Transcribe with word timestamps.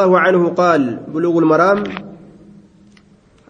الله 0.00 0.18
عنه 0.18 0.48
قال 0.48 0.82
بلوغ 1.12 1.38
المرام 1.38 1.84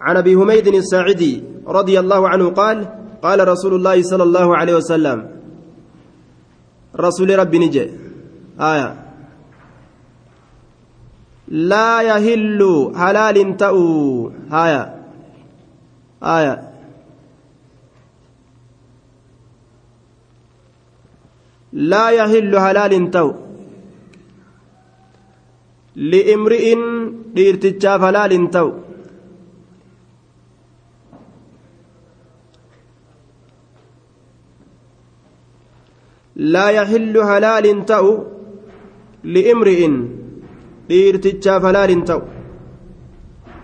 عن 0.01 0.17
أبي 0.17 0.37
حميد 0.37 0.67
الساعدي 0.67 1.45
رضي 1.67 2.01
الله 2.01 2.29
عنه 2.29 2.51
قال 2.51 2.89
قال 3.23 3.49
رسول 3.49 3.75
الله 3.75 4.03
صلى 4.03 4.23
الله 4.23 4.57
عليه 4.57 4.75
وسلم 4.77 5.19
رسول 6.97 7.39
ربي 7.39 7.59
نجي. 7.59 7.91
آية. 8.61 8.89
لا 11.49 12.03
يهل 12.03 12.61
حلال 12.97 13.57
تأو. 13.57 14.33
آية. 14.53 14.83
آية. 16.23 16.55
لا 21.73 22.11
يهل 22.11 22.53
حلال 22.59 23.11
تأو. 23.11 23.50
li'imri'in 25.97 26.83
dhiirtichaaf 27.35 28.01
halaal 28.01 28.31
hin 28.31 28.47
ta'u. 28.51 28.71
Laa 36.37 36.71
yaxillu 36.73 37.21
halaal 37.23 37.65
hin 37.65 37.85
ta'u 37.85 38.13
li'imri'in 39.25 39.95
dhiirtichaaf 40.89 41.63
halaal 41.63 41.91
hin 41.91 42.05
ta'u. 42.05 42.23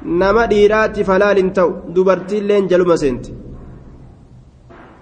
Nama 0.05 0.47
dhiiraatiif 0.51 1.07
halaal 1.07 1.37
hin 1.37 1.51
ta'u 1.55 1.95
dubartiilleen 1.95 2.69
jaluma 2.69 2.97
seenti. 2.97 3.35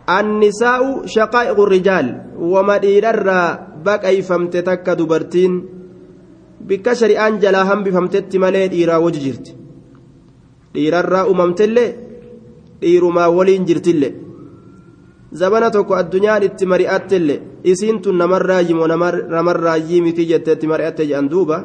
Annisaa'u 0.07 1.09
shaqaa'iqu 1.09 1.65
rijaal 1.75 2.09
wama 2.53 2.79
dhiirarraa 2.79 3.81
baqayfamte 3.85 4.63
takka 4.63 4.99
dubartiin 4.99 5.74
bikka 6.69 6.95
shari'aan 7.01 7.41
jalaa 7.43 7.65
hambifamtetti 7.71 8.39
malee 8.39 8.69
dhiiraa 8.73 9.01
wajji 9.05 9.21
jirti. 9.27 9.53
Dhiirarraa 10.75 11.25
uumamtellee 11.31 11.91
dhiirumaa 12.81 13.29
waliin 13.37 13.65
jirtillee 13.69 14.13
zabana 15.41 15.71
tokko 15.71 15.95
addunyaan 16.01 16.43
itti 16.49 16.67
mari'attellee 16.73 17.41
isiin 17.73 18.01
tun 18.03 18.17
namarraa 18.23 18.61
yimoo 18.69 18.87
namarraa 19.37 19.79
miti 20.07 20.27
jetteetti 20.31 20.67
mari'atte 20.67 21.07
jedhan 21.07 21.31
duuba. 21.31 21.59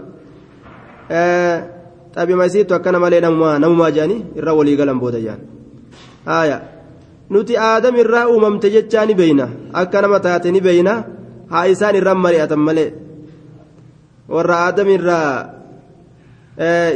Xabima 2.16 2.46
isiitu 2.46 2.74
akkana 2.74 3.00
malee 3.00 3.22
namumaa 3.22 3.92
jedhanii 3.92 4.26
irra 4.40 4.54
walii 4.54 4.76
galan 4.80 5.00
booda 5.00 5.20
jedhan 5.26 5.42
haaya 6.26 6.58
nuti 7.30 7.58
aadam 7.58 7.96
irraa 8.02 8.28
uumamte 8.32 8.70
jechaa 8.76 9.06
ni 9.06 9.14
beeyna 9.20 9.46
akka 9.82 10.02
nama 10.02 10.20
taate 10.26 10.52
ni 10.52 10.62
beeyna 10.62 10.94
haa 11.52 11.66
isaan 11.74 11.96
irra 12.00 12.16
mari'atan 12.16 12.60
malee 12.68 12.90
warra 14.36 14.56
aadam 14.66 14.90
irraa 14.98 15.32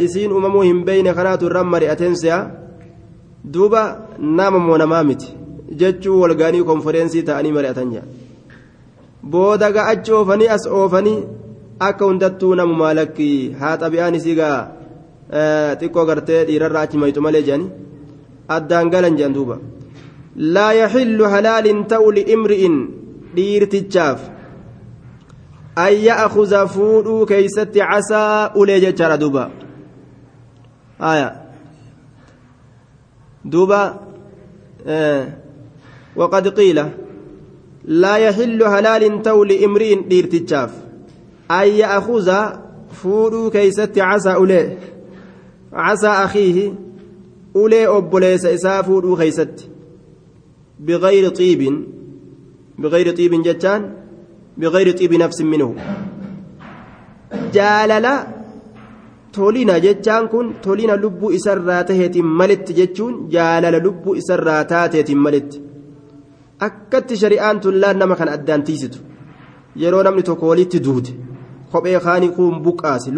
isiin 0.05 0.31
uumamuu 0.35 0.65
hin 0.69 0.81
beeyne 0.87 1.13
kanaatu 1.19 1.45
irra 1.49 1.63
mari'ateen 1.75 2.15
si'a 2.21 2.39
duuba 3.53 3.81
nama 4.19 4.59
moo 4.65 4.77
namaa 4.77 5.03
miti. 5.09 5.29
Jechuu 5.79 6.19
walgaanii 6.21 6.63
konfereensii 6.71 7.23
ta'anii 7.29 7.51
mari'atan 7.57 7.91
jedha 7.93 8.07
booda 9.31 9.71
ga'achi 9.75 10.11
oofanii 10.17 10.49
as 10.55 10.65
oofanii 10.79 11.19
akka 11.87 12.05
hundattuu 12.09 12.53
namumaa 12.59 12.93
lakki 12.99 13.29
haa 13.61 13.77
xabi'aan 13.83 14.15
isii 14.19 14.35
gaa 14.41 14.57
xiqqoo 15.79 16.05
gartee 16.09 16.41
dhiirarraa 16.49 16.83
achi 16.87 16.97
mayxu 17.03 17.21
malee 17.25 17.43
jedhanii 17.47 17.71
addaan 18.57 18.91
galan 18.93 19.17
jedhan 19.17 19.33
duuba. 19.37 19.57
Laa 20.55 20.73
yaxillu 20.81 21.31
halaalin 21.33 21.79
ta'u 21.91 22.11
liimri'in 22.17 22.75
dhiirtichaaf 23.35 24.19
an 25.75 25.93
ya'kuza 25.93 26.67
fuudhuu 26.67 27.25
keeysatti 27.25 27.79
casaa 27.79 28.51
ulee 28.55 28.79
jechaadha 28.79 29.17
duuba 29.17 29.51
aya 30.99 31.29
duuba 33.45 33.99
وقد 36.15 36.47
قيل 36.47 36.89
لا 37.85 38.15
يحل 38.17 38.63
هلال 38.63 39.21
تو 39.21 39.43
لامرئ 39.43 39.95
ديرتشاف. 40.07 40.71
أن 41.51 41.67
يأخذ 41.67 42.33
فودو 42.91 43.49
كيست 43.49 43.99
عسى 43.99 44.33
أولي. 44.33 44.77
عسى 45.73 46.07
أخيه 46.07 46.73
أولي 47.55 47.87
أبوليس 47.87 48.45
إسا 48.45 48.81
فودو 48.81 49.15
كيست. 49.15 49.69
بغير 50.79 51.29
طيب. 51.29 51.87
بغير 52.77 53.15
طيب 53.15 53.43
جتان 53.43 53.93
بغير 54.56 54.90
طيب 54.98 55.14
نفس 55.14 55.40
منه 55.40 55.74
جاللا 57.54 58.38
tolina 59.32 59.74
jechaan 59.84 60.24
kun 60.32 60.46
tolina 60.64 60.94
lubbuu 61.04 61.30
isarraa 61.38 61.82
taheetiin 61.88 62.28
malitti 62.38 62.74
jechuun 62.78 63.14
jaalala 63.34 63.78
lubbuu 63.86 64.14
isarraa 64.20 64.62
taateetiin 64.72 65.20
malitti 65.26 65.60
akkatti 66.66 67.16
shari'aan 67.22 67.60
tullaan 67.64 67.98
nama 68.00 68.16
kan 68.20 68.28
addaan 68.36 68.62
tiisitu 68.68 68.98
yeroo 69.82 70.02
namni 70.06 70.22
tokko 70.28 70.48
walitti 70.50 70.80
duute 70.86 71.12
kophee 71.72 72.00
kaanii 72.06 72.32
kun 72.36 72.54
buqqaasi 72.64 73.14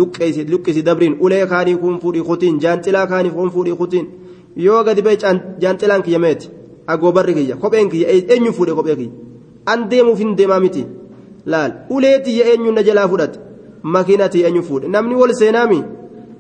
luqqisi 0.53 0.83
dabriin 0.89 1.17
ulee 1.25 1.45
kaanii 1.53 1.77
kun 1.83 2.01
fuudhii 2.03 2.27
kutiin 2.31 2.61
jaanxilaa 2.65 3.07
kaanii 3.13 3.35
kun 3.37 3.51
fuudhii 3.55 3.77
kutiin 3.81 4.07
yoo 4.67 4.81
gadi 4.87 5.03
ba'e 5.07 5.17
jaanxilaan 5.63 6.03
kiyya 6.07 6.21
meeti 6.25 6.51
agoobarri 6.93 7.35
kiyya 7.39 7.57
kopheen 7.63 7.91
kiyya 7.93 8.09
eenyu 8.35 8.53
fuudhe 8.59 8.75
kophee 8.79 8.97
kiyya 9.01 9.13
an 9.73 9.89
deemuuf 9.91 10.19
hin 10.25 10.37
deemaa 10.39 10.61
miti 10.67 10.83
Laal 11.46 11.72
ulee 11.90 12.20
tiyya 12.20 12.58
na 12.76 12.84
jalaa 12.84 13.08
fudhate? 13.08 13.40
Makiina 13.84 14.30
tiyya 14.30 14.48
eenyu 14.50 14.64
fuudhe? 14.64 14.88
Namni 14.88 15.16
wal 15.16 15.34
seenaami? 15.34 15.84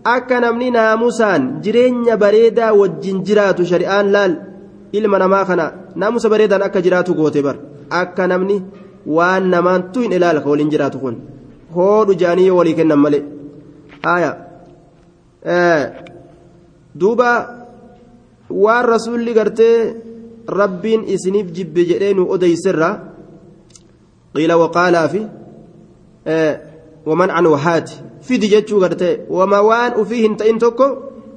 Akka 0.03 0.39
namni 0.39 0.71
naamusaan 0.71 1.61
jireenya 1.63 2.17
bareedaa 2.17 2.73
wajjin 2.73 3.23
jiraatu 3.27 3.66
shari'aan 3.66 4.11
laal 4.16 4.33
ilma 4.91 5.19
namaa 5.19 5.45
kana 5.45 5.66
naamusa 5.95 6.29
bareedaan 6.29 6.61
akka 6.67 6.81
jiraatu 6.81 7.16
goote 7.17 7.41
bar 7.41 7.55
akka 7.89 8.27
namni 8.27 8.57
waan 9.17 9.49
namaantu 9.53 10.01
hin 10.05 10.11
ilaala 10.17 10.41
ka 10.41 10.49
waliin 10.49 10.69
jiraatu 10.73 10.99
kun. 10.99 11.16
Hoodhu 11.75 12.13
jaanii 12.22 12.47
yoo 12.47 12.57
walii 12.57 12.73
kennan 12.79 12.99
malee. 12.99 13.23
Haya 14.03 14.31
duuba 16.99 17.29
waan 18.49 18.85
rasuulli 18.93 19.33
gartee 19.33 19.77
rabbiin 20.59 21.03
isiniif 21.16 21.51
jibbe 21.51 21.85
jedhee 21.89 22.13
nu 22.13 22.29
odeyserra 22.29 22.89
qiila 24.35 24.57
waqaalaa 24.57 25.07
fi 25.13 25.22
waman 27.06 27.29
an 27.31 27.46
wahaati 27.46 28.01
fidi 28.22 28.47
jechuu 28.50 28.79
gartee 28.79 29.19
wama 29.29 29.62
waan 29.62 29.94
ufii 30.01 30.22
hin 30.22 30.38
ta'in 30.38 30.59
tokko 30.59 30.88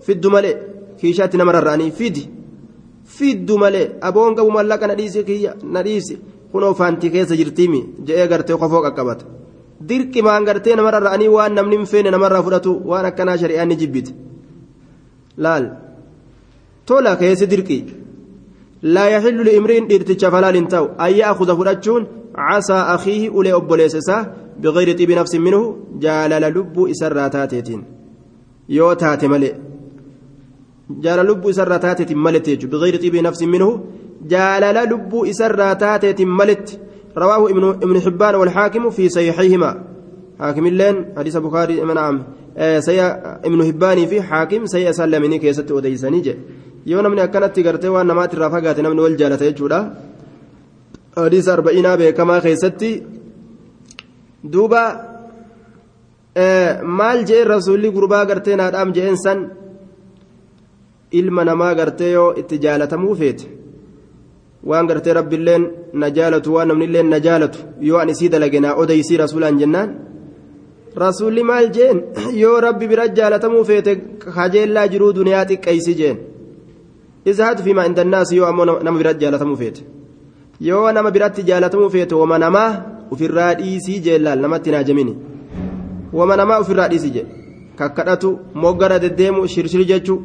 fiddu 0.07 0.31
malee 0.31 0.57
kiishaatti 1.01 1.37
nama 1.37 1.53
rarra'anii 1.53 1.91
fidi 1.91 2.29
fiddu 3.19 3.59
malee 3.59 3.91
aboon 4.01 4.35
qabu 4.35 4.51
mallaqa 4.51 4.87
na 4.87 4.95
dhiisi 4.95 5.25
kiyya 5.25 5.55
na 5.63 5.83
dhiisi 5.83 6.19
kunoo 6.53 6.75
faantii 6.75 7.11
keessa 7.11 7.37
jirtiimi 7.41 7.81
je'ee 8.07 8.29
gartee 8.29 8.57
kofoo 8.57 8.83
qaqqabata 8.87 9.25
dirqimaan 9.89 10.45
gartee 10.45 10.77
nama 10.77 10.91
rarra'anii 10.97 11.29
waan 11.37 11.55
namni 11.55 11.77
hin 11.77 11.87
feene 11.87 12.11
namarraa 12.11 12.43
fudhatu 12.43 12.81
waan 12.91 13.07
akkanaa 13.11 13.39
shari'aan 13.43 13.69
ni 13.69 13.77
jibbite 13.83 14.13
laal 15.47 15.65
tola 16.87 17.17
keessi 17.17 17.47
dirqii 17.53 17.83
laa 18.95 19.09
yaxillu 19.15 19.45
liimriin 19.51 19.89
dhiirtichaaf 19.91 20.35
halaal 20.39 20.57
hin 20.61 20.69
ta'u 20.75 20.87
akiihi 22.95 23.29
ulee 23.29 23.53
obboleessa 23.61 23.99
isaa 23.99 24.23
بغير 24.63 24.99
طيب 24.99 25.11
نفس 25.11 25.35
منه 25.35 25.77
جالل 26.03 26.43
لب 26.57 26.77
إسرى 26.93 27.29
تاتيتين. 27.29 27.85
يو 28.69 28.93
تاتي 28.93 29.29
ملئ. 29.29 29.53
جالل 30.91 31.27
لب 31.29 31.47
إسرى 31.49 31.79
تاتيت 31.79 32.13
ملت 32.13 32.67
بغير 32.73 32.97
طيب 33.03 33.17
نفس 33.17 33.43
منه 33.43 33.69
جالل 34.33 34.77
لب 34.91 35.13
إسرى 35.31 35.75
تاتيت 35.75 36.21
ملت 36.23 36.81
رواه 37.17 37.51
ابن 37.53 37.65
ابن 37.85 38.01
حبان 38.01 38.35
والحاكم 38.35 38.91
في 38.91 39.09
صحيحهما 39.09 39.71
حاكم 40.41 40.67
اللين 40.67 40.97
حديث 41.19 41.37
البخاري 41.37 41.75
نعم 41.81 42.23
آه 42.57 42.81
سيا 42.81 43.07
ابن 43.47 43.61
حبان 43.69 44.07
في 44.07 44.23
حاكم 44.23 44.67
سيا 44.67 44.93
سلمني 44.93 45.39
كيست 45.39 45.71
وديسني 45.71 46.35
akkanatti 46.89 47.63
gartee 47.63 47.91
waan 47.95 48.07
namaatti 48.07 48.37
irraa 48.37 48.51
fagaate 48.51 48.81
namni 48.83 49.01
wal 49.05 49.17
jaalata 49.21 49.45
jechuudha 49.45 49.79
arba'inaa 51.17 51.97
beekamaa 51.97 52.41
keessatti 52.41 53.03
duuba 54.53 54.83
maal 56.85 57.25
jeen 57.27 57.47
rasuulli 57.47 57.91
gurbaa 57.91 58.25
gartee 58.27 58.57
naadhaam 58.57 58.93
jeen 58.93 59.17
san 59.17 59.51
ilma 61.13 61.45
namaa 61.45 61.75
gartee 61.75 62.13
yoo 62.13 62.35
itti 62.41 62.59
jaalatamuu 62.65 63.15
feete 63.15 63.47
waan 64.65 64.87
gartee 64.87 65.13
rabbiilleen 65.13 65.65
na 65.93 66.11
jaalatu 66.11 66.55
waan 66.55 66.69
namnilleen 66.69 67.09
na 67.11 67.19
jaalatu 67.21 67.59
yoo 67.81 67.99
an 67.99 68.09
isii 68.09 68.29
dalage 68.29 68.61
naa 68.61 68.75
odeysii 68.83 69.17
rasuulaan 69.17 69.59
jennaan 69.59 69.91
rasuulli 71.05 71.43
maal 71.43 71.71
jeen 71.77 71.99
yoo 72.43 72.61
rabbi 72.61 72.89
bira 72.89 73.09
jaalatamuu 73.19 73.65
feete 73.65 73.93
kajeellaa 74.35 74.89
jiruu 74.93 75.13
duniyaa 75.19 75.45
xiqqeeysi 75.51 75.95
jeen 76.01 76.19
izhaad 77.31 77.59
fiimaa 77.65 77.87
inda 77.91 78.03
annaasi 78.07 78.37
yoo 78.37 78.47
ammoo 78.51 78.67
nama 78.85 78.99
biratti 78.99 79.25
jaalatamuu 79.25 79.57
feete 79.63 79.83
yoo 80.61 80.93
nama 80.93 81.11
biratti 81.11 81.43
jaalatamuu 81.43 81.91
feete 81.91 82.15
wama 82.15 82.39
namaa 82.39 82.71
ofirraa 83.13 83.55
dhiisii 83.55 84.01
jeellaal 84.07 84.41
namatti 84.41 84.71
naa 84.71 84.83
jamini 84.83 85.17
wama 86.13 86.37
namaa 86.37 86.59
ofirraa 86.59 86.89
dhiisii 86.89 87.11
jee 87.17 87.27
kakkadhatu 87.79 88.39
moggara 88.55 88.99
deddeemu 88.99 89.49
shirshir 89.49 89.85
jechuu 89.91 90.23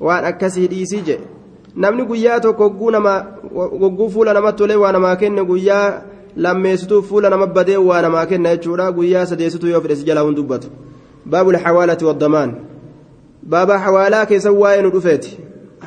waan 0.00 0.24
akkasii 0.30 0.66
dhiisii 0.72 1.02
je 1.06 1.18
namni 1.76 2.04
guyyaa 2.10 2.40
tokko 2.40 2.68
gogguu 3.80 4.10
fuula 4.10 4.32
namatti 4.34 4.58
tolee 4.58 4.76
waa 4.84 4.92
namaa 4.92 5.16
kenne 5.16 5.44
guyyaa 5.44 6.02
lammeessituu 6.36 7.02
fuula 7.02 7.30
nama 7.30 7.46
badee 7.46 7.76
waa 7.76 8.02
namaa 8.02 8.26
kenna 8.26 8.56
jechuudha 8.56 8.92
guyyaa 8.92 9.26
sadeessituu 9.26 9.68
yoo 9.68 9.80
fedhe 9.80 9.96
si 9.96 10.04
jalaa 10.04 10.22
hun 10.28 10.34
dubbatu 10.34 10.68
baabul 11.26 11.58
xawaalati 11.64 12.04
waddamaan 12.04 12.54
baaba 13.42 13.78
xawaalaa 13.84 14.26
keessa 14.26 14.52
waa'ee 14.52 14.82
nu 14.82 14.90
dhufeeti 14.90 15.38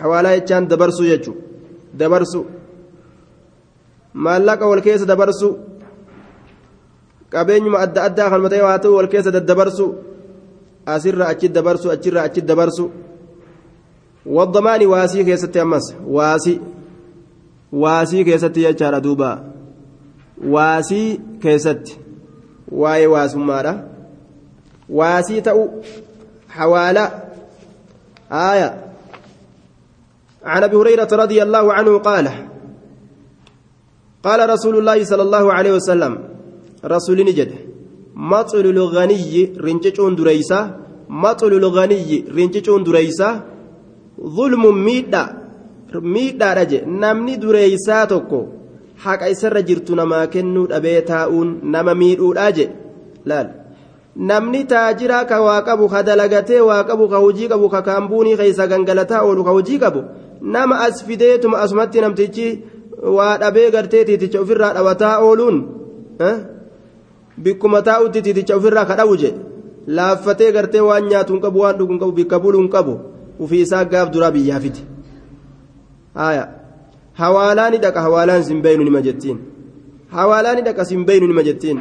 xawaalaa 0.02 0.36
jechaan 0.40 0.68
dabarsuu 0.68 1.06
jechuu 1.06 1.36
dabarsu 1.94 2.46
maallaqa 4.26 4.70
wal 4.72 4.82
keessa 4.86 5.06
dabarsu 5.12 5.50
qabeenyuma 7.34 7.78
adda 7.86 8.00
addaa 8.08 8.30
kan 8.32 8.42
matee 8.46 8.62
haa 8.68 8.80
ta'u 8.84 8.96
wal 9.00 9.10
keessa 9.14 9.32
daddabarsu 9.38 9.86
asirra 10.96 11.26
achi 11.34 11.48
dabarsu 11.58 11.88
achirra 11.96 12.22
achi 12.28 12.42
dabarsu 12.50 12.86
waddamaani 14.38 14.86
waasii 14.94 15.28
keessatti 15.30 15.60
ammas 15.66 15.86
waasii 16.18 16.58
waasii 17.84 18.26
keessatti 18.30 18.66
jechaadha 18.68 19.00
duuba 19.08 19.30
waasii 20.56 21.08
keessatti 21.44 21.94
waa'ee 22.82 23.08
waasummaadha 23.16 23.74
waasii 25.00 25.42
ta'u 25.42 25.64
حوالا 26.58 27.12
آية 28.32 28.70
عن 30.44 30.64
أبي 30.64 30.76
هريرة 30.76 31.08
رضي 31.12 31.44
الله 31.44 31.74
عنه 31.74 31.98
قال 31.98 32.32
قال 34.28 34.40
رسول 34.54 34.76
الله 34.80 34.98
صلى 35.12 35.24
الله 35.28 35.46
عليه 35.58 35.74
وسلم 35.80 36.14
رسول 36.94 37.18
نجد 37.30 37.52
مطل 38.32 38.66
الغني 38.76 39.34
رنجون 39.66 40.14
دريسا 40.20 40.60
مطل 41.24 41.52
الغني 41.62 42.12
رنجون 42.38 42.82
دريسا 42.88 43.30
ظلم 44.38 44.64
ميدا 44.88 45.24
ميدا 46.14 46.50
رجع 46.60 46.82
نمني 47.02 47.36
دريسا 47.44 47.98
توكو 48.12 48.42
حق 49.04 49.22
إسر 49.34 49.56
جرت 49.68 49.90
نما 50.00 50.26
كنو 50.34 50.64
أبيتاؤون 50.78 51.50
نما 51.74 51.94
ميدو 52.02 52.34
أجي 52.48 52.68
لا 53.30 53.40
namni 54.30 54.66
taajiraa 54.66 55.26
ka 55.30 55.38
waa 55.46 55.62
qabu 55.62 55.86
ka 55.90 56.00
dalagatee 56.04 56.62
waa 56.70 56.84
qabu 56.90 57.06
ka 57.12 57.18
hojii 57.24 57.50
qabu 57.52 57.70
ka 57.70 57.82
kaambuunii 57.88 58.38
keessa 58.40 58.66
gangalataa 58.72 59.22
oolu 59.22 59.44
nama 60.42 60.80
as 60.80 61.06
fideetuma 61.06 61.60
asumatti 61.62 62.02
waa 63.04 63.38
dhabee 63.38 63.72
gartee 63.72 64.04
tiiticha 64.06 64.40
ofirraa 64.42 64.74
dhawataa 64.74 65.18
ooluun 65.26 65.58
bikkuma 67.44 67.82
taa'utti 67.82 68.22
tiiticha 68.22 68.56
ofirraa 68.58 68.86
ka 68.86 68.96
dhabu 69.00 69.18
je 69.22 69.34
laaffatee 69.88 70.52
gartee 70.52 70.82
waan 70.90 71.06
nyaatu 71.12 71.34
hin 71.34 71.42
qabu 71.42 71.60
waan 71.66 71.78
dhugu 71.78 71.92
hin 71.94 72.00
qabu 72.00 72.12
bikka 72.12 72.40
bulu 72.40 72.58
hin 72.60 72.70
qabu. 72.70 73.00
Ufii 73.40 73.62
isaa 73.62 73.86
gaaf 73.86 74.10
duraa 74.14 74.32
biyyaa 74.32 74.60
fiti. 74.60 74.84
Hawaalaani 77.14 77.78
dhaqa 77.84 78.02
hawaalaan 78.02 78.44
sin 78.44 78.62
beeynu 78.62 78.84
nima 78.84 79.02
jettiin. 79.02 79.38
Hawaalaani 80.12 80.62
dhaqa 80.68 80.86
sin 80.86 81.06
beeynu 81.06 81.28
nima 81.28 81.44
jettiin. 81.44 81.80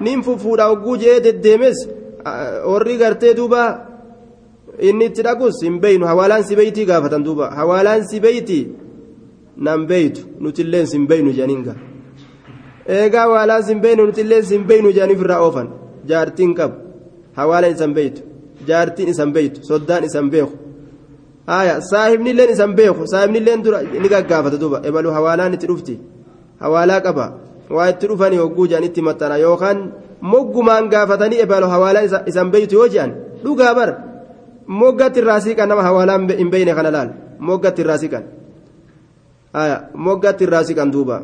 Nin 0.00 0.22
fufuudha 0.22 0.64
hogguu 0.70 0.96
jee 0.96 1.20
deddeemes 1.24 1.88
warri 2.70 2.96
gartee 3.02 3.34
duuba 3.36 3.62
inni 4.88 5.04
itti 5.10 5.22
dhaqus 5.28 5.62
hin 5.64 5.78
beeynu 5.80 6.06
hawaalaan 6.06 6.44
si 6.44 6.56
beeytii 6.56 6.84
gaafatan 6.86 7.24
duuba. 7.24 7.50
Hawaalaan 7.50 8.04
si 8.08 8.20
beeytii 8.20 8.64
nan 9.64 9.80
beeytu 9.90 10.20
nutilleen 10.42 10.86
sin 10.92 11.04
beeynu 11.10 11.30
jedhaniinga 11.36 11.74
eegaa 12.96 13.22
hawaalaan 13.26 13.62
sin 13.68 13.78
beeynu 13.84 14.02
nutilleen 14.08 14.44
sin 14.50 14.62
beeynu 14.68 14.88
jedhaniif 14.96 15.20
irraa 15.24 15.40
oofan 15.46 15.68
jaartiin 16.10 16.52
qabu 16.58 16.74
hawaalaan 17.38 17.72
isan 17.76 17.92
beeytu 17.98 18.20
jaartiin 18.68 19.08
isan 19.14 19.30
beeytu 19.36 19.58
soddaan 19.68 20.04
isan 20.08 20.26
beeku 20.34 20.54
haya 21.52 21.74
saahibnilleen 21.90 22.50
isan 22.54 22.72
beeku 22.78 23.02
saahibnilleen 23.12 23.60
dura 23.64 23.78
ni 24.02 24.08
gaggaafata 24.14 24.56
duuba 24.62 24.78
ebalu 24.88 25.08
hawaalaan 25.16 25.54
itti 25.56 25.66
dhufti 25.70 25.94
hawaalaa 26.62 27.00
qaba 27.06 27.26
waa 27.76 27.88
itti 27.92 28.06
dhufanii 28.10 28.38
hogguu 28.42 28.66
jedhan 28.70 28.84
itti 28.88 29.00
maxxana 29.08 29.36
yookaan 29.46 29.78
moggumaan 30.32 30.84
gaafatanii 30.92 31.38
ebalu 31.44 31.66
hawaalaa 31.74 32.22
isan 32.30 32.48
beeytu 32.54 32.74
yoo 32.78 32.88
jedhan 32.94 33.12
dhugaa 33.44 33.72
bar 33.78 33.90
moggatti 34.80 35.18
irraa 35.22 35.40
siiqan 35.44 35.68
nama 35.70 35.82
hawaalaa 35.88 36.18
hin 36.40 36.50
beeyne 36.54 36.72
kana 36.78 36.90
laal 36.96 37.10
moggatti 37.48 37.80
irraa 37.84 37.98
siiqan 38.02 38.24
moggatti 39.94 40.44
irraa 40.44 40.64
siiqan 40.64 40.90
duuba. 40.90 41.22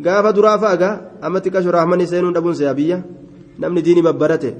Gaafa 0.00 0.32
duraa 0.32 0.58
fa'aga 0.58 0.90
amma 1.22 1.40
xiqqashu 1.40 1.70
raahmanni 1.70 2.06
seenuun 2.06 2.34
dhabuun 2.34 2.54
se'a 2.54 2.74
biyya. 2.74 3.02
Namni 3.58 3.82
diini 3.82 4.02
babbarate. 4.02 4.50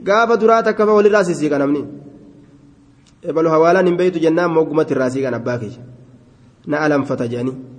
Gaafa 0.00 0.36
duraa 0.36 0.62
takka 0.62 0.86
fa 0.86 0.92
walirraa 0.92 1.24
sisiiqa 1.24 1.58
namni. 1.58 1.82
Ebalu 3.22 3.48
hawaalaan 3.50 3.86
hin 3.86 3.96
beeytu 3.96 4.18
jennaan 4.18 4.50
moggumatti 4.50 4.94
irraa 4.94 5.10
siiqan 5.10 5.34
abbaa 5.34 5.58
kiyya 5.58 5.82
na 6.66 6.78
alanfata 6.86 7.26
jedhanii. 7.28 7.72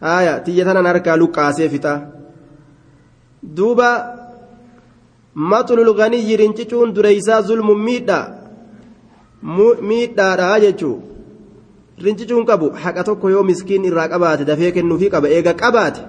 haya 0.00 0.40
tiyya 0.44 0.64
tanan 0.64 0.86
harkaa 0.86 1.16
luqqaasee 1.16 1.68
fixa. 1.68 1.92
Duuba 3.56 3.90
maxlul 5.34 5.94
ganiyyi 6.00 6.36
rincicuun 6.36 6.94
dureysaa 6.96 7.42
zulmu 7.42 7.74
miidha 7.74 8.18
miidhaadha 9.88 10.60
jechuu 10.64 10.96
rincicuun 12.04 12.44
qabu 12.50 12.70
haqa 12.82 13.04
tokko 13.04 13.30
yoo 13.30 13.42
miskiin 13.50 13.84
irraa 13.84 14.08
qabaate 14.08 14.44
dafee 14.50 14.72
kennuufii 14.76 15.10
qaba 15.14 15.28
eega 15.28 15.54
qabaate 15.54 16.00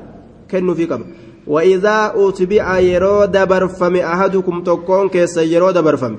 kennuufii 0.51 0.87
qaba 0.93 1.05
وإذا 1.47 2.13
أتبع 2.15 2.79
يرو 2.79 3.25
دبرفم 3.25 3.95
أحدكم 3.95 4.63
تكون 4.63 5.09
كيس 5.09 5.37
يرو 5.37 5.71
دبرفم 5.71 6.13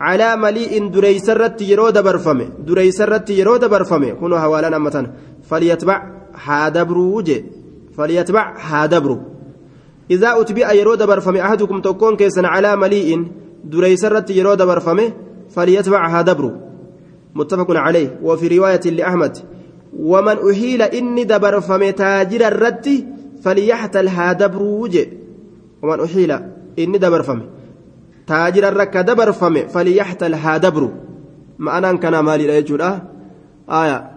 على 0.00 0.36
مليء 0.36 0.88
دريسرت 0.88 1.62
يرو 1.62 1.90
دبرفم 1.90 2.38
دريسرت 2.68 3.30
يرو 3.30 3.56
دبرفم 3.56 4.02
كنوا 4.20 4.38
حوالا 4.38 4.76
أمتنا 4.76 5.10
فليتبع 5.50 5.96
falyatbac 7.96 8.58
haa 8.58 8.88
dabru 8.88 9.16
idaa 10.08 10.36
utbi'a 10.42 10.74
yeroo 10.74 10.96
dabarfame 10.96 11.40
ahadukum 11.40 11.82
tokkoon 11.82 12.16
keessan 12.16 12.46
calaa 12.54 12.76
malii'in 12.76 13.22
dureeysarratti 13.72 14.36
yeroo 14.38 14.56
dabarfame 14.56 15.04
falyatbac 15.54 16.10
haa 16.12 16.22
dabru 16.30 16.50
متفق 17.34 17.70
عليه. 17.70 18.18
وفي 18.22 18.58
رواية 18.58 18.80
لأحمد 18.90 19.38
ومن 19.98 20.36
أحيل 20.50 20.82
إني 20.82 21.24
دبر 21.24 21.60
فمتاجر 21.60 22.48
الرد 22.48 23.06
فليحتل 23.42 24.08
هادبر 24.08 24.62
وجه. 24.62 25.08
ومن 25.82 26.00
أحيل 26.00 26.30
إني 26.78 26.98
دبر 26.98 27.22
فم 27.22 27.42
تاجر 28.26 28.68
الرك 28.68 28.96
دبر 28.96 29.32
فم 29.32 29.66
فليحتل 29.68 30.34
هادبر 30.34 30.90
ما 31.58 31.78
أنا 31.78 31.92
كان 31.92 32.18
مالي 32.18 32.46
لا 32.46 32.58
يجول 32.58 32.82
آه 32.82 33.02
آية 33.68 34.14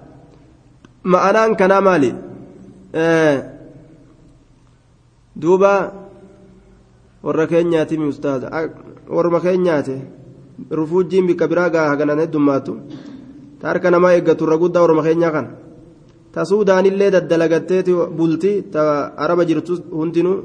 ma'anaan 1.07 1.55
kanaa 1.55 1.81
maali 1.81 2.11
duuba 5.35 5.71
warra 7.23 7.47
keenyaati 7.47 7.97
mi 7.97 8.07
ustaaza 8.13 8.47
warra 9.15 9.39
keenyaate 9.39 9.95
rufuujjiin 10.79 11.27
bikka 11.27 11.47
biraa 11.47 11.69
gaa 11.69 11.95
ta 13.59 13.67
harka 13.69 13.89
namaa 13.91 14.13
eeggatu 14.17 14.43
irra 14.45 14.57
guddaa 14.63 14.81
warra 14.85 15.03
keenyaa 15.07 15.31
kana. 15.35 15.49
Ta 16.33 16.45
suudaanillee 16.45 17.11
daddalagatteeti 17.15 17.91
bulti 18.17 18.51
ta 18.73 18.81
araba 19.23 19.43
jirtu 19.49 19.73
hundinuu 19.99 20.37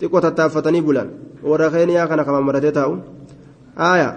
xiqqoo 0.00 0.20
tattaaffatanii 0.26 0.82
bulan. 0.88 1.08
Warra 1.50 1.70
keenyaa 1.74 2.06
kana 2.10 2.24
kama 2.24 2.40
maratee 2.48 2.72
taa'u. 2.78 2.94
Aaya. 3.88 4.10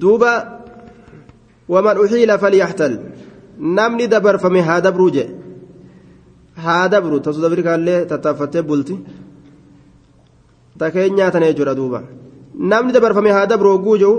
Duuba 0.00 0.32
waman 1.68 1.96
uxiila 2.02 2.38
falyaxtal. 2.42 2.94
Namni 3.76 4.04
dabarfame 4.12 4.60
haa 4.68 4.80
dabruu 4.80 5.10
je 5.16 5.24
haa 6.64 6.88
dabru. 6.88 7.20
Tasuu 7.20 7.46
afrikaallee 7.46 8.04
tattaaffattee 8.10 8.62
bulti. 8.62 8.94
Takeenyaa 10.78 11.30
tana 11.32 11.46
jechuudha 11.50 11.74
duuba 11.74 12.00
namni 12.58 12.92
dabarfame 12.92 13.30
haa 13.36 13.46
dabru 13.46 13.72
hogguu 13.74 13.98
jiru 14.02 14.14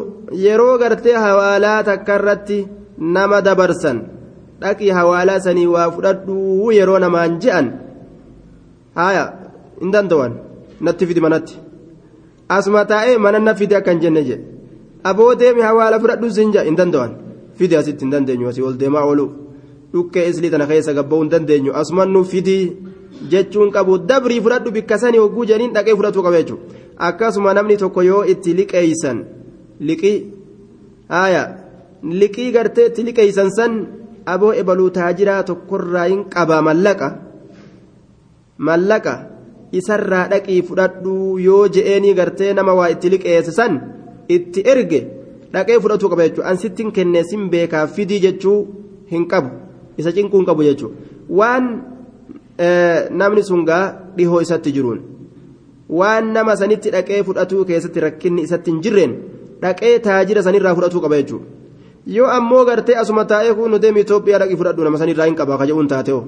yeroo 0.45 0.77
gartee 0.81 1.15
hawaalaa 1.25 1.83
takka 1.83 2.15
irratti 2.19 2.59
nama 3.15 3.41
dabarsan 3.41 4.01
dhaqii 4.61 4.91
hawaalaa 4.99 5.39
sanii 5.47 5.67
waa 5.75 5.89
fudhadhuu 5.95 6.71
yeroo 6.79 6.99
namaan 7.05 7.39
je'an 7.45 7.71
haaya 8.99 9.25
hin 9.81 9.91
danda'an 9.95 10.37
natti 10.87 11.09
fidi 11.09 11.21
manatti 11.27 11.57
asuma 12.57 12.85
taa'ee 12.91 13.17
mana 13.25 13.39
na 13.47 13.55
fide 13.61 13.75
akkan 13.81 13.99
jenne 14.03 14.23
jedhe 14.29 14.45
aboo 15.03 15.33
hawaala 15.69 15.99
fudhadhuu 15.99 16.31
sin 16.37 16.51
jedha 16.51 16.65
hin 16.69 16.75
danda'an. 16.83 17.11
fidi 17.59 17.75
asitti 17.75 18.05
hin 18.05 18.11
dandeenyu 18.13 18.47
asii 18.49 18.63
ol 18.69 18.77
deemaa 18.81 19.03
oolu 19.09 19.25
dhukkee 19.93 20.27
islii 20.31 20.51
tana 20.53 20.65
keessa 20.69 20.93
gabba'uu 20.97 21.23
hin 21.23 21.31
dandeenyu 21.33 21.73
asumannu 21.81 22.21
fidii 22.33 22.63
jechuun 23.31 23.71
qabu 23.75 23.97
dabrii 24.11 24.41
fudhadhu 24.45 24.71
bikka 24.77 24.97
sanii 25.01 25.21
hogguu 25.23 25.45
jedhaniin 25.49 25.73
dhaqee 25.77 25.95
fudhatu 25.99 26.23
qaba 26.27 26.41
jechuudha 26.41 26.88
akkasuma 27.07 27.53
namni 27.53 27.77
tokko 27.77 28.01
yoo 28.03 28.23
itti 28.33 28.53
liqeeysan 28.59 29.19
liqii 29.89 30.17
haaya 31.13 31.43
liqii 32.21 32.51
gartee 32.55 32.85
itti 32.91 33.03
liqeeysan 33.07 33.49
san 33.57 33.73
aboo 34.33 34.53
ebaluu 34.61 34.89
taajiraa 34.97 35.43
tokkorraa 35.49 36.07
hin 36.11 36.23
qaba 36.33 36.61
mallaqa 36.67 37.09
mallaqa 38.69 39.13
isarraa 39.81 40.25
dhaqii 40.33 40.61
fudhadhu 40.69 41.15
yoo 41.47 41.63
je'eenii 41.75 42.13
gartee 42.19 42.53
nama 42.53 42.73
waa 42.79 42.89
itti 42.95 43.09
liqeesse 43.15 43.51
san 43.59 43.79
itti 44.37 44.65
erge 44.73 45.01
dhaqee 45.53 45.79
fudhatuu 45.83 46.09
qaba 46.11 46.27
jechuudha 46.27 46.49
an 46.51 46.57
sittiin 46.63 46.91
kennee 46.97 47.23
sin 47.29 47.49
beekaa 47.53 47.85
fidii 47.95 48.19
jechuu 48.25 48.57
hin 49.11 49.27
qabu 49.31 49.49
isa 49.97 50.11
cinquu 50.17 50.37
hin 50.41 50.49
qabu 50.49 50.67
jechuudha 50.69 50.95
waan 51.39 51.65
namni 53.21 53.43
sun 53.49 53.63
gaa 53.69 53.85
dhihoo 54.17 54.41
isatti 54.45 54.71
jiruun 54.77 54.99
waan 55.89 56.33
nama 56.33 56.55
sanitti 56.55 56.89
dhaqee 56.95 57.23
fudhatuu 57.27 57.65
keessatti 57.69 57.99
rakkinni 58.05 58.41
isatti 58.47 58.71
hin 58.71 58.81
jirreen 58.83 59.13
dhaqee 59.61 59.93
taajira 60.07 60.43
sanirraa 60.47 60.75
fudhatuu 60.75 61.01
qaba 61.05 61.15
jechuudha 61.21 61.45
yoo 62.17 62.27
ammoo 62.37 62.65
gartee 62.65 62.95
asuma 63.03 63.25
taa'ee 63.31 63.53
kun 63.57 63.71
nu 63.71 63.79
deemi 63.85 64.01
Itoophiyaa 64.05 64.39
dhaqii 64.43 64.57
fudhadhu 64.61 64.83
nama 64.87 64.97
sanirraa 65.03 65.25
hin 65.29 65.35
qaba 65.41 65.57
kajaa'uun 65.61 65.87
taatee 65.93 66.19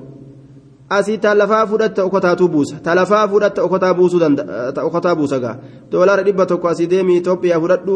asii 0.98 1.18
talafaa 1.26 1.66
fudhatta 1.68 2.04
okotaatuu 2.10 2.48
buusa 2.56 2.76
talafaa 2.88 3.28
fudhatta 3.34 3.64
okotaa 3.68 3.94
buusuu 4.00 4.20
danda'a 4.24 4.84
okotaa 4.90 5.16
buusa 5.16 5.40
gaa 5.46 5.56
doolaara 5.92 6.24
dhibba 6.28 6.46
tokko 6.46 6.68
asii 6.74 6.88
deemi 6.94 7.18
Itoophiyaa 7.22 7.60
fudhadhu 7.66 7.96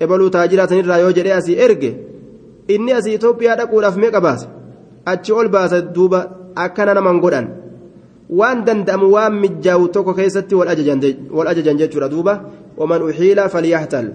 ebaluu 0.00 0.30
taajira 0.36 0.68
sanirraa 0.68 0.98
yoo 1.04 1.12
jedhee 1.18 1.32
asii 1.40 1.56
erge 1.68 1.90
inni 2.74 2.92
asii 2.98 3.14
Itoophiyaa 3.20 3.56
dhaquudhaaf 3.62 3.96
meeqa 4.04 4.20
baasa 4.20 4.46
achi 5.12 5.32
ol 5.32 5.48
baasa 5.48 5.80
duuba 5.96 6.20
akkana 6.64 6.94
naman 6.98 7.20
godhan 7.24 7.46
waan 8.30 8.64
danda'amu 8.64 9.06
waan 9.10 9.34
mijjaawu 9.40 9.88
tokko 9.88 10.14
keessatti 10.14 10.54
wal 10.54 10.68
ajajan 11.48 11.78
jechuudha 11.78 12.08
duuba. 12.08 12.34
ومن 12.76 13.10
أحيل 13.10 13.48
فليحتل. 13.48 14.06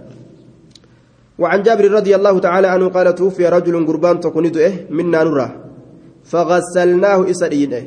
وعن 1.39 1.63
جابر 1.63 1.91
رضي 1.91 2.13
الله 2.15 2.39
تعالى 2.39 2.67
عنه 2.67 2.87
قال 2.89 3.15
توفي 3.15 3.49
رجل 3.49 3.85
قربان 3.87 4.19
تكون 4.19 4.51
منا 4.89 5.23
نرى 5.23 5.49
فغسلناه 6.23 7.29
إسرينه 7.29 7.83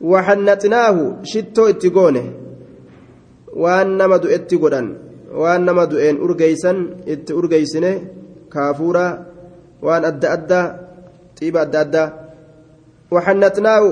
وحنتناه 0.00 0.96
شتو 1.22 1.66
اتقونه 1.66 2.26
وأنما 3.50 4.16
دو 4.16 4.28
اتقودان 4.28 4.86
وأنما 5.34 5.84
دو 5.84 5.96
إن 5.98 6.16
أرقيسن 6.22 6.76
ات 7.08 7.28
كافورا 8.52 9.08
وأن 9.82 10.04
أدى 10.04 10.28
أدى 10.32 10.62
طيب 11.40 11.56
أدى 11.56 11.80
أدى 11.80 12.06
وحنتناه 13.10 13.82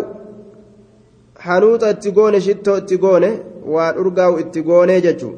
حنوط 1.44 1.82
اتقونه 1.84 2.38
شتو 2.38 2.74
اتقونه 2.76 3.32
waan 3.66 3.98
urgaa'u 4.02 4.38
itti 4.42 4.62
goonee 4.66 5.00
jechuun 5.06 5.34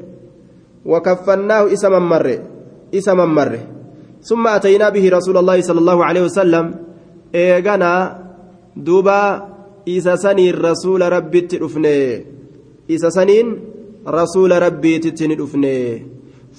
wakaffannaahu 0.90 1.73
isa 1.76 1.90
mammarre 1.94 2.37
isa 2.92 3.14
mammarre 3.20 3.61
summa 4.20 4.56
ataynaa 4.58 4.90
bihi 4.96 5.11
rasuula 5.16 5.40
allahi 5.44 5.62
sala 5.62 5.80
allahu 5.84 6.02
aleyhi 6.08 6.26
wasalam 6.28 6.66
eeganaa 7.42 8.00
duuba 8.87 9.18
isa 9.96 10.16
saniin 10.25 10.56
rasuula 10.68 11.11
rabbitti 11.16 11.61
dhufne 11.62 11.96
isa 12.88 13.11
saniin 13.16 13.49
rasuula 14.18 14.61
rabbiititti 14.66 15.28
ni 15.28 15.37
dhufne 15.40 15.75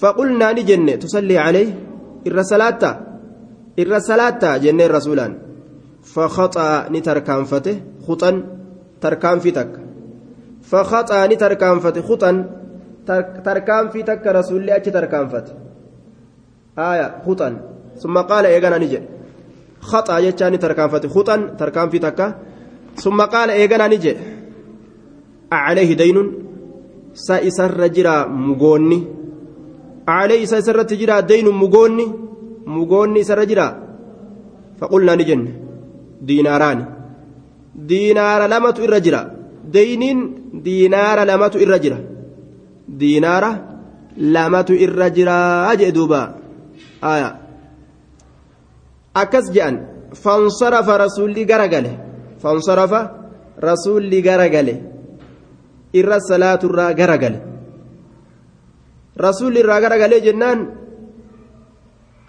faqulnaa 0.01 0.53
ni 0.53 0.63
jenne 0.69 0.97
tusallii 1.01 1.41
caleyh 1.43 1.69
irra 2.27 2.43
salaatta 2.51 2.89
irra 3.81 3.99
salaatta 4.09 4.57
jenneen 4.63 4.91
rasuulaan 4.97 5.33
fakhaxaa 6.13 6.89
ni 6.93 7.01
tarkaanfate 7.07 7.73
khuxan 9.05 9.11
tarkaanfii 9.11 9.51
takka 9.51 9.85
فخطأ 10.69 11.27
نتركانفت 11.27 11.99
خطا 11.99 12.31
تركان 13.45 13.89
في 13.89 14.03
تك 14.03 14.25
رسول 14.27 14.61
الله 14.61 14.75
أتش 14.75 14.89
تركانفت 14.89 15.47
آية 16.79 17.07
خطا 17.25 17.49
ثم 18.01 18.15
قال 18.17 18.45
إيغانا 18.45 18.77
نجي 18.77 18.99
خطأ 19.79 20.17
يجاني 20.19 20.57
تركانفت 20.57 21.05
خطا 21.05 21.35
تركان 21.59 21.89
في 21.89 21.99
تك 21.99 22.19
ثم 22.95 23.21
قال 23.21 23.49
إيغانا 23.49 23.87
نجي 23.87 24.13
عليه 25.51 25.93
دين 26.01 26.17
سيسر 27.13 27.87
جرا 27.87 28.15
مغوني 28.27 28.99
عليه 30.07 30.45
سيسر 30.45 30.83
جرا 30.83 31.19
دين 31.19 31.47
مغوني 31.61 32.05
مغوني 32.65 33.23
سر 33.23 33.43
جرا 33.43 33.67
فقلنا 34.79 35.15
نجن 35.15 35.41
ديناران 36.21 36.94
diinaara 37.75 38.47
lamatu 38.47 38.83
irra 38.83 38.99
jira. 38.99 39.21
Deyniin 39.73 40.19
diinaara 40.63 41.25
lamatu 41.25 41.59
irra 41.59 41.79
jira. 41.79 41.97
Diinaara 42.87 43.51
lamatu 44.17 44.73
irra 44.73 45.09
jira 45.09 45.75
jee 45.77 45.91
duuba. 45.91 46.21
Aya. 47.01 47.29
Akkas 49.13 49.51
je'an 49.53 49.75
fansarafa 50.13 50.97
rasuulli 50.97 51.45
garagale 51.45 51.91
fansarafa 52.41 53.01
gara 54.23 54.47
gale. 54.49 54.75
Irra 55.93 56.19
salaaturraa 56.19 56.93
garagale 56.93 57.55
rasuulli 59.15 59.59
irraa 59.63 59.79
garagalee 59.79 60.21
jennaan 60.21 60.59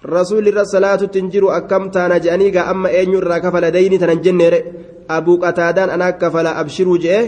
rasuulli 0.03 0.51
irra 0.51 0.65
salaatutti 0.65 1.19
hin 1.21 1.31
jiru 1.31 1.51
akkam 1.51 1.91
taana 1.91 2.19
je'anii 2.23 2.51
gaa 2.55 2.71
amma 2.73 2.91
eenyu 2.91 3.19
irraa 3.19 3.41
kafala 3.41 3.71
deyni 3.77 3.99
tanan 3.99 4.23
jenneere 4.23 4.61
abuu 5.09 5.39
qataadaan 5.39 5.91
anaa 5.91 6.13
kafala 6.13 6.57
abshiruu 6.61 6.99
je'e 6.99 7.21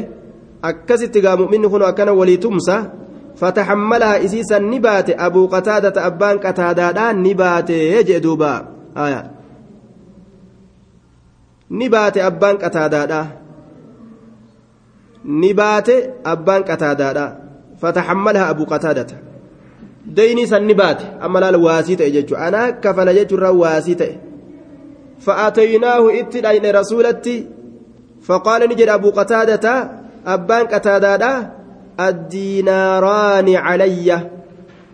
akkasitti 0.62 1.20
gaa 1.20 1.36
mu'minni 1.36 1.68
kun 1.68 1.82
akkana 1.82 2.12
walii 2.12 2.38
tumsa 2.38 2.76
fatahammalaha 3.40 4.18
isiisan 4.26 4.68
ni 4.70 4.80
baate 4.80 5.14
abuu 5.26 5.48
qataadata 5.48 6.04
abbaan 6.10 6.40
qataadaadhaan 6.44 7.22
ni 7.22 7.34
baate 7.34 7.78
jee 8.08 8.20
duuba 8.20 8.52
ni 11.70 11.88
baate 11.88 12.22
abbaan 12.22 12.58
qataadaadha 12.58 13.20
ni 15.24 15.54
baate 15.54 15.96
abbaan 16.24 16.64
qataadaadha 16.70 17.26
fatahammalaha 17.80 18.46
abuu 18.54 18.66
qataadata 18.66 19.16
deyni 20.16 20.46
san 20.46 20.64
ni 20.66 20.74
baate 20.74 21.04
amma 21.20 21.40
laal 21.40 21.60
waasii 21.66 21.96
ta'e 22.00 22.10
jechuudha 22.16 22.46
anaa 22.46 22.72
kafala 22.86 23.14
jechuurraa 23.18 23.52
waasii 23.52 23.98
ta'e 24.02 24.14
فأتيناه 25.18 26.20
اتدعين 26.20 26.74
رسولتي 26.74 27.46
فقال 28.22 28.68
نجد 28.68 28.88
أبو 28.88 29.10
قتادة 29.10 29.90
أبان 30.26 30.66
قتادة 30.66 31.52
الديناران 32.00 33.48
علي. 33.54 34.30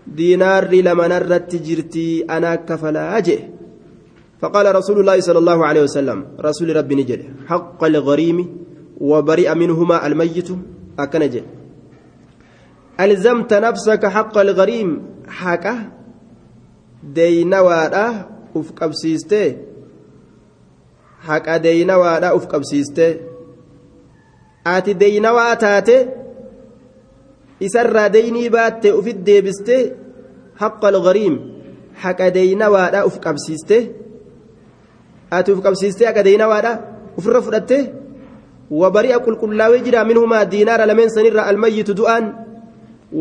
دينار 0.07 0.65
لمن 0.69 1.13
رت 1.13 1.57
جرتي 1.57 2.25
أنا 2.31 2.55
كفلا 2.55 3.19
أجئ 3.19 3.41
فقال 4.41 4.75
رسول 4.77 5.01
الله 5.01 5.21
صلى 5.21 5.39
الله 5.39 5.67
عليه 5.67 5.83
وسلم 5.83 6.19
رسول 6.41 6.77
ربي 6.77 6.95
نجد 6.95 7.21
حق 7.49 7.85
الغريم 7.85 8.39
وبرئ 9.01 9.55
منهما 9.55 10.07
الميت 10.07 10.49
أكنجد 10.99 11.45
ألزمت 13.01 13.55
نفسك 13.55 14.07
حق 14.07 14.39
الغريم 14.39 14.89
حكه 15.29 15.77
دينواadha 17.05 18.07
uf 18.55 18.73
qabsiiste 18.73 19.41
haqa 21.29 21.59
deynawaadha 21.67 22.35
uf 22.37 22.45
qabsiiste 22.53 23.07
ati 24.75 24.95
deynawaa 25.03 25.57
taate 25.65 25.97
isarraa 27.67 28.09
deynii 28.17 28.49
baatte 28.57 28.89
ufit 28.99 29.19
deebiste 29.29 29.77
haqa 30.63 30.87
algariim 30.93 31.37
haqa 32.05 32.31
deynawaadha 32.39 33.07
uf 33.09 33.17
qabsiiste 33.27 33.77
ati 35.31 35.53
uf 35.53 35.61
qabsiiste 35.67 36.03
haqa 36.09 36.23
deynawaadha 36.29 36.73
ufirra 37.19 37.43
fudhatte 37.47 37.79
wabari'a 38.71 39.19
qulqullaawee 39.27 39.85
jira 39.87 40.05
minhumaa 40.11 40.45
diinaara 40.53 40.87
lameen 40.87 41.11
sanirra 41.17 41.43
almayyitu 41.51 41.95
du'aan 42.01 42.25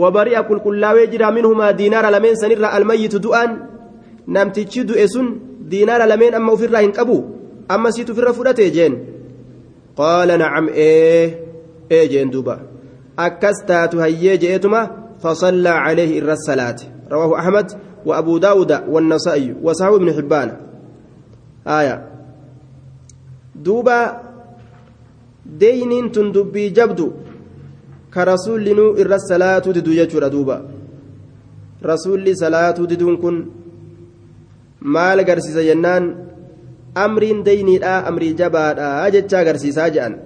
wabari'a 0.02 0.42
qulqullaawee 0.50 1.08
jira 1.14 1.32
minhumaa 1.32 1.74
diinaara 1.80 2.12
lameen 2.16 2.36
sanirra 2.36 2.68
almayyitu 2.78 3.20
du'aan 3.26 3.52
namtichi 4.28 4.84
du'e 4.90 5.08
sun 5.08 5.28
diinaara 5.72 6.06
lameen 6.12 6.34
amma 6.40 6.52
ofirraa 6.56 6.82
hin 6.86 6.94
qabu 7.00 7.18
amma 7.70 7.91
siit 7.91 8.10
ofirra 8.10 8.34
fudhate 8.34 8.72
jeen? 8.72 8.93
Qaala 9.98 10.38
nacam 10.38 10.70
ee 10.74 11.38
ee 11.91 12.08
jeen 12.08 12.32
duuba. 12.32 12.60
Akkas 13.17 13.65
taatu 13.67 14.00
hayyee 14.00 14.38
je'eetuma 14.38 15.03
فصلى 15.24 15.70
عليه 15.70 16.12
إر 16.22 16.32
الصلاة 16.32 16.79
رواه 17.12 17.39
أحمد 17.39 17.67
وأبو 18.05 18.38
داود 18.38 18.72
والنسائي 18.89 19.55
وصحابه 19.63 19.96
ابن 19.96 20.13
حبان 20.13 20.50
آية 21.67 21.96
دوبا 23.55 24.22
دين 25.46 26.12
تندبي 26.12 26.70
جبدو 26.70 27.08
كرسول 28.13 28.75
نو 28.75 28.88
إر 29.01 29.13
الصلاة 29.15 29.60
ددو 29.60 29.91
يجور 29.91 30.27
دوبا 30.27 30.58
رسول 31.86 32.38
صلاة 32.38 32.77
ددون 32.91 33.17
كن 33.17 33.38
maal 34.84 35.20
agarsiisa 35.24 35.63
jennaan? 35.63 36.03
Amriin 36.96 37.44
deyniidha 37.46 38.06
amrii 38.10 38.34
jabaadha 38.34 39.12
jecha 39.12 39.40
agarsiisaa 39.40 39.90
jedhan 39.90 40.20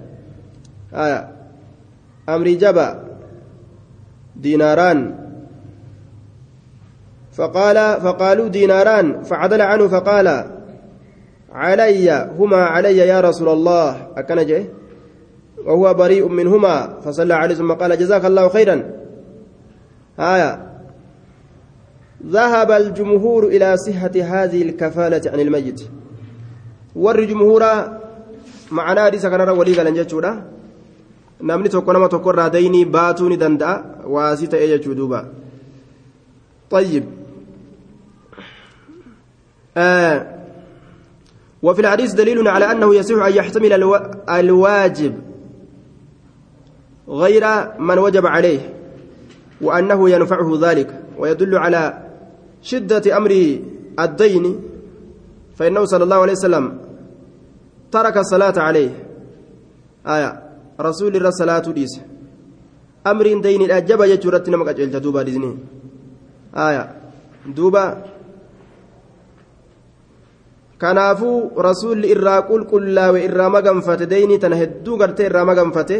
amrii 2.26 2.56
jaba 2.56 2.86
diinaaraan. 4.42 5.28
فقال 7.38 8.00
فقالوا 8.00 8.48
ديناران 8.48 9.22
فعدل 9.22 9.62
عنه 9.62 9.88
فقال 9.88 10.44
علي 11.52 12.30
هما 12.38 12.56
علي 12.56 12.96
يا 12.96 13.20
رسول 13.20 13.48
الله 13.48 14.08
أكن 14.16 14.46
جه 14.46 14.64
وهو 15.64 15.94
بريء 15.94 16.28
منهما 16.28 17.00
فصلى 17.00 17.34
عليه 17.34 17.54
ثم 17.54 17.72
قال 17.72 17.98
جزاك 17.98 18.24
الله 18.24 18.48
خيرا 18.48 18.90
آية 20.18 20.66
ذهب 22.26 22.70
الجمهور 22.70 23.46
إلى 23.46 23.76
صحة 23.76 24.12
هذه 24.16 24.62
الكفالة 24.62 25.30
عن 25.30 25.40
الميت 25.40 25.82
ور 27.04 27.18
جمهور 27.30 27.62
معنى 28.70 29.00
حديث 29.00 29.26
كان 29.26 29.48
ولي 29.48 29.72
قال 29.78 29.94
جتشورا 29.94 30.32
namni 31.40 31.70
tokko 31.70 31.92
nama 31.94 32.08
tokkorraa 32.10 32.50
daynii 32.50 32.84
baatuu 32.84 33.28
ni 33.30 33.36
danda'a 33.38 33.74
waasii 34.14 34.50
ta'ee 34.52 34.68
jechuu 34.74 34.94
duuba. 34.94 35.20
طيب 36.70 37.04
آه 39.76 40.26
وفي 41.62 41.80
الحديث 41.80 42.12
دليل 42.12 42.48
على 42.48 42.64
أنه 42.72 42.94
يصح 42.94 43.24
أن 43.24 43.32
يحتمل 43.32 43.72
ألو... 43.72 43.96
الواجب 44.28 45.14
غير 47.08 47.44
من 47.78 47.98
وجب 47.98 48.26
عليه 48.26 48.74
وأنه 49.60 50.10
ينفعه 50.10 50.58
ذلك 50.60 51.02
ويدل 51.18 51.56
على 51.56 51.82
شدة 52.62 53.16
أمر 53.16 53.58
الدين 54.00 54.60
فإنه 55.56 55.84
صلى 55.84 56.04
الله 56.04 56.16
عليه 56.16 56.32
وسلم 56.32 56.78
ترك 57.92 58.16
الصلاة 58.16 58.56
عليه 58.58 58.90
آية 60.06 60.42
رسول 60.80 61.16
الله 61.16 61.30
صلاة 61.30 61.66
ديس 61.72 62.00
أمر 63.06 63.26
دين 63.40 63.62
الأجب 63.62 64.00
يجرت 64.00 64.48
نمك 64.48 64.68
أجلت 64.68 64.96
دوبا 64.96 65.22
ديزني 65.22 65.52
آية 66.56 66.84
دوبا 67.46 67.84
kanaafuu 70.78 71.58
rasuulli 71.68 72.10
irraa 72.14 72.42
qulqullaawe 72.50 73.22
irraa 73.28 73.50
maganfate 73.50 74.06
deyni 74.12 74.38
tana 74.38 74.56
hedduu 74.60 74.96
gartee 75.00 75.26
irraa 75.30 75.44
maganfate 75.50 75.96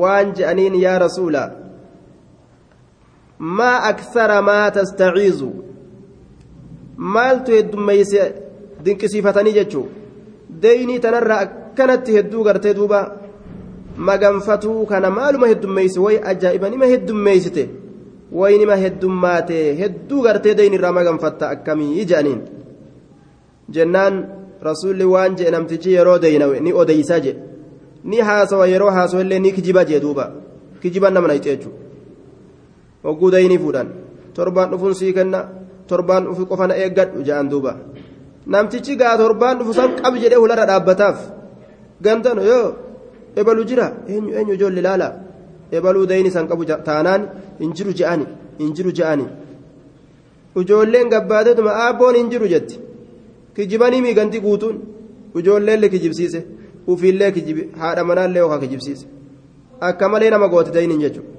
waan 0.00 0.28
je'aniin 0.38 0.74
yaa 0.82 0.98
rasuula 1.04 1.42
maa 3.38 3.78
aksara 3.90 4.36
maa 4.48 4.70
tastaciizu 4.76 5.50
maaltu 7.16 7.56
heddummeeyse 7.58 8.22
dinqisiifatanii 8.84 9.56
jechuu 9.58 9.86
deynii 10.62 10.98
tanarraa 11.04 11.40
akkanatti 11.46 12.16
hedduu 12.16 12.44
gartee 12.44 12.74
duuba 12.78 13.00
maganfatuu 14.08 14.86
kana 14.86 15.10
maaluma 15.10 15.46
heddummeeyse 15.52 16.00
way 16.06 16.16
ajaa'iba 16.32 16.70
nima 16.70 16.86
heddummeeysite 16.92 17.64
way 18.32 18.58
nima 18.58 18.76
heddummaate 18.84 19.58
hedduu 19.80 20.22
gartee 20.26 20.54
deyni 20.58 20.76
irraa 20.78 20.92
maganfatta 20.98 21.48
akkamii 21.54 22.04
je'aniin 22.12 22.40
jennaan 23.78 24.24
rasuulli 24.68 25.04
waan 25.14 25.36
jedhe 25.38 25.50
namtichi 25.56 25.96
yeroo 25.96 26.18
deynawe 26.24 26.60
ni 26.60 26.72
odeysa 26.82 27.20
jedhe 27.26 27.40
ni 28.04 28.20
haasawa 28.28 28.66
yeroo 28.72 28.90
haasawa 28.96 29.22
illee 29.24 29.38
ni 29.44 29.52
kijiba 29.52 29.84
jee 29.84 30.00
duuba 30.00 30.30
kijiban 30.82 31.14
nama 31.14 31.28
nayxe 31.28 31.50
jechuudha 31.50 31.78
hogguu 33.04 33.30
daynii 33.34 33.58
fuudhan 33.64 33.88
torbaan 34.34 34.70
dhufuun 34.70 34.94
sii 34.94 35.12
kenna 35.18 35.40
torbaan 35.88 36.24
dhufu 36.28 36.46
qofa 36.50 36.68
eeggadhu 36.76 37.22
jedhan 37.28 37.48
duuba 37.52 37.72
namtichi 38.54 38.96
gaa 39.00 39.16
torbaan 39.20 39.58
dhufu 39.58 39.72
san 39.78 39.90
qabi 40.00 40.18
jedhee 40.22 40.40
hularra 40.42 40.64
dhaabbataaf 40.70 41.18
gantan 42.04 42.38
yoo 42.50 42.66
ebalu 43.40 43.62
jira 43.70 43.86
eenyu 44.12 44.30
eenyu 44.38 44.52
ijoolli 44.58 44.82
laala 44.88 45.08
ebaluu 45.76 46.06
dayni 46.10 46.30
san 46.36 46.46
qabu 46.50 46.64
taanaan 46.88 47.22
hin 47.60 47.70
jiru 47.76 47.92
je'ani 47.98 48.26
hin 48.58 48.72
jiru 48.76 48.90
je'ani. 48.98 49.26
Ijoolleen 50.60 51.08
gabbaateetuma 51.14 51.72
aabboon 51.84 52.14
hin 52.18 52.28
jiru 52.32 52.46
jetti. 52.52 52.76
Kijibanii 53.56 54.00
miiganti 54.04 54.40
guutuun 54.44 54.76
ijoolleellee 55.38 55.88
kijibsiise 55.94 56.40
ufiillee 56.92 57.30
kijibi 57.36 57.62
haadha 57.80 58.04
manaallee 58.10 58.40
yookaan 58.44 58.60
kijibsiise. 58.64 59.06
Akka 59.88 60.08
malee 60.08 60.30
nama 60.30 60.48
goote 60.48 60.70
dayniin 60.76 61.00
jechuudha. 61.04 61.30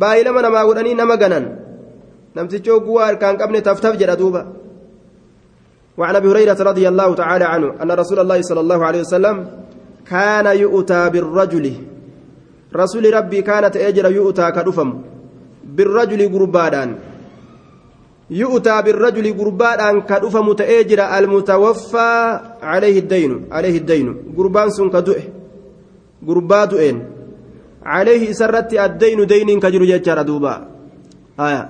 Baay'ee 0.00 0.24
lama 0.28 0.42
namaa 0.46 0.64
godhanii 0.68 0.94
nama 1.00 1.16
ganan. 1.22 1.46
Namtichi 2.34 2.70
oguu 2.76 2.98
harkaan 3.06 3.38
qabne 3.40 3.60
taftaf 3.68 3.98
jedha 4.00 4.16
duuba 4.22 4.46
وعن 5.98 6.16
أبي 6.16 6.28
هريرة 6.28 6.56
رضي 6.60 6.88
الله 6.88 7.14
تعالى 7.14 7.44
عنه 7.44 7.82
أن 7.82 7.90
رسول 7.90 8.18
الله 8.18 8.42
صلى 8.42 8.60
الله 8.60 8.84
عليه 8.84 9.00
وسلم 9.00 9.36
كان 10.06 10.46
يؤتى 10.46 11.10
بالرجل. 11.10 11.72
رسول 12.76 13.14
ربي 13.14 13.42
كانت 13.42 13.76
أجر 13.76 14.10
يؤتى 14.12 14.50
كدفم. 14.50 14.88
بالرجل 15.64 16.32
قربادان. 16.32 16.98
يؤتى 18.30 18.82
بالرجل 18.82 19.38
قربان 19.38 20.00
كدفم 20.00 20.52
تأجر 20.52 21.00
المتوفى 21.18 22.40
عليه 22.62 22.98
الدين. 22.98 23.46
عليه 23.52 23.76
الدين. 23.78 24.34
قربان 24.36 24.70
سن 24.70 24.90
قربات 26.28 26.72
إن. 26.74 26.96
عليه 27.84 28.32
سرت 28.32 28.74
الدين 28.74 29.26
دين 29.26 29.60
كجر 29.60 29.84
ججر 29.84 30.22
دوبا. 30.22 30.54
آية. 31.40 31.62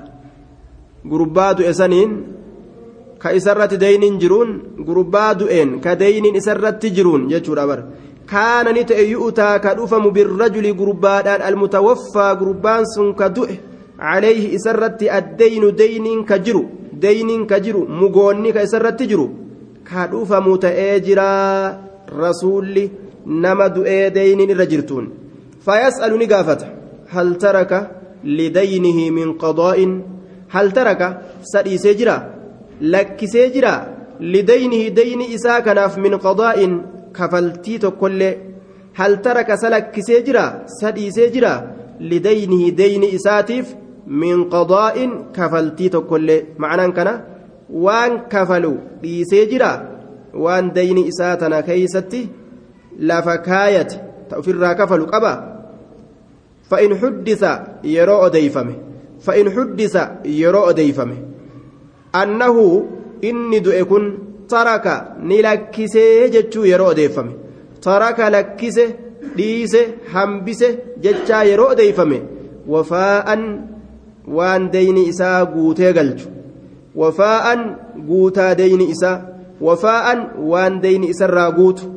قربات 3.23 3.35
إسنين 3.35 3.57
كإسرت 3.67 3.75
دين 3.75 4.19
جرون 4.19 4.63
قربات 4.87 5.43
إن 5.43 5.81
كدين 5.81 6.37
إسرت 6.37 6.87
جرون 6.87 7.29
ججر 7.29 7.63
أبر 7.63 7.85
كان 8.29 8.75
نتأ 8.75 8.99
يؤتى 8.99 9.59
كدفم 9.59 10.11
بالرجل 10.11 10.77
قربان 10.79 11.43
المتوفى 11.43 12.37
قربان 12.41 12.85
سن 12.85 13.13
كدؤه 13.13 13.57
عليه 13.99 14.55
إسرت 14.57 15.03
الدين 15.03 15.75
دين 15.75 16.25
كجرو 16.25 16.65
دين 16.93 17.47
كجرو 17.47 17.87
مغوني 17.87 18.53
كإسرت 18.53 19.03
جرو 19.03 19.31
كادوف 19.91 20.33
متأجرا 20.33 21.33
رسول 22.13 22.89
نما 23.27 23.67
دؤي 23.67 24.11
دين 24.11 24.41
الرجرتون 24.51 25.09
فيسأل 25.65 26.19
نقافة 26.19 26.59
هل 27.09 27.39
ترك 27.39 27.91
لدينه 32.81 32.99
من 32.99 33.07
قضاء 33.07 33.07
هل 33.07 33.13
ترك 33.13 33.15
سدي 33.15 33.23
سجرا 33.23 33.23
لك 33.23 33.25
سجرا 33.25 33.75
لدينه 34.21 34.89
دين 34.89 35.21
إساكناف 35.35 35.99
من 35.99 36.15
قضاء 36.17 36.59
كفلتي 37.15 37.79
كل 37.79 38.21
هل 38.95 39.23
ترك 39.23 39.55
سلك 39.55 39.95
سجرا 40.01 40.63
سدي 40.67 41.11
سجرا 41.11 41.55
لدينه 42.01 42.69
دين 42.69 43.05
إساتيف 43.15 43.75
من 44.07 44.45
قضاء 44.45 44.97
كفلتي 45.35 45.89
تكل 45.89 46.43
معنى 46.59 46.93
كان 46.93 47.21
وان 47.71 48.19
كفلوا 48.19 48.77
ديسيجرا 49.03 49.73
وان 50.35 50.73
دين 50.73 51.09
إساتنا 51.09 51.61
كيستي 51.61 52.29
لفكاية 52.99 53.89
تأفر 54.31 54.73
كفلوا 54.73 55.07
قبا 55.07 55.57
فإن 56.71 56.97
حدث 56.99 57.43
يرى 57.85 58.27
أديفمه 58.27 58.77
فإن 59.21 59.51
حدث 59.51 60.09
يرى 60.25 60.71
أديفمه 60.71 61.26
أنه 62.23 62.57
إني 63.25 63.59
دؤكن 63.59 64.05
ترك 64.49 64.87
نلكسي 65.23 66.29
جتشو 66.35 66.65
يرى 66.65 66.91
أديفمه 66.91 67.33
ترك 67.83 68.19
لكسي 68.21 68.87
dhiise 69.37 69.81
hambise 70.13 70.69
jechaa 71.05 71.43
yeroo 71.51 71.69
odeeyfame 71.75 72.19
wafaa'an 72.75 73.43
waan 74.39 74.71
deyni 74.75 75.03
isaa 75.13 75.47
guutee 75.55 75.93
galchu 75.99 76.29
wafaa'an 77.03 77.65
guutaa 78.11 78.55
deyni 78.61 78.91
isaa 78.95 79.17
wafaa'an 79.69 80.23
waan 80.53 80.81
deyni 80.85 81.09
isarraa 81.15 81.51
guutu 81.59 81.93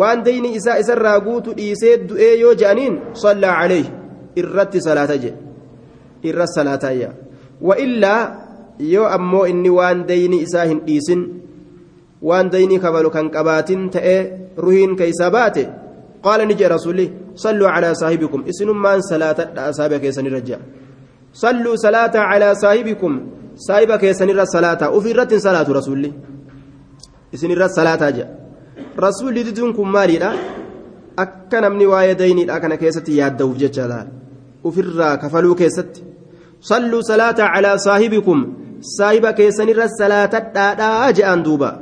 waan 0.00 0.24
deyni 0.28 0.54
isaa 0.60 0.78
isarraa 0.84 1.18
guutu 1.26 1.56
dhiisee 1.58 1.96
du'ee 2.10 2.34
yoo 2.42 2.54
je'aniin 2.62 3.00
sallaa 3.24 3.56
calayh 3.60 3.86
irratti 4.42 4.80
salaata 4.86 5.16
jedhe 5.24 6.30
irra 6.30 6.46
salaatayya 6.56 7.10
wa 7.68 7.76
illaa 7.86 8.20
yoo 8.78 9.06
ammoo 9.18 9.46
inni 9.46 9.70
waan 9.70 10.06
deyni 10.08 10.42
isaa 10.46 10.64
hin 10.64 10.80
dhiisin 10.86 11.22
waan 12.22 12.50
deyni 12.52 12.78
kabalu 12.78 13.10
kan 13.10 13.30
qabaatin 13.30 13.90
ta'ee 13.90 14.20
ruhiin 14.56 14.96
keeysaa 14.96 15.30
baate 15.30 15.68
قال 16.22 16.40
نجي 16.48 16.66
رسولي 16.66 17.06
صلوا 17.34 17.68
على 17.68 17.94
صاحبكم 17.94 18.44
اسنمان 18.50 19.00
صلاة 19.00 19.38
أصحاب 19.70 19.94
كيسن 19.94 20.26
الرجاء 20.26 20.60
صلوا 21.34 21.76
صلاة 21.76 22.14
على 22.30 22.54
صاحبكم 22.54 23.12
صاحب 23.56 23.90
كيسن 24.02 24.30
الصلاة 24.30 24.90
وفي 24.94 25.12
رت 25.12 25.34
صلاة 25.34 25.68
رسولي 25.78 26.12
اسن 27.34 27.50
الصلاة 27.52 28.10
جاء 28.16 28.28
رسولي 28.98 29.42
ددونكم 29.42 29.92
مالي 29.92 30.18
لا 30.22 30.30
أكن 31.18 31.64
من 31.72 31.86
وايدين 31.86 32.50
أكن 32.50 32.74
كيست 32.74 33.08
يادو 33.08 33.52
ججالا 33.60 34.00
وفي 34.64 34.80
الرا 34.80 35.14
كفلوا 35.22 35.54
كيست 35.54 35.92
صلوا 36.60 37.00
صلاة 37.00 37.38
على 37.52 37.78
صاحبكم 37.78 38.38
صاحب 38.82 39.26
كيسن 39.26 39.68
الصلاة 39.70 40.34
جاء 41.10 41.36
دوبا. 41.38 41.72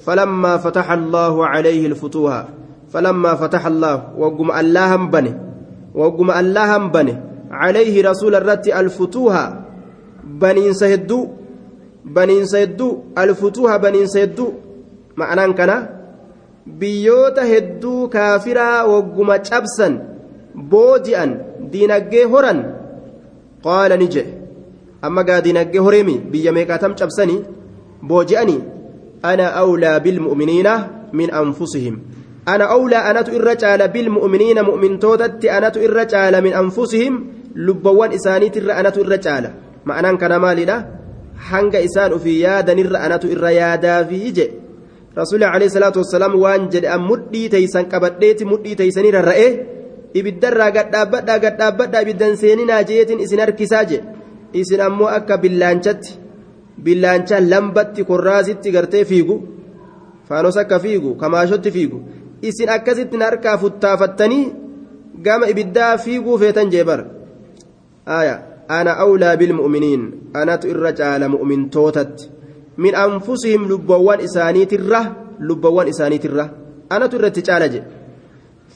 فلما 0.00 0.56
فتح 0.56 0.90
الله 0.90 1.46
عليه 1.46 1.86
الفتوح 1.86 2.44
فلما 2.92 3.34
فتح 3.34 3.66
الله 3.66 3.96
وقم 4.18 4.50
الله 4.50 4.96
بني 4.96 5.32
وقم 5.94 6.30
الله 6.30 6.70
بني. 6.88 7.14
عليه 7.50 7.94
رسول 8.10 8.34
الرت 8.34 8.66
الفتوح 8.68 9.34
بنين 10.24 10.72
سيدو 10.72 11.28
بنين 12.04 12.46
سيدو 12.46 13.14
الفتوح 13.18 13.76
بنين 13.76 14.06
سيدو. 14.06 14.46
معنى 15.16 15.52
كنا 15.52 15.76
بيوتا 16.66 17.44
هدو 17.44 18.08
كافرا 18.08 18.82
وقم 18.82 19.28
cabsan 19.44 19.92
booji'an 20.54 21.30
diinaggee 21.72 22.24
horan 22.24 22.58
qaala 23.64 23.96
ni 24.00 24.08
jedhe 24.08 24.39
amma 25.02 25.24
gaadinaggee 25.24 25.82
horeemi 25.86 26.16
biyya 26.32 26.52
meeqaatam 26.52 26.94
cabsanii 27.00 27.40
booji'anii 28.08 28.60
ana 29.22 29.46
awlaa 29.62 30.00
bilmu'miniina 30.06 30.72
min 31.12 31.34
anfusihim 31.42 31.96
ana 32.46 32.68
awlaa 32.76 33.04
anatu 33.10 33.34
irra 33.38 33.56
caala 33.62 33.88
bilmu'miniina 33.88 34.62
mu'mintootatti 34.70 35.52
anatu 35.58 35.82
irra 35.86 36.04
caala 36.12 36.40
min 36.46 36.54
anfusihim 36.62 37.14
lubbawwan 37.66 38.12
isaaniitirra 38.18 38.76
anatu 38.80 39.00
irra 39.04 39.18
caala 39.26 39.50
ma'anaan 39.84 40.18
kana 40.22 40.38
maalidha 40.44 40.76
hanga 41.50 41.80
isaan 41.88 42.12
ufii 42.18 42.40
yaadanirra 42.46 43.02
anatu 43.06 43.32
irra 43.34 43.50
yaadaafii 43.60 44.32
je 44.38 44.46
rasuuli 45.16 45.44
alayhi 45.44 45.74
salaatu 45.76 45.98
wassalaam 46.02 46.34
waan 46.44 46.68
jedhe 46.72 46.88
an 46.96 47.02
mudhii 47.10 47.48
teeysan 47.54 47.88
qabadheeti 47.92 48.44
mudhii 48.52 48.76
teeysanii 48.80 49.10
rarra'ee 49.18 49.50
ibiddarraa 50.20 50.70
gadhaabbadhaa 50.76 51.38
gadhaabbadhaa 51.44 52.02
ibiddan 52.06 52.36
seeninaa 52.42 52.82
jeetin 52.90 53.20
isin 53.26 53.40
harkisaa 53.44 53.84
je 53.92 54.00
isin 54.52 54.80
ammoo 54.80 55.08
akka 55.18 55.38
billaanchatti 55.38 56.18
billaanchaa 56.84 57.40
lambatti 57.40 58.04
korraasitti 58.04 58.72
gartee 58.72 59.04
fiigu 59.04 59.36
faanos 60.28 60.56
akka 60.56 60.78
fiigu 60.78 61.14
kamaashotti 61.14 61.70
fiigu. 61.70 62.02
Isin 62.42 62.70
akkasitti 62.70 63.16
harkaa 63.16 63.58
futtaafattanii 63.58 64.52
gama 65.22 65.46
ibiddaa 65.52 65.98
fiiguu 65.98 66.38
feetan 66.38 66.70
jeebar 66.70 67.04
ana 68.68 68.92
awlaa 69.04 69.36
bilmu'miniin 69.36 70.02
anatu 70.34 70.68
irra 70.72 70.92
caala 70.92 71.28
mu'mintootatti. 71.28 72.30
Min 72.76 72.94
anfusihim 72.94 73.68
lubbawwan 73.68 74.20
isaaniitirra 74.26 75.00
lubbawwan 75.38 75.88
isaaniitirra. 75.88 76.48
Anatu 76.90 77.16
irratti 77.16 77.42
caala 77.42 77.68
jedhe 77.68 78.00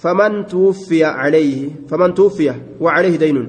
faman 0.04 0.44
tuwuffiya 0.46 1.14
calayhi 1.16 1.72
faman 1.88 2.14
tuwuffiya 2.14 2.54
wa 2.80 2.92
calayhi 2.92 3.18
daynun 3.18 3.48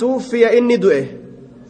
tuwuffiya 0.00 0.52
inni 0.58 0.78
du'e 0.78 1.00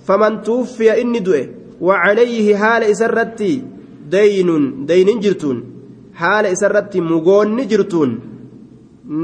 faman 0.07 0.43
tuwuffiya 0.43 0.97
inni 0.97 1.21
du'e 1.21 1.43
wa 1.81 1.95
calayhi 2.03 2.53
haala 2.53 2.88
isarratti 2.88 3.62
daynun 4.11 4.87
daynin 4.87 5.21
jirtuun 5.21 5.59
haala 6.21 6.53
isarratti 6.57 7.01
mugoonni 7.01 7.66
jirtuun 7.66 8.12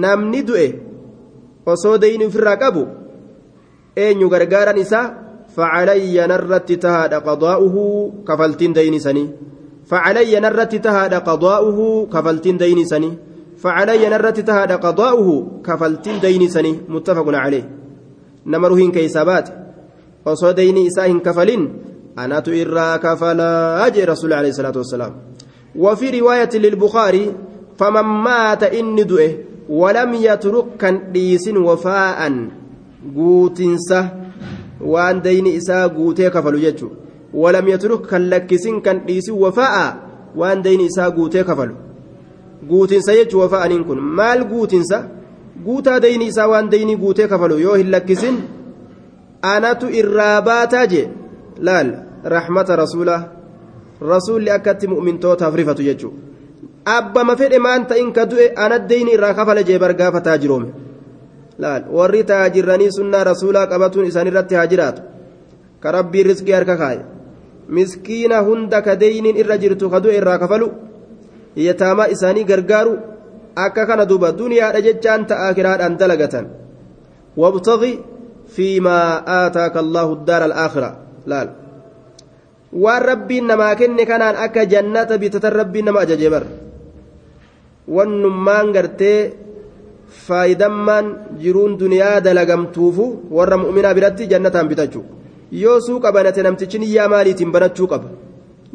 namni 0.05 0.43
du'e 0.43 0.67
osoo 1.67 1.99
dayni 1.99 2.27
ofirraa 2.27 2.57
qabu 2.57 2.83
eenyu 3.97 4.29
gargaaran 4.29 4.79
isaa 4.79 5.07
فعلي 5.57 6.27
نرت 6.27 6.73
تهاد 6.73 7.15
قضاؤه 7.15 7.77
كفلتين 8.29 8.73
دين 8.73 8.99
سني 8.99 9.31
فعلي 9.87 10.41
نرت 10.41 10.75
تهاد 10.75 11.15
قضاؤه 11.15 12.07
كفلتين 12.13 12.57
دين 12.59 12.85
سني 12.85 13.13
فعلي 13.57 14.09
نرت 14.09 14.41
تهاد 14.41 14.73
قضاؤه 14.73 15.29
كفلتين 15.65 16.21
دين 16.21 16.49
سني 18.47 18.59
متفق 18.59 18.69
عليه 18.69 18.91
نمرهن 18.91 18.91
كيسابات 18.93 19.49
وصو 20.27 20.51
دين 20.51 20.87
إساهن 20.87 21.21
كفلين 21.21 21.73
أنا 22.19 22.41
تئرى 22.41 22.99
كفلا 22.99 23.87
أجي 23.87 24.05
رسول 24.05 24.33
عليه 24.33 24.49
الصلاة 24.49 24.73
والسلام 24.77 25.13
وفي 25.77 26.21
رواية 26.21 26.51
للبخاري 26.55 27.33
فمن 27.77 28.03
مات 28.03 28.63
إن 28.63 29.07
دؤه 29.07 29.31
ولم 29.69 30.15
يترك 30.15 30.65
كان 30.79 31.13
ديس 31.13 31.49
وفاء 31.49 32.49
قوتنسه 33.17 34.27
waan 34.81 35.23
dayni 35.23 35.55
isaa 35.55 35.89
guutee 35.89 36.31
kafalu 36.31 36.59
jechuun 36.61 36.91
walam 37.35 37.69
yatruk 37.69 38.07
kan 38.09 38.29
lakkisin 38.29 38.83
kan 38.83 39.01
dhiisin 39.07 39.35
wafaa'a 39.35 39.97
waan 40.37 40.63
dayni 40.63 40.85
isaa 40.85 41.11
guutee 41.11 41.45
kafalu 41.45 41.75
guutinsa 42.69 43.15
jechuun 43.15 43.43
wafaa'aniin 43.43 43.85
kun 43.85 44.01
maal 44.01 44.45
guutinsa 44.45 45.09
guutaa 45.65 46.01
dayni 46.01 46.27
isaa 46.33 46.49
waan 46.49 46.71
dayni 46.71 46.97
guutee 46.97 47.29
kafalu 47.29 47.59
yoo 47.59 47.75
hin 47.75 47.91
lakkisin 47.95 48.37
anatu 49.55 49.89
irraa 50.03 50.43
baataa 50.43 50.87
jee 50.93 51.09
laal 51.69 51.93
rahmata 52.37 52.77
rasuulaa 52.83 53.21
rasuulli 54.13 54.51
akkatti 54.57 54.87
mu'mintootaaf 54.95 55.55
rifatu 55.61 55.83
jechuudha 55.83 56.19
abbama 56.97 57.37
fedhe 57.37 57.59
maan 57.59 57.87
ta'in 57.87 58.13
du'e 58.31 58.53
ana 58.65 58.79
dayni 58.79 59.13
irraa 59.19 59.35
kafala 59.35 59.63
jee 59.63 59.79
bargaafataa 59.79 60.39
jiroome. 60.39 60.71
laal 61.59 61.83
warri 61.99 62.23
taajirranii 62.31 62.91
sunnaa 62.99 63.25
rasuulaa 63.25 63.67
qabatuun 63.67 64.07
isaanirratti 64.07 64.55
haa 64.59 64.67
jiraatu 64.73 65.03
ka 65.81 65.93
rabbii 65.97 66.23
riskii 66.29 66.53
harka 66.59 66.77
kaaye 66.83 67.01
miskiina 67.79 68.41
hunda 68.49 68.83
ka 68.83 68.97
deyniin 69.03 69.37
irra 69.43 69.57
jirtu 69.63 69.91
ka 69.91 70.01
du'e 70.05 70.17
irraa 70.21 70.39
kafalu 70.43 70.69
yataamaa 71.67 72.09
isaanii 72.17 72.45
gargaaru 72.51 72.93
akka 73.65 73.87
kana 73.89 74.05
duuba 74.11 74.33
duniyaadha 74.33 74.81
jechaan 74.87 75.27
ta'a 75.31 75.55
kiraadhaan 75.57 75.97
dalagatan 76.01 76.47
wabtaqi 77.43 77.93
fiimaa 78.55 79.23
aataaka 79.39 79.79
allaahu 79.85 80.13
daara 80.29 80.47
alaakhira 80.51 80.91
laal 81.33 81.49
waan 82.85 83.03
rabbiin 83.11 83.47
namaa 83.51 83.75
kenne 83.81 84.05
kanaan 84.11 84.37
akka 84.47 84.65
jannata 84.75 85.19
bitatan 85.23 85.53
rabbiin 85.61 85.85
nama 85.89 86.01
ajaje 86.05 86.29
bar 86.35 86.45
wannummaan 87.97 88.73
gartee 88.77 89.19
faayidammaan 90.27 91.07
jiruun 91.43 91.79
duniyaa 91.81 92.21
dalagamtuufu 92.27 93.05
warra 93.39 93.57
mu'minaa 93.65 93.95
biratti 93.99 94.31
jannataan 94.33 94.69
bitachuu 94.71 95.05
yoo 95.63 95.81
suuqa 95.89 96.13
banate 96.17 96.43
namtichi 96.47 96.79
niyyaa 96.83 97.09
maaliitiin 97.15 97.53
banachuu 97.57 97.89
qaba 97.93 98.09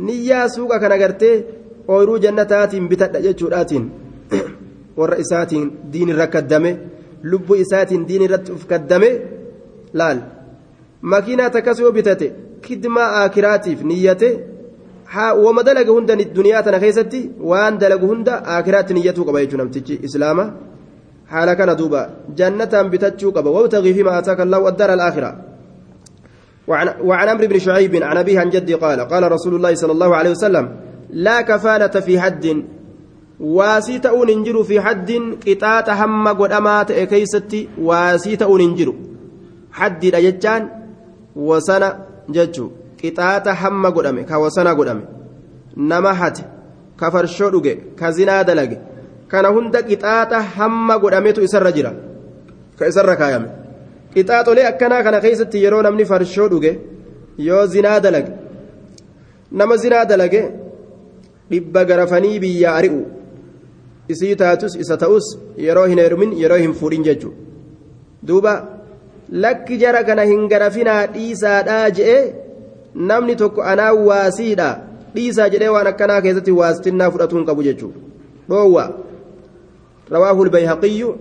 niyyaa 0.07 0.47
suuqa 0.55 0.79
kana 0.83 0.97
gartee 1.03 1.35
ooyiruu 1.93 2.17
jannataatiin 2.25 2.87
bitadha 2.91 3.19
jechuudhaatiin 3.25 3.85
warra 4.99 5.17
isaatiin 5.23 5.65
diin 5.93 6.09
irra 6.13 6.27
kaddame 6.35 6.71
lubbuu 7.31 7.57
isaatiin 7.65 8.07
diin 8.09 8.23
irratti 8.27 8.55
uf 8.57 8.63
kaddame 8.71 9.09
laal 9.99 10.19
makiinaa 11.13 11.49
takkas 11.55 11.79
yoo 11.83 11.91
bitate 11.97 12.27
kidmaa 12.65 13.09
akiraatiif 13.23 13.83
niyyate 13.91 14.29
wama 15.43 15.63
dalaga 15.63 15.91
hunda 15.97 16.15
duniyaa 16.37 16.63
tana 16.63 16.79
keessatti 16.83 17.21
waan 17.51 17.79
dalagu 17.79 18.07
hunda 18.11 18.33
akiraatti 18.57 18.93
niyyatuu 18.97 19.25
qaba 19.27 19.41
jechuu 19.43 19.61
namtichi 19.63 19.99
islaama 20.07 20.45
حال 21.31 21.53
كان 21.53 21.75
دوبا 21.75 22.09
جنة 22.37 22.73
بتتشوك 22.91 23.35
وابتغي 23.35 23.93
فيما 23.93 24.19
آتاك 24.19 24.41
الله 24.41 24.67
الدار 24.69 24.93
الآخرة 24.93 25.31
وعن, 26.67 26.87
وعن 27.03 27.27
عمرو 27.29 27.47
بن 27.47 27.59
شعيب 27.59 27.95
عن 28.03 28.17
أبيه 28.17 28.39
عن 28.39 28.49
جدي 28.49 28.73
قال 28.73 28.99
قال 28.99 29.31
رسول 29.31 29.55
الله 29.55 29.75
صلى 29.75 29.91
الله 29.91 30.15
عليه 30.15 30.29
وسلم 30.29 30.65
لا 31.09 31.41
كفالة 31.41 31.87
في 31.87 32.19
حد 32.19 32.45
واسي 33.41 33.99
تؤون 33.99 34.29
انجر 34.29 34.63
في 34.63 34.81
حد 34.81 35.11
قطاة 35.47 36.05
هم 36.05 36.27
قد 36.27 36.51
أمات 36.51 36.91
كيستي 36.91 37.69
واسي 37.81 38.35
تؤون 38.35 38.61
انجر 38.61 38.93
حد 39.71 40.03
الأججان 40.03 40.69
وسنة 41.35 41.89
ججو 42.29 42.69
قطاة 43.03 43.45
هم 43.61 43.85
قد 43.85 44.05
أمي 44.05 44.23
كوسنة 44.23 44.73
قد 44.73 44.87
أمي 44.87 45.05
نمحت 45.77 46.37
كفرشو 46.99 47.61
كزنا 47.99 48.41
دلقي 48.41 48.77
kana 49.31 49.49
hunda 49.55 49.79
qixaaxa 49.89 50.39
hamma 50.55 50.99
godhametu 50.99 51.43
isarra 51.47 51.71
jira 51.77 51.91
ka 52.77 52.83
isarra 52.91 53.15
kaayame 53.21 53.47
qixaaxolee 54.13 54.65
akkanaa 54.71 55.03
kana 55.05 55.23
keessatti 55.25 55.63
yeroo 55.63 55.81
namni 55.87 56.05
farshoo 56.11 56.47
dhuge 56.53 56.71
yoo 57.47 57.63
zinaa 57.73 57.99
dalage 58.05 58.31
nama 59.59 59.77
zinaa 59.83 60.05
dalage 60.11 60.41
dhibba 61.51 61.85
garafanii 61.91 62.41
biyya 62.43 62.75
ari'u 62.79 62.99
isii 64.15 64.35
taatus 64.43 64.77
isa 64.85 64.97
ta'us 65.03 65.27
yeroo 65.65 65.87
hin 65.93 66.03
heerumin 66.03 66.37
yeroo 66.43 66.61
hin 66.63 66.73
fuudhin 66.79 67.03
jechuudha 67.09 67.37
duuba 68.31 68.55
lakki 69.45 69.77
jara 69.83 70.03
kana 70.09 70.27
hin 70.31 70.47
garafinaa 70.55 71.01
dhiisaadhaa 71.17 71.85
je'e 71.99 72.17
namni 73.11 73.35
tokko 73.43 73.69
anaa 73.75 73.93
waasiidha 74.09 74.73
dhiisaa 75.15 75.49
jedhee 75.55 75.71
waan 75.77 75.93
akkanaa 75.93 76.21
keessatti 76.27 76.59
waastinnaa 76.59 77.11
fudhatuu 77.15 77.41
hin 77.41 77.47
qabu 77.51 77.69
jechuudha 77.69 77.99
dhoowwaa. 78.49 78.89
رواه 80.11 80.43
البيهقي 80.43 81.13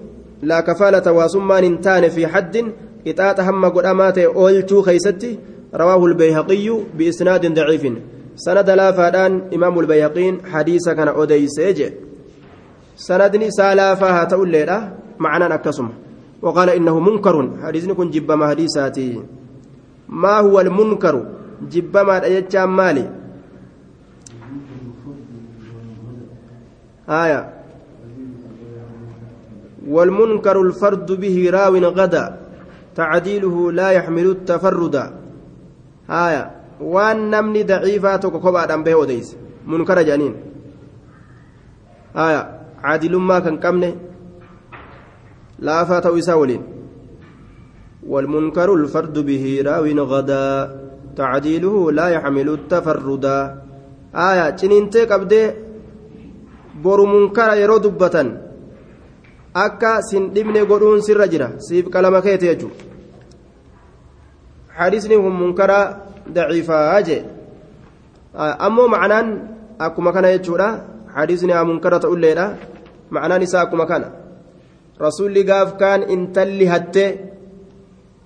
لا 0.42 0.61
كفالة 0.61 1.12
واسمان 1.12 1.81
تان 1.81 2.09
في 2.09 2.26
حد 2.26 2.72
إطاعة 3.07 3.50
هم 3.50 3.64
قدامات 3.64 4.18
أولتو 4.18 4.83
خيستي 4.83 5.38
رواه 5.74 6.07
البيهقي 6.07 6.70
بإسناد 6.98 7.55
ضعيف 7.55 7.92
سند 8.37 8.70
لا 8.70 8.92
فادان 8.92 9.42
إمام 9.55 9.81
البيهقين 9.81 10.40
حديث 10.53 10.88
كان 10.88 11.09
أودي 11.09 11.48
سيجي 11.48 11.92
سندني 13.00 13.48
سالا 13.50 13.94
فها 13.94 14.24
تقول 14.24 14.52
معنى 15.18 15.54
أكسم 15.54 15.88
وقال 16.42 16.68
إنه 16.70 17.00
منكر. 17.00 17.36
حديث 17.64 17.88
كن 17.88 18.10
جب 18.10 18.32
ما 18.32 18.48
حديثاتي. 18.48 19.22
ما 20.08 20.44
هو 20.44 20.60
المنكر؟ 20.60 21.14
جب 21.72 21.96
ما 21.96 22.16
أجتشام 22.26 22.76
مالي. 22.76 23.06
آية. 27.08 27.40
والمنكر 29.88 30.56
الفرد 30.60 31.12
به 31.12 31.36
راو 31.50 31.74
غدا. 31.76 32.24
تعديله 32.96 33.72
لا 33.72 33.88
يحمل 33.90 34.26
التفرد. 34.30 34.96
هايا 36.08 36.50
وان 36.80 37.32
ضعيفة 37.66 38.16
كوكوبا 38.16 38.76
به 38.76 38.94
وديس. 38.94 39.36
منكر 39.66 40.02
جانين. 40.02 40.34
هايا 42.16 42.60
عادل 42.82 43.16
ما 43.16 43.38
كان 43.38 43.56
كمنه 43.58 43.92
لا 45.58 45.84
فات 45.84 46.06
ويساولين 46.06 46.62
والمنكر 48.06 48.74
الفرد 48.74 49.16
به 49.18 49.44
راو 49.66 49.84
غدا 50.12 50.46
تعديله 51.16 51.92
لا 51.92 52.06
يحمل 52.08 52.48
التفردا 52.48 53.38
آية 54.14 54.50
جنينتي 54.50 55.04
قبدي 55.04 55.42
boru 56.82 57.04
munkara 57.06 57.54
yeroo 57.60 57.78
dubbatan 57.78 58.28
akka 59.54 60.00
sin 60.02 60.32
dhibne 60.34 60.64
godhuun 60.70 61.02
sirra 61.04 61.26
jira 61.32 61.48
siif 61.60 61.90
qalama 61.92 62.22
keete 62.24 62.46
jechuudha 62.50 62.84
hadisni 64.78 65.16
kun 65.22 65.34
munkara 65.42 65.78
daciifaa 66.34 67.02
jee 67.08 67.22
ammoo 68.66 68.88
macnaan 68.88 69.28
akkuma 69.78 70.12
kana 70.12 70.32
isaa 73.42 73.62
akkuma 73.62 73.87
kana 73.87 74.09
rasuulli 75.01 75.44
gaaf 75.44 75.77
kaan 75.79 76.03
intalli 76.14 76.66
hattee 76.66 77.11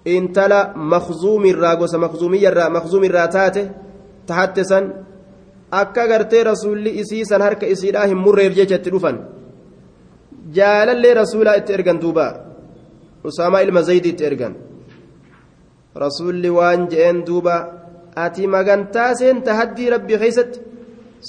intala 0.05 0.73
makzuumirraa 0.77 1.77
gosa 1.77 1.99
makzuumiyyarraa 1.99 2.71
makzuumirraa 2.71 3.29
taate 3.29 3.63
tahatte 4.27 4.65
san 4.65 4.85
akka 5.71 6.09
gartee 6.09 6.45
rasuulli 6.45 6.91
isii 7.01 7.25
san 7.25 7.43
harka 7.43 7.67
isiidhaa 7.67 8.07
hin 8.07 8.19
murreef 8.25 8.53
jecha 8.59 8.77
itti 8.81 8.91
dhufan 8.95 9.17
jaalallee 10.57 11.15
rasuulaa 11.23 11.57
itti 11.61 11.73
ergan 11.73 12.01
duuba 12.05 12.27
usaamaa 13.25 13.63
ilma 13.67 13.83
zaydi 13.83 14.09
itti 14.15 14.25
ergan 14.31 14.55
rasuulli 16.05 16.51
waan 16.59 16.89
je'een 16.93 17.25
duuba 17.27 17.57
ati 18.25 18.47
magantaa 18.47 19.15
seenta 19.21 19.55
haddii 19.61 19.91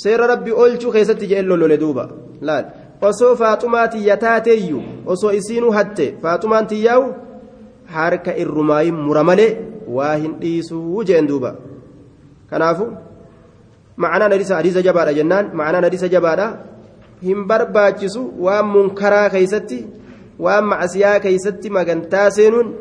seera 0.03 0.27
rabbii 0.33 0.55
oolchuu 0.63 0.91
keessatti 0.95 1.29
je'een 1.31 1.47
lollole 1.51 1.77
duuba. 1.83 2.03
Laal. 2.41 2.65
Osoo 3.09 3.35
faaxumaa 3.41 3.87
tiyya 3.93 4.17
taateeyyu 4.25 4.79
osoo 5.13 5.31
isiinuu 5.39 5.71
hatte 5.77 6.05
faaxumaan 6.21 6.67
tiyyaa'u 6.71 7.05
harka 7.95 8.31
irrumaayin 8.43 8.97
mura 9.07 9.23
malee 9.29 9.51
waa 9.97 10.15
hin 10.21 10.33
dhiisuu 10.41 11.03
je'een 11.09 11.27
duuba. 11.31 11.51
Kanaafu 12.49 12.85
ma'anaan 14.03 14.31
hadiisa 14.35 14.55
hadiisa 14.61 14.81
jabaadha 14.87 15.13
jennaan 15.19 15.51
ma'anaan 15.59 15.83
hadiisa 15.89 16.07
jabaadha. 16.15 16.47
Hin 17.27 17.45
barbaachisu 17.49 18.21
waan 18.45 18.65
munkaraa 18.77 19.29
keeysatti 19.35 19.77
waan 20.47 20.65
macasiyaa 20.71 21.19
keeysatti 21.25 21.69
magantaa 21.77 22.29
seenuun 22.37 22.73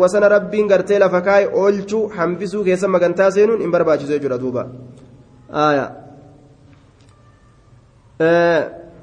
wasana 0.00 0.28
rabbiin 0.28 0.68
gartee 0.68 0.98
lafa 0.98 1.20
kaa'e 1.28 1.48
oolchuu 1.62 2.08
hambisuu 2.16 2.62
keessa 2.68 2.88
magantaa 2.88 3.30
seenuun 3.36 3.60
hin 3.64 3.70
barbaachisu 3.74 4.12
jechuudha 4.12 4.38
duuba 4.44 4.66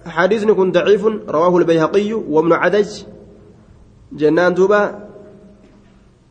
حديث 0.06 0.46
كن 0.46 0.72
ضعيف 0.72 1.06
رواه 1.30 1.58
البيهقي 1.58 2.14
وابن 2.14 2.54
عدج. 2.54 3.04
جنان 4.14 4.54
دوبا 4.54 5.10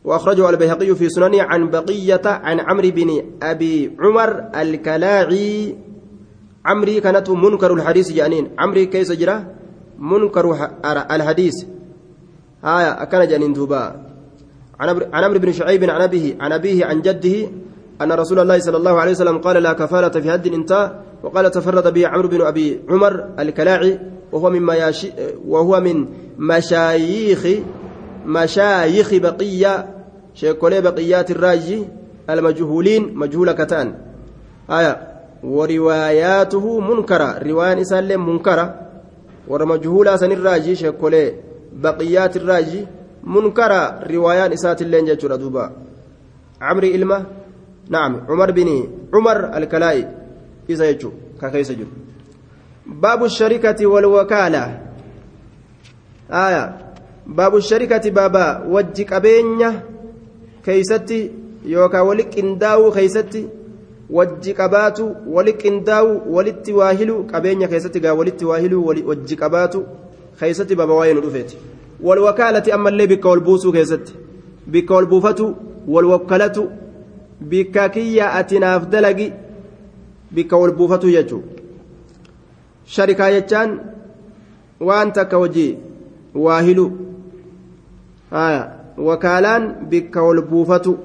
وأخرجه 0.03 0.49
البيهقي 0.49 0.95
في 0.95 1.09
سننه 1.09 1.43
عن 1.43 1.69
بقية 1.69 2.21
عن 2.25 2.59
عمرو 2.59 2.89
بن 2.89 3.09
أبي 3.43 3.97
عمر 3.99 4.49
الكلاعي. 4.55 5.75
عمري 6.65 7.01
كانت 7.01 7.29
منكر 7.29 7.73
الحديث 7.73 8.11
جانين. 8.11 8.49
عمري 8.59 8.85
كيس 8.85 9.11
جرى 9.11 9.45
منكر 9.99 10.69
الحديث. 11.11 11.65
آية 12.63 13.03
كان 13.03 13.27
جانين 13.27 13.53
دوبا 13.53 14.05
عن 14.79 15.23
عمرو 15.23 15.39
بن 15.39 15.51
شعيب 15.51 15.83
عن 15.83 16.01
أبيه 16.01 16.37
عن 16.39 16.51
أبيه 16.51 16.85
عن 16.85 17.01
جده 17.01 17.49
أن 18.01 18.11
رسول 18.11 18.39
الله 18.39 18.59
صلى 18.59 18.77
الله 18.77 18.99
عليه 18.99 19.11
وسلم 19.11 19.37
قال 19.37 19.63
لا 19.63 19.73
كفالة 19.73 20.09
في 20.09 20.29
هد 20.29 20.47
انتهى 20.47 20.91
وقال 21.23 21.51
تفرد 21.51 21.93
به 21.93 22.07
عمرو 22.07 22.27
بن 22.27 22.41
أبي 22.41 22.79
عمر 22.89 23.25
الكلاعي 23.39 23.99
وهو 24.31 24.49
من 24.49 24.65
مياشي 24.65 25.11
وهو 25.47 25.79
من 25.79 26.05
مشايخ 26.37 27.47
مشايخ 28.25 29.13
بقية 29.13 29.89
شيكولي 30.33 30.81
بقيات 30.81 31.31
الراجي 31.31 31.83
المجهولين 32.29 33.15
مجهولة 33.15 33.51
كتان. 33.51 33.93
آية 34.69 35.07
ورواياته 35.43 36.79
منكرة. 36.79 37.37
رواية 37.43 37.81
إسال 37.81 38.17
منكرة. 38.17 38.75
ورمجهولة 39.47 40.15
سن 40.15 40.31
الراجي 40.31 40.75
شيكولي 40.75 41.33
بقيات 41.73 42.37
الراجي 42.37 42.87
منكرة. 43.23 43.99
روايان 44.11 44.51
إسات 44.51 44.81
اللين 44.81 45.05
جاتشورا 45.05 45.35
دوبا 45.35 45.71
عمري 46.61 46.95
إلمة 46.95 47.25
نعم 47.89 48.21
عمر 48.29 48.51
بن 48.51 48.87
عمر 49.13 49.57
الكلائي 49.57 50.07
إذا 50.69 50.89
يجو 50.89 51.11
كيس 51.41 51.69
يجو 51.69 51.85
باب 52.85 53.23
الشركة 53.23 53.85
والوكالة 53.85 54.79
آية 56.31 56.63
باب 57.27 57.55
الشركة 57.55 58.09
بابا 58.09 58.63
وجك 58.67 59.13
أبينيا 59.13 59.93
keeysatti 60.65 61.17
yookaan 61.73 62.07
wali 62.07 62.23
qindaa'uu 62.33 62.91
keeysatti 62.97 63.41
wajji 64.17 64.53
qabaatu 64.59 65.07
wali 65.35 65.53
qindaa'u 65.63 66.11
walitti 66.35 66.73
waa 66.77 66.91
hiluu 66.99 67.23
qabeenya 67.31 67.67
keessatti 67.73 67.99
gaa 68.05 68.13
walitti 68.19 68.45
waa 68.49 68.59
hiluu 68.65 68.85
wajji 69.09 69.35
qabaatu 69.41 69.83
keeysatti 70.39 70.75
baba 70.81 70.93
waa'ee 70.99 71.13
nu 71.17 71.21
dhufeeti 71.25 71.57
walwakaalati 72.09 72.71
ammallee 72.77 73.07
bikka 73.13 73.29
wal 73.29 73.43
buusuu 73.49 73.73
keessatti 73.77 74.13
bikka 74.75 74.95
wal 74.95 75.05
buufatu 75.15 75.49
wal 75.95 76.05
wakkalatu 76.13 76.63
bikka 77.51 77.89
kiyya 77.89 78.33
ati 78.39 78.59
naaf 78.59 78.89
dalagi 78.93 79.27
bikka 80.35 80.57
wal 80.57 80.73
buufatu 80.79 81.11
jechuu 81.15 81.43
sharikaa 82.95 83.31
jechaan 83.35 83.79
waan 84.79 85.13
takka 85.13 85.37
wajji 85.43 85.67
waa 86.45 86.61
hiluu 86.61 86.91
wakaalaan 88.97 89.63
bikka 89.89 90.23
wal 90.23 90.41
buufatu. 90.41 90.97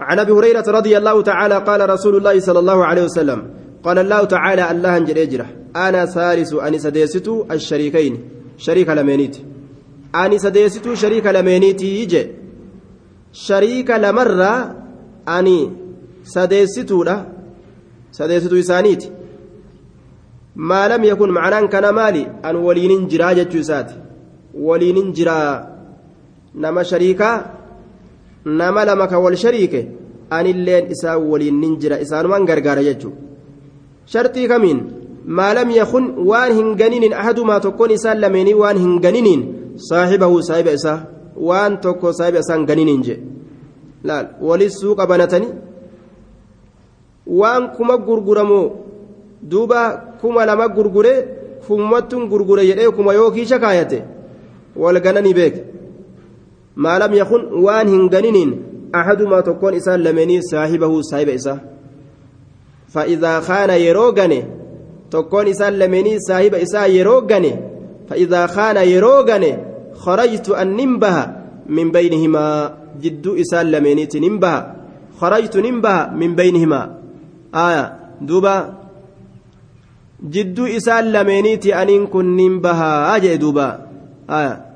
عن 0.00 0.18
ابي 0.18 0.32
هريره 0.32 0.64
رضي 0.68 0.98
الله 0.98 1.22
تعالى 1.22 1.54
قال 1.54 1.90
رسول 1.90 2.16
الله 2.16 2.40
صلى 2.40 2.58
الله 2.58 2.84
عليه 2.84 3.02
وسلم 3.04 3.50
قال 3.84 3.98
الله 3.98 4.24
تعالى 4.24 4.70
الله 4.70 4.96
انجل 4.96 5.18
اجره 5.18 5.46
أنا 5.76 6.06
ثالث 6.06 6.54
اني 6.54 6.78
سديست 6.78 7.28
الشريكين 7.50 8.14
شريك 8.58 8.88
لمينيت 8.88 9.36
اني 10.14 10.38
سديست 10.38 10.94
شريك 10.94 11.26
لمينيت 11.26 11.82
يجي 11.82 12.26
لمره 14.04 14.74
اني 15.28 15.70
سديستو 16.24 17.02
لا 17.04 17.16
سديستو 18.12 18.56
يسانيت 18.56 19.02
ما 20.56 20.88
لم 20.88 21.04
يكن 21.04 21.30
معناه 21.30 21.66
كان 21.66 21.86
مالي 21.94 22.22
ان 22.44 22.56
ولين 22.56 23.08
جراجه 23.08 23.42
جسات 23.42 23.90
ولين 24.54 25.12
جرا 25.12 25.40
نما 26.54 26.82
شريكا 26.82 27.60
nama 28.44 28.84
lama 28.84 29.06
ka 29.06 29.20
wal 29.20 29.36
shariike 29.36 29.88
anilleen 30.30 30.90
isaa 30.90 31.18
waliin 31.18 31.60
nin 31.60 31.76
jira 31.76 32.00
isaanumaan 32.00 32.46
gargaara 32.46 32.82
jechuun 32.82 33.12
shartii 34.06 34.48
kamiin 34.48 34.80
maalam 35.26 35.70
yakun 35.70 36.04
waan 36.30 36.52
hin 36.52 36.76
ganiniin 36.76 37.12
ahadumaa 37.12 37.60
tokkoon 37.60 37.90
isaan 37.90 38.20
lameenii 38.20 38.54
waan 38.62 38.78
hin 38.78 39.00
ganiniin 39.00 39.42
saaxibahu 39.88 40.42
saahiba 40.48 40.72
isaa 40.72 40.98
waan 41.48 41.80
tokko 41.84 42.12
saahiba 42.12 42.38
isaan 42.44 42.66
ganiniin 42.68 43.02
je 43.06 43.16
laal 44.08 44.26
walis 44.48 44.74
suuqa 44.80 45.06
banatanii 45.10 45.52
waan 47.40 47.64
kuma 47.76 47.94
gurguramu 48.06 48.60
duuba 49.50 49.80
kuma 50.20 50.46
lama 50.46 50.68
gurgure 50.76 51.14
kummattuun 51.66 52.28
gurgure 52.32 52.62
jedhee 52.70 52.90
kuma 52.96 53.14
yoo 53.18 53.30
kiisha 53.30 53.58
kaayate 53.64 53.98
wal 54.76 55.00
gananii 55.00 55.34
beeke. 55.34 55.62
ما 56.76 56.98
لم 56.98 57.14
يكن 57.14 57.44
وان 57.52 57.88
هنغنين 57.88 58.62
أحدما 58.94 59.40
تكون 59.40 59.74
إسان 59.74 60.00
لمني 60.02 60.42
صاحبه 60.42 61.00
صاحب 61.00 61.28
إسا 61.28 61.58
فإذا 62.88 63.40
خان 63.40 63.70
يروغني 63.70 64.44
تكون 65.10 65.46
إسان 65.48 65.72
لمني 65.78 66.18
صاحب 66.18 66.54
إسا 66.54 66.86
يروغني 66.86 67.52
فإذا 68.08 68.46
خان 68.46 68.76
يروغني 68.76 69.69
خرجت 70.04 70.48
أن 70.50 70.68
ننبه 70.76 71.16
من 71.68 71.86
بينهما 71.92 72.44
جد 73.02 73.26
إسان 73.42 73.66
لمني 73.70 74.06
تنبه 74.06 74.54
خرجت 75.20 75.54
ننبه 75.56 75.96
من 76.20 76.30
بينهما 76.34 76.80
آية 77.54 77.84
دوبا 78.20 78.56
جد 80.34 80.58
إسان 80.60 81.04
لمني 81.12 81.56
تأنين 81.56 82.06
كن 82.06 82.26
ننبه 82.36 82.80
أجي 83.16 83.36
دوبا 83.36 83.68
آية 84.30 84.70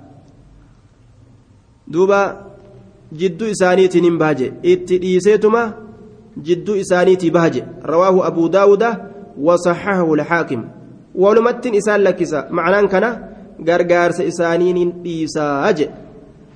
duuba 1.87 2.37
jidduu 3.13 3.47
isaaniitiin 3.47 4.19
bahaje 4.19 4.53
itti 4.63 4.99
dhiiseetuma 4.99 5.73
jidduu 6.43 6.77
isaaniitii 6.77 7.31
bahaje 7.31 7.65
rawaahu 7.83 8.25
abuu 8.25 8.49
daawuda 8.49 8.91
wasaxahahu 9.37 10.17
lxaakim 10.17 10.63
walumattiin 11.15 11.75
isaan 11.75 12.03
lakkisa 12.03 12.47
macnaan 12.51 12.89
kana 12.89 13.11
gargaarsa 13.69 14.25
isaaniin 14.33 14.93
dhiisaa 15.05 15.73
je 15.73 15.89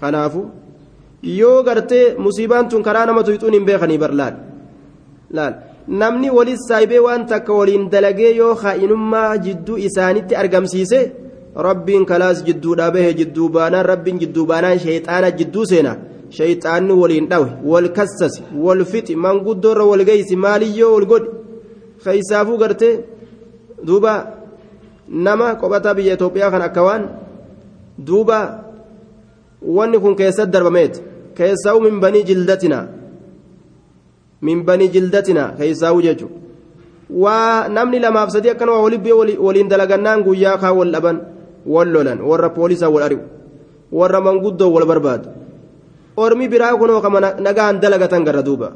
kanaafu 0.00 0.44
yoo 1.22 1.62
gartee 1.62 2.04
musiibaan 2.18 2.68
tun 2.68 2.82
karaa 2.82 3.06
nama 3.06 3.22
tuyxuun 3.22 3.52
hin 3.58 3.64
beekanii 3.70 3.98
bar 4.04 4.12
namni 5.88 6.30
walis 6.30 6.66
saayibee 6.68 6.98
waan 7.06 7.26
takka 7.26 7.52
waliin 7.58 7.88
dalagee 7.90 8.32
yoo 8.36 8.54
kaa'inummaa 8.62 9.38
jidduu 9.46 9.78
isaanitti 9.88 10.36
argamsiise 10.36 11.00
rabbiin 11.66 12.04
kalaas 12.10 12.42
jidduudhaa 12.48 12.90
bahe 12.96 13.14
jidduu 13.20 13.48
baanaan 13.54 13.86
rabbiin 13.86 14.18
jidduu 14.22 14.46
baanaan 14.50 14.78
sheexaana 14.84 15.30
jidduu 15.38 15.64
seena 15.70 15.96
sheexaanni 16.38 16.98
waliin 17.02 17.28
dhawe 17.30 17.48
wal 17.72 17.88
kassasi 17.98 18.42
wal 18.64 18.84
fixi 18.84 19.16
manguddoorra 19.26 19.84
wal 19.90 20.04
geeysi 20.10 20.36
maaliyyoo 20.44 20.92
wal 20.96 21.06
godhi 21.12 21.30
keeysaafuu 22.04 22.58
gartee 22.64 22.94
duuba 23.86 24.12
nama 25.08 25.54
qophataa 25.56 25.94
biyya 25.94 26.14
Itoophiyaa 26.14 26.50
kan 26.50 26.62
akka 26.62 26.82
waan 26.82 27.04
duuba 27.98 28.64
wanni 29.62 29.98
kun 30.00 30.16
keessatti 30.16 30.52
darbameet 30.52 31.02
keessaa'u 31.34 31.80
min 31.80 32.00
banii 32.00 32.24
jildatina 32.24 32.86
min 34.42 34.64
banii 34.64 34.88
jildatina 34.88 35.52
keessaa'u 35.58 36.02
jechuudha 36.02 36.36
waa 37.10 37.68
namni 37.68 37.98
lamaaf 38.04 38.30
sadii 38.30 38.50
akkana 38.50 38.72
waa 38.72 38.82
waliin 38.86 39.38
waliin 39.40 39.68
dalagannaan 39.68 40.22
guyyaa 40.22 40.58
kaa 40.58 40.72
wal 40.72 40.92
dhaban 40.92 41.20
wal 41.66 41.88
lolan 41.88 42.20
warra 42.20 42.50
poolisaa 42.50 42.90
wal 42.92 43.02
ari'u 43.02 43.22
warra 43.92 44.20
manguddoo 44.20 44.70
wal 44.76 44.86
barbaadu 44.86 45.28
ormi 46.16 46.48
biraa 46.48 46.76
kunoo 46.76 47.00
kama 47.00 47.20
nagaan 47.20 47.80
dalagatan 47.80 48.24
garra 48.24 48.42
duuba 48.42 48.72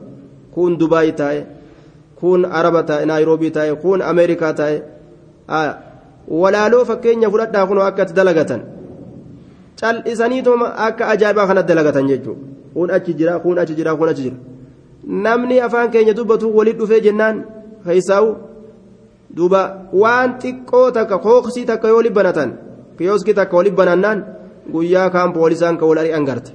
kun 0.55 0.79
dubaay 0.81 1.13
taa'e 1.13 1.47
kun 2.21 2.45
araba 2.45 2.83
taa'e 2.83 3.07
naayiroobii 3.07 3.51
taa'e 3.51 3.77
kun 3.85 4.03
ameerikaa 4.03 4.53
taa'e 4.61 4.77
walaaloo 6.29 6.85
fakkeenya 6.85 7.31
fudhadhaa 7.31 7.67
kunoo 7.67 7.85
akka 7.85 8.03
itti 8.03 8.15
dalagatan. 8.15 8.61
Cal'isaniituma 9.81 10.67
akka 10.87 11.09
ajaa'ibaa 11.15 11.47
kanatti 11.47 11.69
dalagatan 11.73 12.09
jechuudha. 12.09 12.41
Kun 12.75 12.91
achi 12.91 13.15
jira 13.15 13.39
kun 13.45 13.59
achi 13.59 13.75
jira 13.75 13.97
kun 13.97 14.09
achi 14.09 14.23
jira. 14.23 14.37
Namni 15.25 15.61
afaan 15.61 15.91
keenya 15.91 16.15
dubbatu 16.15 16.57
waliin 16.57 16.79
dhufee 16.79 17.01
jennaan 17.01 17.45
keessaa'u 17.85 18.29
duuba 19.37 19.61
waan 19.93 20.39
xiqqoo 20.43 20.91
takka 20.97 21.19
kooksii 21.19 21.65
takka 21.71 21.89
yoo 21.89 22.03
libbanatan 22.07 22.51
kiyooskii 22.99 23.35
takka 23.35 23.57
waliin 23.57 23.75
banannaan 23.75 24.25
guyyaa 24.73 25.11
kaan 25.11 25.33
poolisaan 25.33 25.79
ka 25.79 25.87
wal 25.87 25.99
ari'an 25.99 26.25
garta 26.25 26.53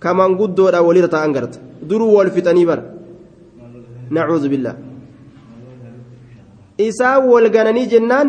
kaman 0.00 0.36
guddoodha 0.40 0.82
walirra 0.82 1.08
taa'an 1.14 1.32
garta 1.36 1.58
duruu 1.88 2.12
wal 2.16 2.30
fixanii 2.30 2.66
bara. 2.66 2.82
Billaa 4.50 4.76
isaan 6.78 7.26
wal 7.28 7.48
gananii 7.50 7.86
jennaan 7.92 8.28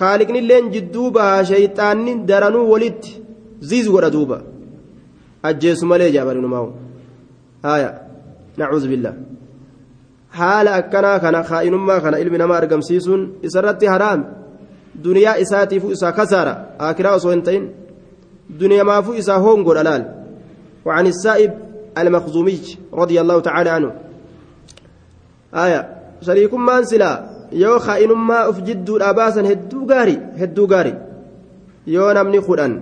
haaliqnilleen 0.00 0.70
jidduu 0.74 1.10
bahaa 1.16 1.44
shayxaanni 1.50 2.14
daranuu 2.30 2.66
walitti 2.72 3.20
ziiz 3.70 3.86
godha 3.94 4.10
duuba 4.16 4.38
ajjeesu 5.48 5.86
malee 5.92 6.10
jaabalumaa'u 6.16 6.68
haaya 7.66 7.90
nacuudhu 8.62 8.88
billaa 8.92 9.16
haala 10.38 10.74
akkanaa 10.80 11.18
kana 11.24 11.46
kaa'inummaa 11.50 12.00
kana 12.04 12.20
ilmi 12.24 12.38
namaa 12.42 12.60
argamsiisuun 12.62 13.22
isarratti 13.48 13.92
haraam 13.94 14.26
duniyaa 15.04 15.40
isaatiifuu 15.44 15.94
isaa 15.96 16.12
kasaara 16.20 16.54
akiraa 16.90 17.16
osoo 17.20 17.34
hin 17.36 17.46
ta'in 17.48 17.64
دنيمافو 18.50 19.12
إسا 19.12 19.34
هونغو 19.34 19.72
الألال 19.72 20.24
وعن 20.84 21.06
السائب 21.06 21.52
المخزومي 21.98 22.60
رضي 22.92 23.20
الله 23.20 23.40
تعالى 23.40 23.70
عنه 23.70 23.92
آية 25.54 25.80
شريك 26.20 26.54
ما 26.54 26.82
انسلا 27.54 27.70
يو 27.70 27.78
خائن 27.78 28.12
ما 28.12 28.48
أفجد 28.48 28.90
الأباسا 28.90 29.40
هدو 29.52 29.86
غاري 29.90 30.16
هدو 30.36 30.66
غاري 30.66 30.94
يو 31.86 32.10
نمني 32.12 32.40
خدان 32.40 32.80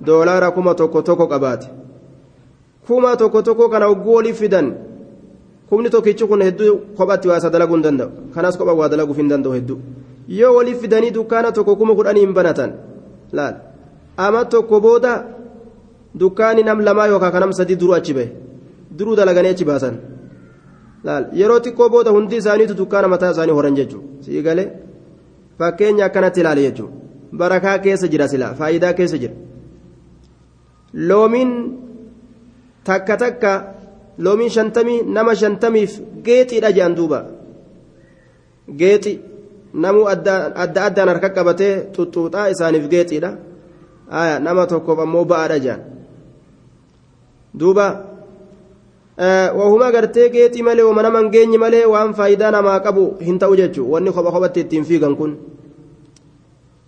دولارا 0.00 0.48
كما 0.48 0.72
توكو 0.72 1.00
توكو 1.00 1.24
قبات 1.24 1.64
كما 2.88 3.14
توكو 3.14 3.40
توكو 3.40 3.68
كان 3.68 3.82
أقولي 3.82 4.32
فدان 4.32 4.74
kumni 5.70 5.90
tokkichi 5.90 6.24
kun 6.26 6.42
hedduu 6.42 6.94
kophatti 6.96 7.28
waa 7.28 7.38
isa 7.38 7.50
dalaguu 7.50 7.74
hin 7.74 7.82
danda'u 7.82 8.10
kanas 8.34 8.54
kopha 8.58 8.72
waa 8.80 8.88
dalaguuf 8.88 9.16
hin 9.18 9.28
danda'u 9.28 9.52
hedduu 9.56 9.78
yoo 10.28 10.54
waliif 10.56 10.78
fidanii 10.80 11.10
dukkaana 11.10 11.50
tokko 11.52 11.74
kuma 11.76 11.94
kudhanii 11.98 12.22
hin 12.22 12.34
banatan 12.34 12.70
laal 13.32 13.54
ama 14.16 14.44
tokko 14.44 14.80
booda 14.80 15.12
dukkaani 16.14 16.62
nam 16.62 16.80
lamaa 16.88 17.06
yookaan 17.12 17.32
kanam 17.32 17.52
sadii 17.58 17.76
duruu 17.82 17.94
achi 17.98 18.14
bahe 18.14 18.30
duruu 18.98 19.16
dalaganii 19.16 19.52
achi 19.56 19.64
baasan 19.64 19.98
yeroo 21.40 21.60
xiqqoo 21.64 21.88
booda 21.94 22.10
hundi 22.16 22.36
isaaniitu 22.42 22.74
dukkaana 22.80 23.08
mataa 23.14 23.30
isaanii 23.34 23.56
horan 23.58 23.76
jechuudha 23.78 24.24
sii 24.26 24.42
galee 24.48 24.68
fakkeenya 25.58 26.04
akkanatti 26.08 26.40
ilaale 26.40 26.62
jechuudha 26.66 26.94
barakaa 27.42 27.78
keessa 27.86 28.08
jira 28.12 28.28
silaa 28.32 28.52
faayidaa 28.60 28.92
keessa 28.98 29.18
jira 29.22 29.34
loomiin 31.08 31.52
takka 32.90 33.16
takka 33.24 33.52
loomiin 34.18 34.50
shantamii 34.58 35.00
nama 35.16 35.34
shantamiif 35.42 35.98
geexiidha 36.28 36.70
jedhan 36.76 36.96
duuba 37.00 37.18
geexi 38.78 39.12
namuu 39.84 40.06
adda 40.14 40.34
addaan 40.64 41.08
harka 41.14 41.28
qabatee 41.38 41.74
xuxuuxaa 41.96 42.48
isaaniif 42.54 42.88
geexiidha. 42.94 43.30
aya 44.10 44.38
nama 44.38 44.66
tokkoof 44.66 44.98
ammoo 45.02 45.24
ba'aadha 45.24 45.58
jedhan 45.58 45.82
duuba 47.54 47.86
wahuma 49.18 49.90
gartee 49.92 50.28
geexii 50.30 50.62
malee 50.62 50.82
hin 50.82 51.30
geenye 51.30 51.58
malee 51.58 51.84
waan 51.84 52.14
faayidaa 52.14 52.50
namaa 52.50 52.80
qabu 52.80 53.04
hin 53.20 53.38
ta'u 53.38 53.56
jechuun 53.56 53.90
wanni 53.90 54.12
kopha 54.12 54.32
kophatti 54.32 54.60
ittiin 54.60 54.84
fiigan 54.84 55.16
kun 55.16 55.36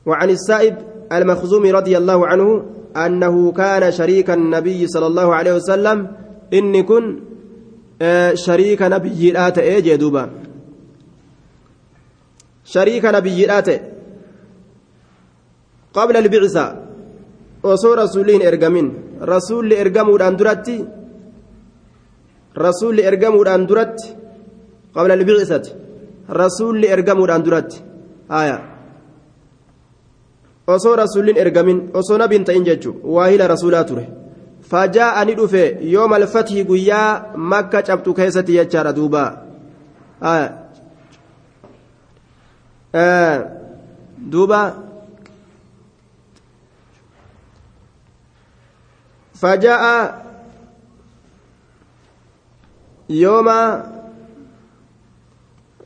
وعن 0.08 0.30
السائب 0.30 0.74
المخزومي 1.12 1.70
رضي 1.72 1.98
الله 1.98 2.26
عنه 2.26 2.64
أنه 2.96 3.52
كان 3.52 3.92
شريك 3.92 4.30
النبي 4.30 4.86
صلى 4.86 5.06
الله 5.06 5.34
عليه 5.34 5.54
وسلم 5.54 5.98
إن 6.54 6.82
كن 6.82 7.04
شريك 8.34 8.82
نبي 8.82 9.36
إيه 9.36 9.96
دوبا 9.96 10.24
شريك 12.64 13.04
نبي 13.04 13.44
الآت 13.44 13.68
قبل 15.92 16.16
البعثة 16.16 16.88
osoo 17.62 17.94
rasuuliin 17.98 18.42
ergamin 18.42 18.88
rasuulli 19.20 19.74
ergamuudhaan 19.74 20.36
duratti 20.38 20.76
rasuulli 22.66 23.02
ergamuudhaan 23.10 23.66
duratti 23.68 24.08
qabla 24.94 25.14
albicisati 25.18 25.70
rasuulli 26.40 26.86
ergamuudhaan 26.94 27.44
duratti. 27.44 27.82
Haya 28.28 28.56
osoo 30.66 30.96
rasuulliin 30.96 31.38
ergamin 31.44 31.90
osoo 31.94 32.18
nabiin 32.18 32.44
ta'in 32.44 32.64
jechu 32.64 33.00
waahila 33.14 33.46
rasuulaa 33.48 33.84
ture. 33.84 34.08
Fajaa'a 34.70 35.20
ani 35.20 35.34
dhufe 35.36 35.78
yooma 35.80 36.16
alfatii 36.16 36.64
guyyaa 36.64 37.32
makka 37.36 37.82
cabxu 37.82 38.14
keessatti 38.14 38.52
jechaadha 38.58 38.92
duuba. 38.92 39.22
Duuba. 44.32 44.60
Fajaa'a 49.40 50.27
يوم 53.10 53.48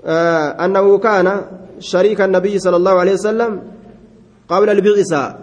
آه 0.04 0.64
أنه 0.64 0.98
كان 0.98 1.42
شريك 1.78 2.20
النبي 2.20 2.58
صلى 2.58 2.76
الله 2.76 3.00
عليه 3.00 3.12
وسلم 3.12 3.62
قبل 4.48 4.70
البعثة. 4.70 5.38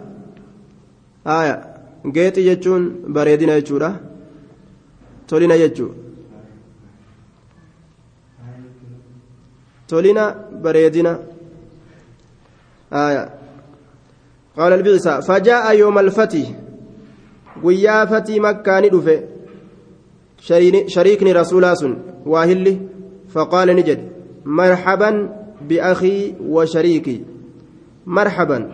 آية 1.26 1.74
جيت 2.06 2.38
يجون 2.38 2.82
بريدنا 3.08 3.56
يجورا 3.56 3.96
تولينا 5.28 5.54
يجو. 5.54 5.88
تولينا 9.88 10.24
بريدنا 10.52 11.22
آية 12.92 13.34
قال 14.56 14.72
البعثة. 14.72 15.20
فجاء 15.20 15.76
يوم 15.76 15.98
الفتح 15.98 16.46
guyyaa 17.62 18.06
fatii 18.06 18.40
makkaa 18.40 18.80
ni 18.80 18.90
biakhii 25.68 26.34
wa 26.54 26.66
shariikii 26.66 27.24
marhaban 28.06 28.64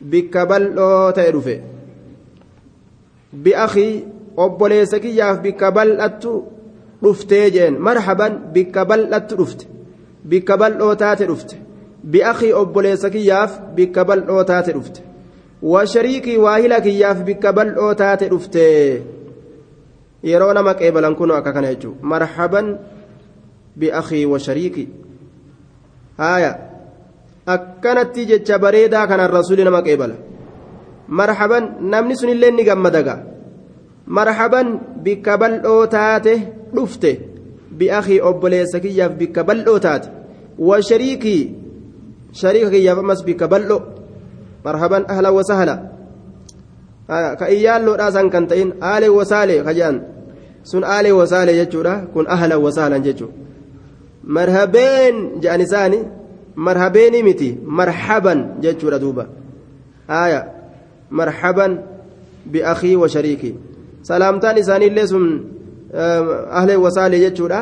bikka 0.00 0.46
bal'oo 0.46 1.12
ta'e 1.12 1.32
dhufe 1.32 1.54
biakhii 3.44 4.04
obboleessa 4.36 4.98
kiyyaaf 5.04 5.40
bikka 5.44 5.70
bal'attu 5.76 6.32
dhuftee 7.02 7.50
jeen 7.56 7.78
marhaban 7.88 8.32
bikka 8.54 8.84
bal'attu 8.84 9.36
dhufte 9.40 9.64
bikka 10.30 10.56
bal'oo 10.56 10.94
taate 11.02 11.26
dhufte 11.30 11.56
biakhii 12.12 12.52
obboleessa 12.62 13.10
kiyyaaf 13.10 13.52
bikka 13.76 14.04
bal'oo 14.04 14.44
taate 14.50 14.72
dhufte 14.76 15.00
washariikii 15.72 16.36
waahila 16.44 16.80
kiyyaaf 16.86 17.18
bikka 17.28 17.52
bal'oo 17.52 17.94
taate 17.94 18.28
dhufte 18.32 18.64
yeroo 20.24 20.52
nama 20.56 20.74
qeebalan 20.74 21.14
kun 21.18 21.30
akka 21.30 21.52
kana 21.52 21.68
jechuudha 21.72 22.00
marhaban 22.12 22.66
bi'akhii 23.76 24.26
washariikii 24.32 24.88
haaya 26.18 26.52
akkanatti 27.46 28.26
jecha 28.30 28.58
bareedaa 28.58 29.06
kanaan 29.06 29.30
rasuuli 29.30 29.64
nama 29.64 29.82
qeebala 29.86 30.16
marhaban 31.08 31.64
namni 31.92 32.16
sunillee 32.16 32.50
ni 32.50 32.64
gammadaga 32.64 33.14
marhaban 34.06 34.68
bikka 35.04 35.38
bal'oo 35.38 35.86
taate 35.86 36.34
dhufte 36.74 37.10
bi'akhii 37.78 38.20
obboleessa 38.30 38.80
kiyyaaf 38.84 39.12
bikka 39.20 39.44
bal'oo 39.44 39.78
taate 39.86 40.08
washariikii 40.58 41.42
shariika 42.32 42.70
kiyyaaf 42.70 42.98
ammas 43.04 43.20
bikka 43.28 43.48
bal'oo 43.48 43.80
marhaban 44.64 45.04
ahla 45.08 45.32
wasahla 45.36 45.76
ka 47.08 47.46
iyyaalloodhaa 47.54 48.10
san 48.16 48.30
kan 48.30 48.48
ta'in 48.48 48.74
aalee 48.80 49.12
wasaalee 49.12 49.60
kajaan 49.66 50.13
sun 50.70 50.82
aalee 50.84 51.12
wasaalee 51.20 51.56
jechuudha 51.60 51.94
kun 52.14 52.24
ahla 52.34 52.58
wasahlan 52.58 53.02
jechuudha 53.06 53.34
marhabeen 54.36 55.16
jedhan 55.42 55.60
isaani 55.60 55.98
marhabeeni 56.56 57.22
miti 57.22 57.48
marhaban 57.78 58.38
jechuudha 58.64 58.98
duuba 58.98 59.24
aya 60.08 60.40
marhaban 61.10 61.72
biakii 62.52 62.96
wa 62.96 63.08
shariikii 63.08 63.54
salaamtaan 64.02 64.58
isaaniillee 64.58 65.06
sun 65.06 65.26
ahlee 66.58 66.76
wasaalee 66.86 67.20
jechuudha 67.26 67.60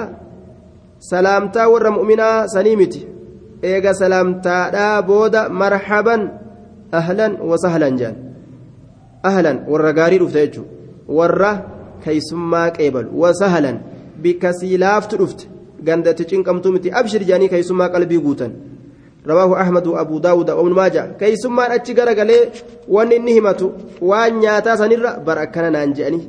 salaamtaa 0.98 1.68
warra 1.68 1.90
mu'minaa 1.98 2.46
sanii 2.54 2.76
miti 2.76 3.06
eega 3.62 3.94
salaamtaadhaa 3.94 5.02
booda 5.02 5.48
marhaban 5.48 6.30
ahlan 6.92 7.32
wasahlan 7.50 7.98
jedhan 8.00 8.16
ahlan 9.30 9.56
warra 9.72 9.92
gaarii 9.98 10.18
dhufte 10.22 10.40
jechuudha 10.46 10.70
warra 11.18 11.50
keeysummaa 12.04 12.68
qeebalu. 12.76 13.08
Wasahlan 13.22 13.78
bikka 14.22 14.52
sii 14.58 14.76
laaftu 14.84 15.16
dhufte. 15.22 15.48
Gandatti 15.86 16.28
cinqamtuu 16.30 16.72
miti. 16.76 16.94
Abshir 17.00 17.24
jedhanii 17.24 17.52
keeysummaa 17.54 17.92
qalbii 17.94 18.22
guutan. 18.26 18.52
رواه 19.26 19.60
أحمد 19.60 19.86
وأبو 19.86 20.18
داود 20.18 20.50
وابن 20.50 20.72
ماجه 20.72 21.14
كي 21.20 21.36
ثم 21.36 21.60
أتشي 21.60 21.92
غرغلي 21.94 22.38
وان 22.88 23.12
إني 23.12 23.38
همتو 23.38 23.68
وان 24.02 24.34
نياتا 24.40 24.76
سنرى 24.76 25.10
برأكنا 25.26 25.70
نانجاني 25.70 26.20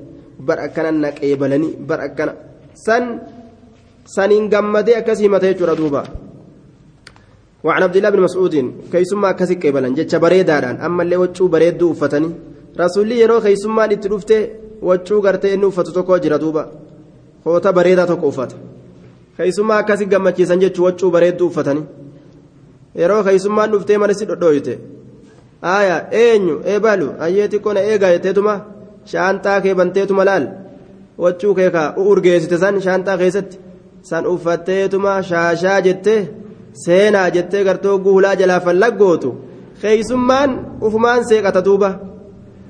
برأكنا 0.47 0.91
نكيبلني 0.91 1.69
برأكنا 1.89 2.33
سن 2.85 3.05
سنين 4.05 4.49
قمدي 4.53 4.97
أكسي 4.97 5.27
متى 5.27 5.53
دوبا 5.53 6.03
وعن 7.65 7.83
عبد 7.83 7.95
الله 7.97 8.09
بن 8.09 8.21
مسعود 8.21 8.55
كي 8.91 9.03
ثم 9.11 9.25
أكسي 9.25 9.55
كيبلن 9.55 9.93
جتش 9.97 10.15
بريدان 10.15 10.77
أما 10.85 11.03
اللي 11.03 11.17
وجهو 11.17 11.47
بريدو 11.47 11.93
فتني 11.93 12.29
رسولي 12.79 13.19
يرو 13.19 13.41
كي 13.41 13.55
ثم 13.55 13.77
نتلفته 13.91 14.39
waccuu 14.81 15.21
gartee 15.21 15.53
inni 15.53 15.65
uffatu 15.65 15.91
tokko 15.91 16.19
jira 16.19 16.37
duuba. 16.39 16.63
Hoota 17.45 17.73
bareedaa 17.73 18.05
tokko 18.07 18.27
uffata. 18.27 18.55
Keessumaa 19.37 19.77
akkasii 19.83 20.05
gammachiisan 20.05 20.59
jechuun 20.63 20.85
waccuu 20.87 21.11
bareedduu 21.11 21.47
uffatanii 21.47 21.83
yeroo 22.99 23.23
keessummaan 23.23 23.71
dhuftee 23.71 23.97
mana 23.97 24.13
si 24.13 24.25
dhodhooyte 24.29 24.73
aayaa 25.73 26.01
eenyu 26.23 26.55
eebalu 26.73 27.07
ayyeetii 27.25 27.59
kona 27.65 27.79
eegaayteetuma 27.91 28.53
shaantaa 29.11 29.61
kee 29.61 29.73
banteetuma 29.79 30.25
laal? 30.29 30.45
Waccuu 31.23 31.53
kee 31.59 31.69
kaa 31.75 31.87
urgeessite 31.97 32.57
san 32.63 32.81
shaantaa 32.85 33.17
keessatti? 33.21 33.59
San 34.09 34.27
uffatteetuma 34.33 35.15
shaashaa 35.29 35.81
jettee? 35.87 36.21
Seenaa 36.83 37.29
jettee 37.35 37.63
gartoo 37.63 37.97
guulaa 38.05 38.35
jalaa 38.35 38.59
fallaggootu 38.67 39.33
keessummaan 39.81 40.51
ufumaan 40.81 41.25
seeqata 41.29 41.61
duuba. 41.65 41.89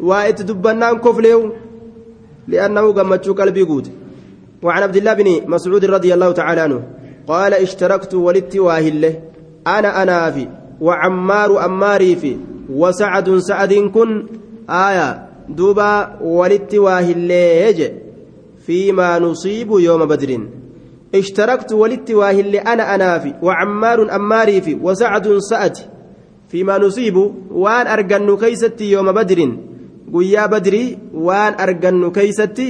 Waa 0.07 0.23
itti 0.31 0.43
dubbannaan 0.47 0.99
kofleewu. 0.99 1.51
Li'annahu 2.47 2.93
gammachuu 2.93 3.35
qalbii 3.35 3.65
guute 3.65 3.91
وعن 4.63 4.83
عبد 4.83 4.95
الله 4.95 5.13
بن 5.13 5.27
مسعود 5.51 5.85
رضي 5.85 6.13
الله 6.13 6.31
تعالى 6.31 6.61
عنه 6.61 6.83
قال 7.27 7.53
اشتركت 7.53 8.13
ولدت 8.13 8.55
واهله 8.57 9.19
أنا 9.67 10.03
أنا 10.03 10.31
في 10.31 10.47
وعمار 10.81 11.65
أماري 11.65 12.15
في 12.15 12.37
وسعد 12.69 13.37
سعد 13.37 13.73
كن 13.73 14.25
آية 14.69 15.27
دوبا 15.49 16.19
ولدت 16.21 16.75
واهليج 16.75 17.91
فيما 18.65 19.19
نصيب 19.19 19.69
يوم 19.71 20.05
بدر. 20.05 20.47
اشتركت 21.15 21.73
ولدت 21.73 22.11
واهل 22.11 22.55
أنا 22.55 22.95
أنا 22.95 23.19
في 23.19 23.33
وعمار 23.41 24.15
أماري 24.15 24.61
في 24.61 24.77
وسعد 24.81 25.37
سعد 25.37 25.77
فيما 26.49 26.77
نصيب 26.77 27.17
وأن 27.51 27.87
أرجن 27.87 28.37
كيستي 28.37 28.91
يوم 28.91 29.11
بدر. 29.11 29.39
قيا 30.13 30.45
بدري 30.45 30.97
وان 31.23 31.53
أرجن 31.59 32.11
كيستي 32.11 32.69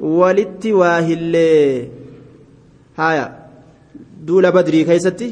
ولدت 0.00 0.64
واهل 0.66 1.34
هايا 2.98 3.26
دول 4.26 4.44
بدري 4.52 4.84
كيستي 4.84 5.30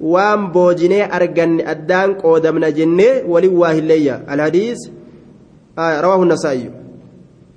waan 0.00 0.48
boojinee 0.52 1.04
arganne 1.16 1.64
addaan 1.72 2.14
qoodamna 2.22 2.68
jennee 2.78 3.22
waliin 3.32 3.56
waa 3.62 3.72
hilleeyya 3.78 4.14
alhadiis 4.34 4.80
rawaahu 5.76 6.24
nasaa'iyu 6.24 6.70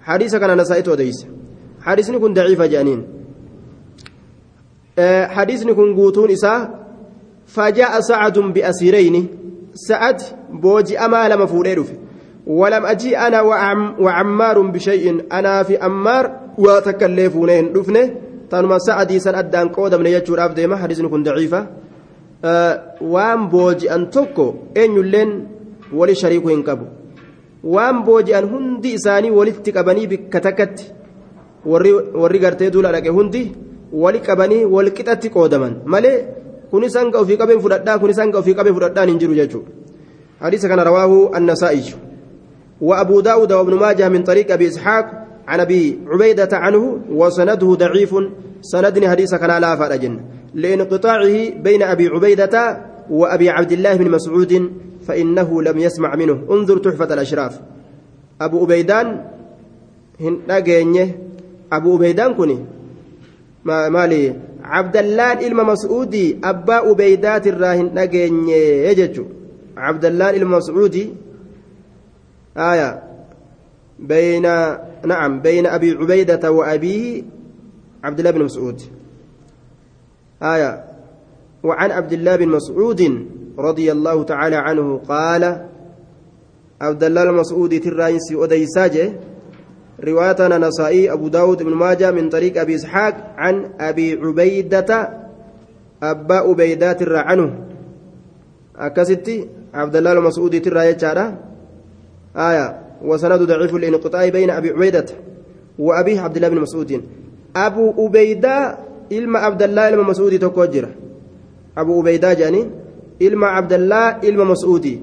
hadiisa 0.08 0.40
kana 0.40 0.56
nasaa'itu 0.62 0.92
odeyse 0.96 1.26
hadiisni 1.86 2.20
kun 2.24 2.36
daciifa 2.40 2.68
jedhaniin 2.74 3.02
hadiisni 5.38 5.76
kun 5.80 5.96
guutuun 6.00 6.36
isaa 6.38 6.60
fajaa'a 7.56 8.02
sacadun 8.10 8.54
biasiirayni 8.54 9.22
sa'ad 9.88 10.20
booji'amaa 10.66 11.28
lama 11.30 11.48
fuudhee 11.54 11.76
dhufe 11.80 11.96
ولم 12.48 12.86
أجي 12.86 13.18
أنا 13.18 13.42
وعمار 14.00 14.62
بشيء 14.62 15.26
أنا 15.32 15.64
في 15.64 15.78
أمار 15.78 16.32
واتكلف 16.58 17.34
فونين 17.34 17.74
دفنه 17.74 18.06
تنما 18.52 18.78
سعدي 18.78 19.20
سن 19.20 19.36
أدان 19.36 19.70
قودم 19.70 20.02
نيجور 20.04 20.46
أفديما 20.46 20.76
حديث 20.76 21.02
كن 21.02 21.24
ضعيفة 21.24 21.68
waan 23.14 23.48
booji'an 23.48 24.10
tokko 24.12 24.46
eenyulleen 24.76 25.30
wali 26.00 26.16
shariikuu 26.22 26.50
hin 26.52 26.64
qabu 26.70 26.86
waan 27.76 28.02
booji'an 28.08 28.50
hundi 28.54 28.92
isaanii 28.98 29.32
walitti 29.38 29.72
qabanii 29.78 30.08
bikka 30.14 30.42
takkatti 30.48 30.90
warri 32.22 32.40
gartee 32.44 32.70
duula 32.74 32.92
dhaqe 32.96 33.16
hundi 33.18 33.44
wali 34.04 34.20
qabanii 34.28 34.66
wal 34.76 34.92
qixatti 34.98 35.32
qoodaman 35.36 35.78
malee 35.96 36.18
kunis 36.72 36.98
hanga 37.00 37.24
ofii 37.24 37.40
qabeen 37.42 37.64
fudhadhaa 37.66 37.98
kunis 38.04 38.20
hanga 38.24 38.38
ofii 38.44 38.58
qabee 38.60 38.76
fudhadhaan 38.80 39.10
hin 39.14 39.24
jiru 39.24 39.40
jechuudha 39.40 39.72
حديث 40.44 40.66
كان 40.66 40.80
رواه 40.80 41.38
النسائي 41.38 41.84
وأبو 42.84 43.20
داود 43.22 43.52
وابن 43.52 43.74
ماجه 43.74 44.10
من 44.10 44.24
طريق 44.24 44.52
أبي 44.52 44.68
إسحاق 44.68 45.06
عن 45.48 45.60
أبي 45.60 46.00
عبيدة 46.08 46.50
عنه 46.52 47.00
وسنده 47.10 47.68
ضعيف 47.74 48.16
سندني 48.62 49.10
حديث 49.10 49.36
كان 49.36 49.62
لا 49.62 49.76
فرجن 49.76 50.20
لانقطاعه 50.54 51.36
بين 51.64 51.82
أبي 51.84 52.08
عبيدة 52.08 52.56
وأبي 53.10 53.50
عبد 53.50 53.72
الله 53.72 53.96
بن 53.96 54.12
مسعود 54.12 54.72
فإنه 55.08 55.62
لم 55.62 55.78
يسمع 55.80 56.16
منه. 56.16 56.38
انظر 56.52 56.78
تحفة 56.78 57.14
الأشراف. 57.14 57.60
أبو 58.42 58.60
عبيدان 58.64 59.08
هن 60.22 60.38
أبو 61.74 61.96
عبيدان 61.96 62.34
كني 62.34 62.58
ما 63.66 63.90
مالي. 63.90 64.36
عبد 64.64 64.98
الله 64.98 65.48
إلما 65.48 65.64
مسعودي 65.64 66.38
أبا 66.44 66.74
عبيدات 66.74 67.48
الراهن 67.48 67.98
يجتشو. 68.88 69.24
عبد 69.78 70.06
الله 70.06 70.30
إلما 70.30 70.58
مسعودي 70.58 71.06
آية. 72.58 73.04
بين 74.00 74.42
نعم 75.06 75.42
بين 75.42 75.66
أبي 75.66 75.92
عبيدة 75.92 76.52
وأبيه 76.52 77.24
عبد 78.04 78.20
الله 78.20 78.32
بن 78.32 78.44
مسعود. 78.44 78.82
آية. 80.44 80.84
وعن 81.64 81.92
عبد 81.92 82.14
الله 82.14 82.36
بن 82.36 82.50
مسعود 82.50 83.28
رضي 83.60 83.92
الله 83.92 84.24
تعالى 84.24 84.56
عنه 84.56 84.98
قال 84.98 85.66
عبد 86.82 87.04
الله 87.04 87.24
المسعود 87.24 87.80
تراينس 87.80 88.32
أديساجه 88.32 89.14
روايتنا 90.04 90.58
نسائي 90.58 91.12
أبو 91.12 91.28
داود 91.28 91.64
بن 91.64 91.74
ماجه 91.74 92.12
من 92.12 92.30
طريق 92.30 92.62
أبي 92.62 92.76
إسحاق 92.76 93.34
عن 93.38 93.72
أبي 93.80 94.14
عبيدة 94.14 95.10
أبا 96.04 96.36
عبيدات 96.36 97.04
عنه. 97.04 97.68
أكستي 98.76 99.48
عبد 99.74 99.96
الله 99.96 100.12
المسعود 100.12 100.62
ترايتشارا 100.62 101.53
آية 102.36 102.80
وسند 103.06 103.42
ضعيف 103.42 103.76
الانقطاع 103.76 104.30
بين 104.30 104.50
أبي 104.50 104.70
عبيدة 104.70 105.06
وأبيه 105.80 106.22
عبد 106.22 106.36
الله 106.36 106.50
بن 106.50 106.60
مسعود 106.60 107.02
أبو 107.56 108.06
عبيدة 108.06 108.78
ilma 109.10 109.42
abdallaa 109.48 109.90
ilma 109.92 110.04
mas'uudii 110.12 110.40
tokko 110.40 110.68
jira 110.68 110.90
abu 111.76 112.00
ubeydaa 112.00 112.36
jedhanii 112.36 112.68
ilma 113.20 113.52
abdallaa 113.60 114.20
ilma 114.22 114.46
mas'uudii 114.54 114.98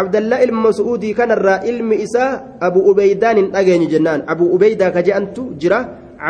abdallaa 0.00 0.40
ilma 0.46 0.60
mas'uudii 0.68 1.14
kanarraa 1.14 1.62
ilmi 1.70 1.96
isaa 2.06 2.58
abu 2.60 2.84
ubeydaan 2.90 3.36
hin 3.40 3.50
dhageenye 3.54 3.88
jennaan 3.94 4.24
abu 4.26 4.50
ubeydaa 4.54 4.90
ka 4.90 5.02
je'antu 5.02 5.48
jira 5.58 5.80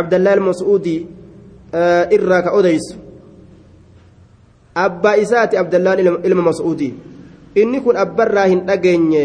abdallaa 0.01 0.35
ilma 0.39 0.53
mas'uudii 0.53 1.01
irraa 2.17 2.43
ka 2.47 2.55
odeysu 2.61 2.97
abbaa 4.87 5.17
isaati 5.25 5.59
abdallaan 5.63 5.99
ilma 6.31 6.43
mas'uudii 6.51 6.93
inni 7.63 7.81
kun 7.83 7.97
abbarraa 7.97 8.47
hin 8.53 8.67
dhageenye 8.69 9.25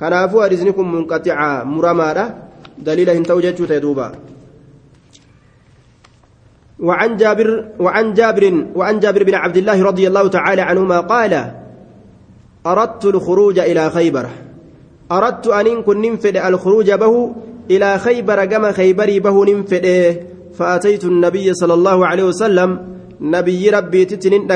kanaafuu 0.00 0.40
hadisni 0.40 0.72
kun 0.72 0.88
munqaxica 0.88 1.64
muramaadha. 1.64 2.24
Daliila 2.86 3.12
hin 3.12 3.24
ta'u 3.24 3.40
jechuu 3.42 3.66
ta'e 3.66 3.80
duuba. 3.80 4.12
وعن 6.80 7.16
جابر 7.16 7.76
وعن 7.76 8.14
جابر 8.16 8.44
وعن 8.74 9.00
جابر 9.04 9.22
بن 9.24 9.34
عبد 9.34 9.56
الله 9.56 9.78
رضي 9.84 10.04
الله 10.08 10.28
تعالى 10.28 10.62
عنهما 10.62 11.00
قال 11.00 11.32
أردت 12.66 13.04
الخروج 13.04 13.58
إلى 13.58 13.90
خيبر. 13.90 14.26
أردت 15.12 15.46
أن 15.46 15.82
كن 15.82 16.00
ننفد 16.00 16.36
الخروج 16.36 16.90
به 16.90 17.14
إلى 17.70 17.98
خيبر 17.98 18.44
كما 18.44 18.72
خيبري 18.72 19.20
به 19.20 19.36
ننفد. 19.44 19.86
فأتيت 20.56 21.04
النبي 21.04 21.54
صلى 21.54 21.74
الله 21.74 22.06
عليه 22.06 22.24
وسلم. 22.24 22.70
نبي 23.20 23.70
ربي 23.70 24.04
تتنين 24.04 24.48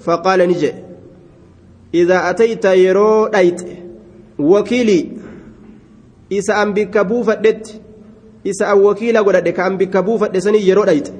فقال 0.00 0.40
نجي 0.48 0.72
idaa 1.92 2.28
atayta 2.30 2.74
yeroo 2.74 3.28
dhayxe 3.32 3.85
wakiilii 4.38 5.10
isa 6.30 6.56
an 6.62 6.72
bikka 6.72 7.04
buufadhetti 7.04 7.80
isa 8.44 8.70
an 8.72 8.78
wakiila 8.82 9.22
godhadhe 9.22 9.52
ka 9.52 9.64
an 9.64 9.76
bikka 9.76 10.02
buufadhe 10.02 10.40
sanii 10.40 10.68
yeroo 10.68 10.84
dhayxe 10.84 11.12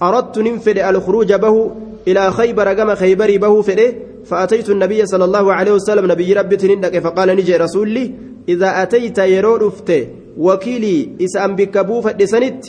aradtu 0.00 0.42
nin 0.42 0.60
fedhe 0.60 0.82
alkhuruuja 0.82 1.38
bahu 1.38 1.70
ilaa 2.06 2.30
khaybara 2.30 2.74
gama 2.74 2.96
khaybarii 2.96 3.38
bahuu 3.38 3.62
fedhe 3.62 4.06
فأتيت 4.26 4.70
النبي 4.70 5.06
صلى 5.06 5.24
الله 5.24 5.52
عليه 5.52 5.72
وسلم 5.72 6.12
نبي 6.12 6.32
ربي 6.32 6.56
تنندك 6.56 6.98
فقال 6.98 7.28
نجي 7.36 7.56
رسولي 7.56 8.14
إذا 8.48 8.82
أتيت 8.82 9.18
يرو 9.18 9.56
رفته 9.56 10.06
وكيلي 10.38 11.08
إسأم 11.24 11.56
بكبو 11.56 12.00
فدسنت 12.00 12.66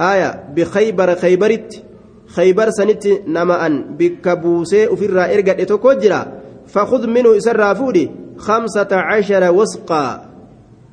آية 0.00 0.44
بخيبر 0.56 1.14
خيبرت 1.14 1.82
خيبر 2.26 2.70
سنت 2.70 3.06
نما 3.26 3.66
أن 3.66 3.74
بكبوسي 3.98 4.86
وفر 4.86 5.18
إرقد 5.34 5.60
إتوكوجرا 5.60 6.20
فخذ 6.66 7.06
منه 7.06 7.36
إسر 7.36 7.74
فودي 7.74 8.10
خمسة 8.40 8.88
عشر 8.92 9.52
وسقا 9.52 10.06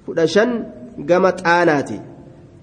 كدشن 0.08 0.50
قمت 1.10 1.48
آناتي. 1.48 2.00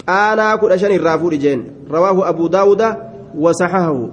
آنا 0.09 0.57
كدشن 0.57 0.93
الرافود 0.93 1.35
جين 1.35 1.61
رواه 1.91 2.29
أبو 2.29 2.47
داود 2.47 2.83
وصححه. 3.39 4.09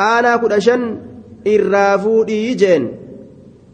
آنا 0.00 0.36
كدشن 0.36 0.96
الرافود 1.46 2.26
جين 2.30 2.82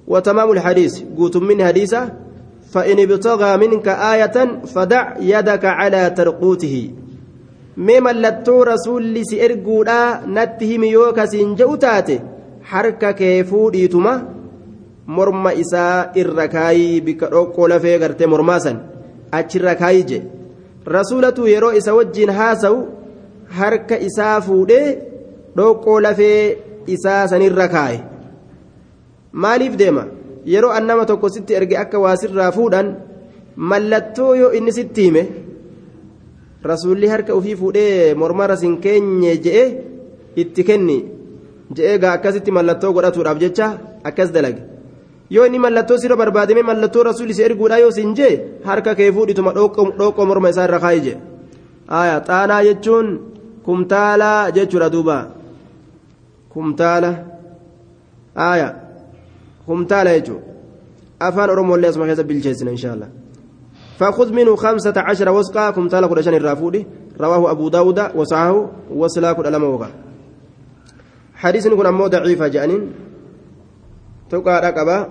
وتمام 0.08 0.50
الحديث. 0.50 1.02
قوت 1.18 1.36
من 1.36 1.64
حديثة 1.64 2.12
فإن 2.72 2.98
ابتغى 2.98 3.56
منك 3.56 3.88
آية 3.88 4.36
فدع 4.74 5.14
يدك 5.20 5.64
على 5.64 6.10
ترقوته. 6.10 6.90
mee 7.76 8.00
mallattoo 8.00 8.64
rasuulli 8.64 9.24
si 9.26 9.40
erguudha 9.46 10.22
natti 10.26 10.66
himi 10.66 10.90
yoo 10.92 11.12
kasiin 11.12 11.56
je'u 11.58 11.76
taate 11.84 12.20
harka 12.70 13.12
morma 15.06 15.52
isaa 15.54 16.10
irra 16.22 16.48
kaayii 16.48 17.00
bikka 17.06 17.26
dhoqqoo 17.34 17.68
lafee 17.68 17.98
gartee 17.98 18.26
mormaa 18.26 18.60
san 18.66 18.78
achirra 19.38 19.74
kaayii 19.82 20.04
je 20.10 20.18
rasuulatu 20.96 21.48
yeroo 21.52 21.72
isa 21.80 21.94
wajjiin 21.98 22.30
haasa'u 22.38 22.78
harka 23.58 23.98
isaa 24.08 24.40
fuudhee 24.46 24.86
dhoqqoo 25.56 26.00
lafee 26.06 26.40
isaa 26.96 27.28
sanirra 27.28 27.68
kaaye 27.76 28.00
maaliif 29.44 29.76
deema 29.82 30.04
yeroo 30.54 30.72
an 30.78 30.86
nama 30.88 31.06
tokko 31.10 31.28
sitti 31.36 31.54
erge 31.60 31.76
akka 31.84 31.98
waasirraa 32.04 32.50
fuudhan 32.58 32.94
mallattoo 33.70 34.34
yoo 34.42 34.52
inni 34.58 34.72
sitti 34.78 35.02
hime 35.08 35.22
rasuulli 36.70 37.08
harka 37.14 37.34
ufii 37.38 37.56
fuudhee 37.62 38.14
mormara 38.20 38.56
sin 38.62 38.76
keenye 38.84 39.36
je'e 39.46 39.64
itti 40.42 40.64
kenni 40.68 41.02
je'ee 41.76 41.98
gaa 42.02 42.12
akkasitti 42.18 42.50
mallattoo 42.58 42.92
godhatuudhaaf 42.96 43.38
jecha 43.44 43.66
akkas 44.10 44.32
dalage 44.36 44.62
yoo 45.30 45.46
inni 45.46 45.58
mallattoo 45.58 45.98
sirra 45.98 46.16
barbaadame 46.16 46.62
mallattoo 46.62 47.02
rasuulli 47.10 47.34
si 47.34 47.42
erguudha 47.42 47.78
yoo 47.78 47.90
sin 47.90 48.14
jee 48.14 48.34
harka 48.64 48.94
kee 48.94 49.12
fuudhituma 49.12 49.52
dhoqqoo 49.56 50.26
morma 50.26 50.50
isaa 50.50 50.66
irra 50.68 50.80
kaayi 50.84 51.00
jee 51.06 51.18
aayaa 51.98 52.20
xaanaa 52.28 52.62
jechuun 52.68 53.08
kumtaala 53.66 54.30
jechuudha 54.56 54.92
duuba 54.94 55.18
kumtaala 56.52 57.10
aayaa 58.48 58.72
kumtaala 59.66 60.16
jechuudha 60.16 60.44
afaan 61.26 61.50
oromollee 61.50 61.90
asuma 61.90 62.06
keessa 62.06 62.24
bilcheessina 62.30 62.70
inshaallah. 62.70 63.10
فخذ 63.98 64.32
منه 64.32 64.56
خمسة 64.56 64.94
عشر 64.96 65.28
وسقا 65.30 65.70
كم 65.70 65.88
تالا 65.88 66.06
كدشان 66.06 66.34
الرافودي 66.34 66.86
رواه 67.20 67.50
أبو 67.50 67.68
داود 67.68 68.00
وصححه 68.18 68.70
وسلا 68.90 69.32
كد 69.32 69.46
ألم 69.46 69.64
وقع 69.64 69.88
حديث 71.34 71.66
نكون 71.66 71.86
أمو 71.86 72.06
ضعيفة 72.06 72.48
جانين 72.48 72.82
تقع 74.30 74.60
رقبة 74.60 75.06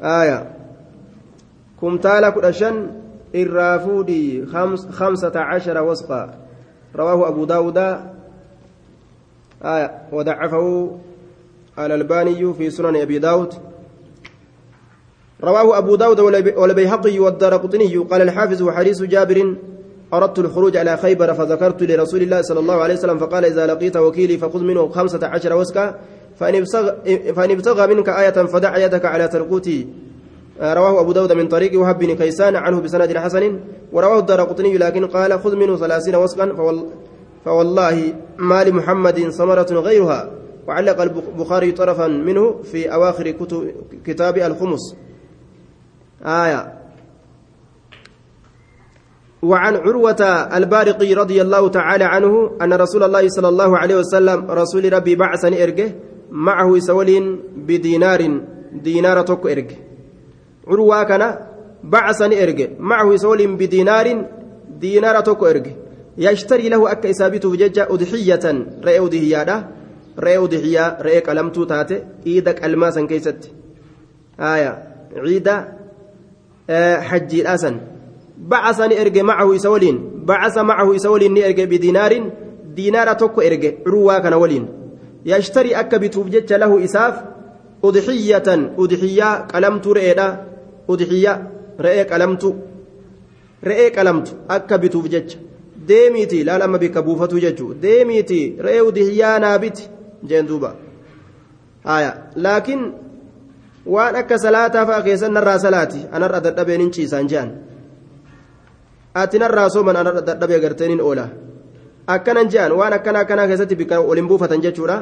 آية 0.00 0.54
كم 1.80 1.96
تالا 1.96 2.30
كدشان 2.30 3.00
الرافودي 3.34 4.46
خمس 4.46 4.86
خمسة 4.86 5.40
عشر 5.40 5.82
وسقا 5.82 6.34
رواه 6.96 7.28
أبو 7.28 7.44
داود 7.44 7.78
آية 9.64 10.02
وضعفه 10.12 10.90
الألباني 11.78 12.54
في 12.54 12.70
سنن 12.70 12.96
أبي 12.96 13.18
داود 13.18 13.54
رواه 15.44 15.78
أبو 15.78 15.96
داود 15.96 16.20
والبيهقي 16.56 17.18
والدارقطني 17.18 17.96
قال 17.96 18.22
الحافظ 18.22 18.62
وحديث 18.62 19.02
جابر 19.02 19.56
أردت 20.14 20.38
الخروج 20.38 20.76
على 20.76 20.96
خيبر 20.96 21.34
فذكرت 21.34 21.82
لرسول 21.82 22.22
الله 22.22 22.42
صلى 22.42 22.60
الله 22.60 22.82
عليه 22.82 22.94
وسلم 22.94 23.18
فقال 23.18 23.44
إذا 23.44 23.66
لقيت 23.66 23.96
وكيلي 23.96 24.38
فخذ 24.38 24.64
منه 24.64 24.88
خمسة 24.88 25.26
عشر 25.26 25.56
وسكا 25.56 25.98
فإن 26.38 27.50
ابتغى 27.50 27.94
منك 27.94 28.08
آية 28.08 28.46
فدع 28.46 28.76
يدك 28.76 29.04
على 29.04 29.28
ترقوتي 29.28 29.88
رواه 30.60 31.00
أبو 31.00 31.12
داود 31.12 31.32
من 31.32 31.48
طريق 31.48 31.80
وهب 31.80 31.98
بن 31.98 32.16
كيسان 32.16 32.56
عنه 32.56 32.80
بسند 32.80 33.16
حسن. 33.16 33.60
ورواه 33.92 34.18
الدارقطني 34.18 34.78
لكن 34.78 35.06
قال 35.06 35.40
خذ 35.40 35.56
منه 35.56 35.76
ثلاثين 35.76 36.16
وسقا 36.16 36.46
فوالله 37.44 38.14
ما 38.38 38.64
لمحمد 38.64 39.30
ثمرة 39.30 39.66
غيرها. 39.70 40.30
وعلق 40.66 41.00
البخاري 41.00 41.72
طرفا 41.72 42.06
منه 42.06 42.62
في 42.62 42.94
أواخر 42.94 43.34
كتاب 44.04 44.38
الخمس. 44.38 44.94
آية. 46.26 46.72
وعن 49.42 49.76
عروة 49.76 50.22
البارقي 50.56 51.14
رضي 51.14 51.42
الله 51.42 51.68
تعالى 51.68 52.04
عنه 52.04 52.50
أن 52.62 52.72
رسول 52.72 53.02
الله 53.02 53.28
صلى 53.28 53.48
الله 53.48 53.78
عليه 53.78 53.96
وسلم 53.96 54.50
رسول 54.50 54.92
ربي 54.92 55.14
بعثني 55.14 55.62
إرجه 55.62 55.94
معه 56.30 56.78
سولين 56.78 57.40
بدينار 57.56 58.40
دينار 58.72 59.20
توك 59.22 59.46
إرجه 59.46 59.76
عروة 60.68 61.02
كان 61.04 61.38
بعثني 61.84 62.42
إرجه 62.42 62.70
معه 62.78 63.16
سولين 63.16 63.56
بدينار 63.56 64.26
دينار 64.80 65.20
توك 65.20 65.44
إرجه 65.44 65.88
يشتري 66.18 66.68
له 66.68 66.92
أك 66.92 67.06
إسابته 67.06 67.56
ججة 67.56 67.86
أضحية. 67.90 68.66
رأي 68.84 68.98
أضحية 68.98 69.70
رأي 70.18 70.36
أضحية 70.36 70.98
رأي 71.02 71.18
قلمتو 71.20 71.64
تاتي 71.64 72.04
إيدك 72.26 72.64
ألماسا 72.64 73.06
كيست. 73.06 73.50
آية. 74.40 74.82
عيدة 75.16 75.68
حجي 77.00 77.54
أسن 77.54 77.80
بعثني 78.38 79.00
إرجع 79.00 79.22
معه 79.22 79.54
يسولين 79.54 80.24
بعث 80.24 80.58
معه 80.58 80.94
يسولين 80.94 81.34
ني 81.34 81.66
بدينار 81.66 82.30
دينار 82.74 83.12
توكو 83.12 83.40
إرجع. 83.40 83.72
روا 83.86 84.18
كان 84.18 84.34
ولين. 84.34 84.77
يشتري 85.26 85.74
أكا 85.80 85.96
بتوبجت 85.96 86.52
له 86.52 86.84
إساف 86.84 87.14
أضحية 87.84 88.48
أضحية 88.78 89.34
قلمت 89.34 89.86
رئيدا 89.86 90.44
أضحية 90.90 91.50
رئي 91.80 92.02
قلمت 92.02 92.54
رئي 93.64 93.88
قلمت 93.88 94.36
أكا 94.50 94.76
بتوبجت 94.76 95.38
deemiiti 95.88 96.44
laal 96.44 96.62
amma 96.62 96.78
bikka 96.78 97.02
buufatu 97.02 97.40
jechuu 97.40 97.74
deemiiti 97.82 98.38
re'ee 98.66 98.80
udihiyyaa 98.88 99.38
naabiti 99.44 99.88
jeen 100.28 100.48
duuba 100.48 100.74
haya 101.84 102.10
laakiin 102.46 102.82
waan 103.94 104.16
akka 104.20 104.38
salaataa 104.38 104.86
fa'a 104.86 105.02
keessan 105.06 105.32
narraa 105.38 105.58
salaati 105.64 106.00
anarra 106.18 106.40
dadhabeen 106.46 106.80
hin 106.84 106.92
ciisaan 106.96 107.30
jehan 107.32 107.52
ati 109.22 109.38
narraa 109.44 109.68
sooman 109.76 110.00
anarra 110.02 110.22
dadhabee 110.30 110.60
garteen 110.66 110.90
hin 110.94 111.00
oola 111.10 111.28
akkanan 112.16 112.48
jehan 112.48 112.72
waan 112.72 112.92
akkana 112.92 113.24
akkanaa 113.24 113.46
keessatti 113.46 113.76
bikka 113.76 114.00
waliin 114.00 114.28
buufatan 114.28 114.62
jechuudha. 114.66 114.98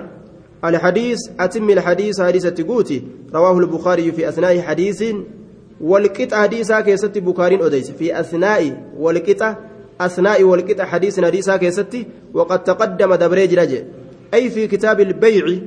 الحديث 0.64 1.18
أتم 1.40 1.70
الحديث 1.70 2.20
حديثة 2.20 2.64
قوتي 2.68 3.02
رواه 3.34 3.58
البخاري 3.58 4.12
في 4.12 4.28
أثناء 4.28 4.60
حديث 4.60 5.04
والقطع 5.80 6.42
حديثا 6.42 6.80
كيست 6.80 7.18
بخاري 7.18 7.66
أديس 7.66 7.90
في 7.90 8.20
أثناء 8.20 8.82
والقطع 8.98 9.56
أثناء 10.00 10.42
والقطع 10.42 10.84
حديث 10.84 11.20
حديثا 11.20 11.56
كيست 11.56 11.96
وقد 12.34 12.64
تقدم 12.64 13.14
دبريج 13.14 13.58
رجع 13.58 13.80
أي 14.34 14.50
في 14.50 14.66
كتاب 14.66 15.00
البيع 15.00 15.58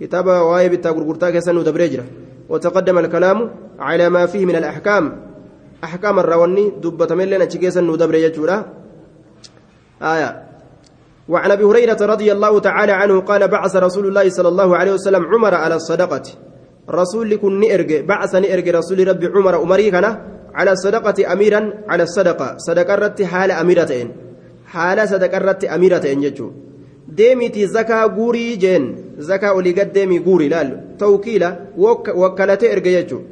كتاب 0.00 0.26
وايب 0.26 0.72
التاغرغرتا 0.72 1.30
كيسن 1.30 1.64
دبريج 1.64 2.00
وتقدم 2.48 2.98
الكلام 2.98 3.50
على 3.78 4.08
ما 4.08 4.26
فيه 4.26 4.46
من 4.46 4.56
الأحكام 4.56 5.22
أحكام 5.84 6.18
الرواني 6.18 6.72
دبة 6.82 7.14
ملنا 7.14 7.44
تشيكيسن 7.44 7.96
دبريج 7.96 8.40
آية 10.02 10.51
وعن 11.32 11.50
أبي 11.50 11.64
هريرة 11.64 12.00
رضي 12.12 12.28
الله 12.32 12.60
تعالى 12.60 12.92
عنه 12.92 13.20
قال 13.20 13.42
بعث 13.48 13.76
رسول 13.76 14.04
الله 14.06 14.26
صلى 14.36 14.48
الله 14.48 14.76
عليه 14.76 14.92
وسلم 14.92 15.22
عمر 15.32 15.54
على 15.54 15.74
الصدقة. 15.80 16.22
رسول 16.90 17.36
كن 17.42 17.60
نئرج 17.60 17.92
بعث 18.12 18.32
نئرج 18.34 18.68
رسول 18.68 19.08
ربي 19.08 19.26
عمر 19.26 19.54
عمري 19.62 19.90
كان 19.90 20.06
على 20.54 20.72
الصدقة 20.72 21.32
اميرا 21.32 21.60
على 21.88 22.02
الصدقة. 22.02 22.48
صدقة 22.66 22.94
رت 22.94 23.22
حال 23.22 23.50
اميرتين 23.50 24.08
حال 24.66 24.98
صدقة 25.08 25.38
رت 25.38 25.64
اميرتين 25.64 26.20
جچو 26.20 26.48
deemiti 27.18 27.66
zakaa 27.66 28.08
guurii 28.08 28.56
jeen 28.62 28.84
zakaa 29.28 29.52
olii 29.52 29.72
gad 29.78 29.92
deemii 29.94 30.20
guurii 30.26 30.48
laal 30.48 30.70
tawkiila 31.02 31.48
wakkalate 32.22 32.66
erge 32.74 32.92
jechuun 32.96 33.24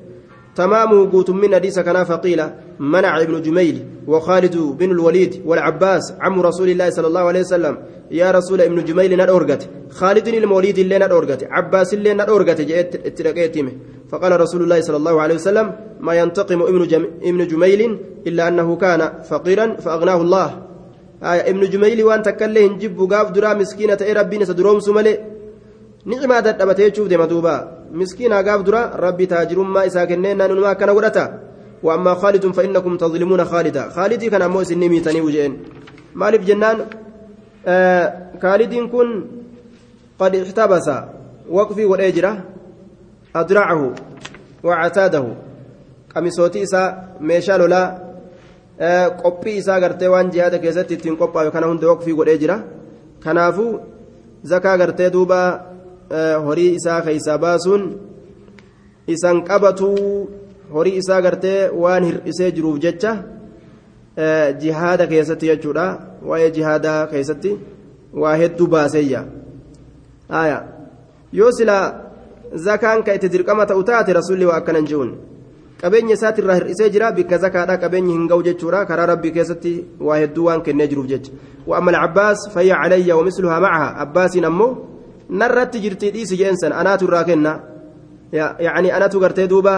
تمامه 0.57 1.11
قوت 1.12 1.30
من 1.30 1.55
حديث 1.55 1.78
كان 1.78 2.05
فقيل 2.05 2.42
منع 2.78 3.20
ابن 3.20 3.42
جميل 3.42 3.84
وخالد 4.07 4.57
بن 4.57 4.90
الوليد 4.90 5.42
والعباس 5.46 6.14
عم 6.20 6.40
رسول 6.40 6.68
الله 6.68 6.90
صلى 6.90 7.07
الله 7.07 7.20
عليه 7.20 7.40
وسلم. 7.40 7.76
يا 8.11 8.30
رسول 8.30 8.61
ابن 8.61 8.84
جميل 8.84 9.16
ندورغت 9.22 9.68
خالد 9.90 10.28
الموليد 10.28 10.78
اللي 10.78 10.98
ندورغت 10.98 11.44
عباس 11.51 11.94
اللي 11.94 12.14
ندورغت 12.14 12.61
جئت 12.61 13.07
اترقيتمه 13.07 13.72
فقال 14.11 14.40
رسول 14.40 14.62
الله 14.62 14.80
صلى 14.80 14.96
الله 14.96 15.20
عليه 15.20 15.34
وسلم 15.34 15.72
ما 16.01 16.14
ينتقم 16.14 16.62
ابن 16.62 16.86
جم... 16.86 17.05
ابن 17.22 17.46
جميل 17.46 17.98
إلا 18.26 18.48
أنه 18.48 18.76
كان 18.76 19.12
فقيرا 19.30 19.76
فأغناه 19.76 20.20
الله. 20.22 20.62
آية 21.22 21.51
ابن 21.51 21.70
جميل 21.70 22.05
وان 22.05 22.22
تكله 22.22 22.66
نجيب 22.66 23.01
قاف 23.12 23.30
درا 23.30 23.55
مسكينة 23.55 23.98
اي 24.01 24.12
ربي 24.12 24.38
نسدروم 24.38 24.78
نعمة 26.05 26.40
دبتي 26.40 26.90
تشوف 26.90 27.09
دي 27.09 27.16
مدوبا 27.91 27.99
مسكينة 27.99 28.43
قاف 28.43 28.62
درا 28.62 28.97
ربي 28.97 29.26
تاجر 29.26 29.62
ما 29.62 29.86
إسا 29.86 30.05
كنين 30.05 30.38
نما 30.38 30.72
كان 30.72 30.91
ودتا 30.91 31.41
وأما 31.82 32.14
خالد 32.14 32.47
فإنكم 32.47 32.97
تظلمون 32.97 33.45
خالدا 33.45 33.88
خالدي 33.88 34.30
كان 34.30 34.43
أمو 34.43 34.62
سني 34.62 34.88
ميتني 34.88 35.20
وجين 35.20 35.59
مالف 36.14 36.45
جنان 36.45 36.86
آه 37.66 38.30
خالد 38.43 38.74
كن 38.74 39.24
قد 40.18 40.36
احتبس 40.36 40.91
وقفي 41.51 41.84
والأجرة 41.84 42.45
أدرعه 43.36 43.95
وعتاده 44.64 45.24
قميصوتي 46.14 46.62
إسا 46.62 47.09
ميشا 47.20 47.53
لولا 47.53 48.11
qophii 49.22 49.57
isaa 49.61 49.80
gartee 49.80 50.09
waan 50.09 50.30
jihaada 50.32 50.59
keessatti 50.59 50.95
ittiin 50.95 51.16
qophaa'e 51.16 51.51
kana 51.51 51.66
hunda 51.66 51.86
waqfii 51.88 52.14
godhee 52.14 52.38
jira. 52.38 52.62
Kanaafuu 53.20 53.80
zakaa 54.43 54.78
gartee 54.78 55.11
duuba 55.11 55.70
horii 56.46 56.74
isaa 56.74 57.00
keeysaa 57.06 57.38
baasuun 57.38 57.84
isan 59.06 59.42
qabatuu 59.48 60.28
horii 60.74 60.96
isaa 61.02 61.20
gartee 61.22 61.70
waan 61.82 62.04
hir'isee 62.04 62.50
jiruuf 62.56 62.78
jecha 62.84 63.12
jihaada 64.62 65.06
keessatti 65.06 65.50
jechuudha 65.52 65.86
waa'ee 66.28 66.50
jihaadaa 66.56 67.06
keessatti 67.14 67.56
waa 68.22 68.36
hedduu 68.42 68.66
baaseeyya 68.74 69.24
yoo 71.32 71.52
silaa 71.58 71.84
zakaan 72.54 73.02
ka 73.02 73.14
itti 73.14 73.28
dirqama 73.34 73.66
ta'u 73.66 73.82
taate 73.90 74.12
rasuulli 74.20 74.44
waa 74.50 74.58
akkanan 74.62 74.86
ji'uun 74.92 75.11
qabeenya 75.80 76.14
isaatirraa 76.18 76.58
hir'isee 76.61 76.90
jira 76.94 77.12
bikka 77.18 77.38
zakaadha 77.38 77.78
qabeenyi 77.84 78.12
hin 78.12 78.28
ga'u 78.30 78.42
jechuudha 78.48 78.84
karaa 78.90 79.06
rabbii 79.12 79.32
keessatti 79.36 79.74
waa 80.08 80.18
hedduu 80.22 80.44
waan 80.48 80.62
kennee 80.62 80.88
jiruuf 80.92 81.06
jecha 81.12 81.32
wa'amma 81.66 81.92
alcabbaas 81.92 82.48
fayya 82.54 82.80
calayya 82.82 83.16
wamisluhaa 83.16 83.61
macaha 83.66 83.88
abbaasiin 84.04 84.44
ammoo 84.50 84.72
narratti 85.31 85.81
jirtii 85.85 86.11
dhiisi 86.14 86.37
jeensan 86.41 86.72
anaatu 86.81 87.05
irraa 87.09 87.24
kenna 87.24 87.53
yacni 88.33 88.91
anatu 88.97 89.20
gartee 89.20 89.47
duuba 89.53 89.74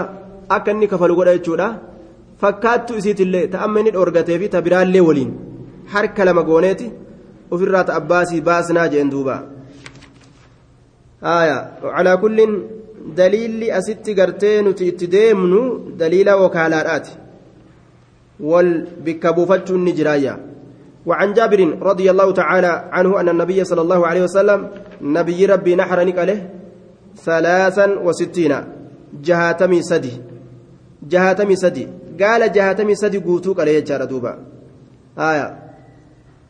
akka 0.48 0.70
inni 0.72 0.88
kafalu 0.92 1.16
godha 1.16 1.36
jechuudha 1.36 1.68
fakkaattu 2.40 2.98
isiitillee 3.00 3.46
ta 3.53 3.62
amma 3.64 3.80
inni 3.80 3.94
dhoorgatee 3.96 4.38
fi 4.42 4.48
ta 4.55 4.62
biraallee 4.66 5.05
waliin 5.09 5.32
harka 5.94 6.24
lama 6.24 6.42
gooneeti 6.48 6.92
ofirraa 7.55 7.84
ta 7.88 7.96
abbaasii 8.00 8.40
baasnaa 8.48 8.88
jeen 8.92 9.11
duuba 9.14 9.36
calaa 11.22 12.16
kullin 12.22 12.53
daliilli 13.18 13.72
asitti 13.78 14.14
gartee 14.14 14.57
nuti 14.62 14.88
itti 14.92 15.07
deemnu 15.16 15.61
daliila 16.00 16.36
wakaalaadhaati 16.42 17.12
wal 18.50 18.70
bikka 19.05 19.32
buufachuun 19.36 19.84
ni 19.84 19.92
jiraayya 20.00 20.34
وعن 21.07 21.32
جابر 21.32 21.61
رضي 21.82 22.11
الله 22.11 22.32
تعالى 22.32 22.72
عنه 22.92 23.20
أن 23.20 23.28
النبي 23.28 23.64
صلى 23.64 23.80
الله 23.80 24.07
عليه 24.07 24.22
وسلم 24.22 24.61
نبي 25.03 25.46
ربي 25.46 25.76
نحر 25.76 26.05
نقله 26.05 26.48
ثلاثا 27.16 27.86
وستين 28.07 28.55
جهاتمي 29.22 29.82
سدي 29.82 30.12
جهاتمي 31.03 31.57
سدي 31.57 31.88
قال 32.20 32.53
جهاتمي 32.53 32.94
سدي 32.94 33.18
قوتوك 33.18 33.61
عليه 33.61 33.80
جار 33.80 34.05
دوبا 34.05 34.38
آية 35.18 35.59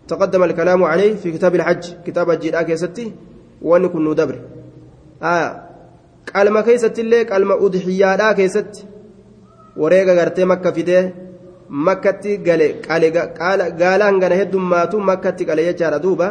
تقدم 0.08 0.42
الكلام 0.42 0.84
عليه 0.84 1.14
في 1.14 1.32
كتاب 1.32 1.54
الحج 1.54 1.84
كتاب 2.06 2.30
الجيران 2.30 2.64
كيستي 2.64 3.12
ونكون 3.62 4.10
ندبر 4.10 4.38
آية 5.22 5.72
qalma 6.30 6.62
keessatti 6.62 7.00
illee 7.04 7.24
qalma 7.30 7.54
udhiyyaadhaa 7.66 8.34
keessatti 8.38 8.86
wareega 9.82 10.14
gartee 10.14 10.44
makka 10.52 10.72
fidee 10.76 11.02
makkatti 11.86 12.38
gale 12.46 12.68
gaalaan 13.80 14.20
gana 14.22 14.38
heddummaatu 14.40 15.00
makkatti 15.10 15.48
qale 15.48 15.62
jechaadha 15.68 16.02
duuba 16.04 16.28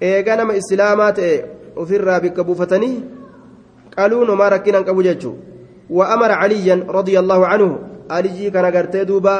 eega 0.00 0.36
nama 0.36 0.56
islaamaa 0.60 1.12
ta'e 1.18 1.34
ofirraa 1.76 2.20
bikka 2.20 2.44
buufatanii 2.44 2.96
qaluun 3.96 4.30
homaa 4.34 4.50
rakkinaan 4.56 4.84
qabu 4.84 5.02
jechuu 5.08 5.36
وأمر 5.90 6.30
عليا 6.32 6.86
رضي 6.88 7.18
الله 7.18 7.46
عنه 7.46 7.78
علي 8.10 8.50
كان 8.50 8.66
قرتي 8.76 9.04
دوبا 9.04 9.36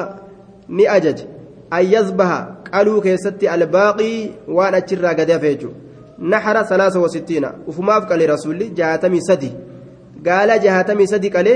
ni 0.69 0.83
ajaje 0.89 1.27
an 1.71 1.85
yazbaha 1.87 2.39
qaluu 2.71 3.01
keessatti 3.01 3.47
albaaqii 3.49 4.31
waan 4.57 4.75
achirraa 4.75 5.15
gadi 5.15 5.33
hafeechu 5.33 5.69
naxara 6.19 6.65
salaasa 6.71 6.99
wasittiina 7.05 7.53
ufumaaf 7.71 8.09
qale 8.11 8.27
rasuulli 8.27 8.67
jahatamii 8.79 9.23
sadi 9.29 9.51
gaala 10.27 10.59
jahatamii 10.65 11.07
sadi 11.13 11.31
qale 11.37 11.55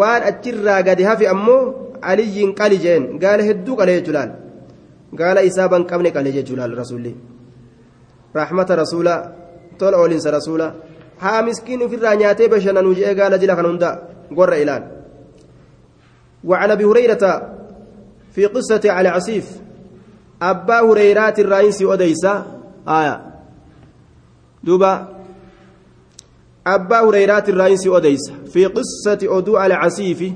waan 0.00 0.22
achirraa 0.30 0.82
gadi 0.88 1.08
hafe 1.10 1.24
ammoo 1.34 1.62
aliyyiin 2.10 2.52
qali 2.60 2.78
jeen 2.84 3.08
gaala 3.22 3.48
hedduu 3.48 3.76
qale 3.80 3.92
jechuu 3.96 4.16
laal 4.18 4.32
gaala 5.20 5.46
isaa 5.50 5.68
ban 5.72 5.88
qabne 5.90 6.10
qale 6.16 6.30
jechuu 6.36 6.56
laal 6.60 6.76
rasuulli 6.82 7.16
raaxmata 8.34 8.76
rasuula 8.76 9.14
tola 9.78 9.98
oolinsa 9.98 10.30
rasuula 10.30 10.74
haa 11.18 11.42
miskiin 11.42 11.82
ofirraa 11.82 12.16
nyaatee 12.16 12.48
bashannanuu 12.48 12.94
je'ee 12.98 13.14
gaala 13.14 13.38
jila 13.38 13.56
kan 13.56 13.66
hunda 13.66 13.90
gorra 14.34 14.58
ilaal 14.64 14.84
وعن 16.44 16.70
أبي 16.70 16.84
هريرة 16.84 17.54
في 18.34 18.46
قصة 18.46 18.80
على 18.84 19.08
عسيف 19.08 19.46
أبا 20.42 20.80
هريرات 20.80 21.38
الرئيس 21.38 21.82
أديسا 21.82 22.60
آية. 22.88 23.32
دوبا 24.64 25.08
أبا 26.66 27.00
هريرات 27.00 27.48
الرئيس 27.48 27.86
أديسا 27.86 28.32
في 28.52 28.66
قصة 28.66 29.18
أدو 29.22 29.56
على 29.56 29.74
عسيف 29.74 30.32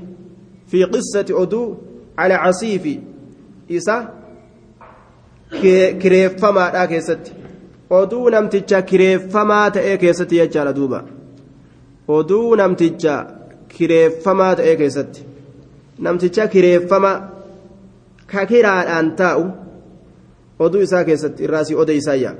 في 0.67 0.83
قصة 0.83 1.25
أدو 1.29 1.75
على 2.17 2.33
عسيف 2.33 2.99
إسا 3.71 4.13
كريف 6.01 6.45
فما 6.45 6.83
oduu 7.89 8.29
namticha 8.29 8.81
kireeffamaa 8.81 9.71
ta'ee 9.71 9.97
keessatti 9.97 10.35
jechaadha 10.41 10.73
duuba. 10.75 11.03
Oduu 12.07 12.55
namticha 12.55 13.25
kireeffamaa 13.67 14.55
ta'ee 14.55 14.75
keessatti. 14.75 15.21
Namticha 15.99 16.47
kireeffama 16.47 17.11
ka 18.31 18.45
kiraadhaan 18.45 19.15
taa'u 19.15 19.45
oduu 20.59 20.81
isaa 20.81 21.03
keessatti 21.03 21.43
irraasii 21.43 21.75
odeysaayya 21.83 22.35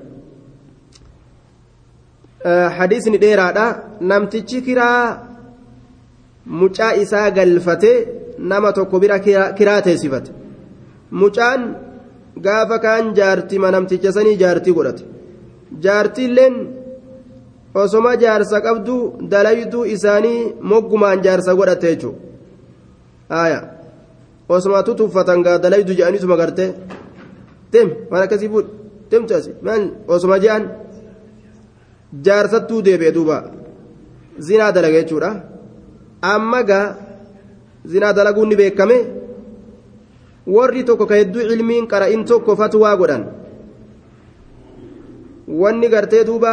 hadiisni 2.77 3.17
dheeraadha. 3.23 3.65
Namtichi 4.01 4.61
kiraa 4.61 5.01
mucaa 6.45 6.91
isaa 7.03 7.31
galfatee 7.31 7.97
nama 8.37 8.73
tokko 8.73 8.99
bira 8.99 9.19
kiraa 9.57 9.81
teessifate. 9.81 10.31
Mucaan 11.11 11.61
gaafa 12.41 12.79
kaan 12.79 13.13
jaartima 13.15 13.71
namticha 13.71 14.11
sanii 14.11 14.37
jaartii 14.43 14.73
godhate. 14.73 15.16
Jaartiilleen 15.83 16.55
osoma 17.81 18.11
jaarsa 18.23 18.57
qabdu 18.67 18.95
dalayduu 19.31 19.83
isaanii 19.95 20.39
moggumaan 20.71 21.23
jaarsa 21.25 21.51
godhate 21.59 21.87
jechuudha 21.93 23.59
osuma 24.49 24.83
tutuffatan 24.87 25.39
gaa 25.45 25.57
dalaydu 25.63 25.93
je'aniituma 25.99 26.37
gartee 26.41 26.69
tem 27.71 27.87
waan 28.09 28.23
akkasii 28.23 28.49
fuudh 28.53 28.69
temtu 29.09 29.33
asi. 29.35 29.51
Maal 29.65 29.81
osuma 30.07 30.37
je'an 30.43 30.63
jaarsattuu 32.25 32.81
deebi'e 32.85 33.11
duuba. 33.17 33.37
Zinaa 34.39 34.71
dalaga 34.71 35.01
jechuudha 35.01 35.29
amma 36.21 36.63
gaa 36.69 36.95
zinaa 37.91 38.13
dalaguun 38.13 38.49
ni 38.49 38.55
beekame 38.55 38.97
warri 40.55 40.83
tokko 40.83 41.05
ka 41.05 41.15
hedduu 41.19 41.41
ilmiin 41.53 41.87
qara'in 41.91 42.23
tokko 42.25 42.55
fatwaa 42.55 42.95
godhan 42.99 43.23
wanni 45.47 45.89
gartee 45.89 46.23
duuba 46.23 46.51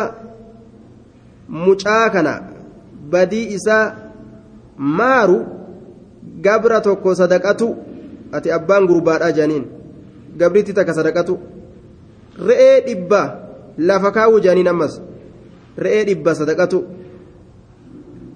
mucaa 1.49 2.11
kana 2.11 2.35
badii 3.11 3.47
isaa 3.57 3.95
maaru 4.79 5.39
gabra 6.41 6.81
tokko 6.81 7.15
sadaqatu 7.15 7.69
ati 8.33 8.51
abbaan 8.51 8.87
gurbaadhaa 8.87 9.33
jedhaniin 9.33 9.65
gabritti 10.37 10.73
takka 10.75 10.95
sadaqatu. 10.95 11.39
Re'ee 12.47 12.81
dhibba 12.87 13.21
lafa 13.79 14.11
kaawwu 14.11 14.41
jedhaniin 14.41 14.69
ammas 14.69 15.01
re'ee 15.79 16.05
dhibba 16.05 16.35
sadaqatu. 16.35 16.85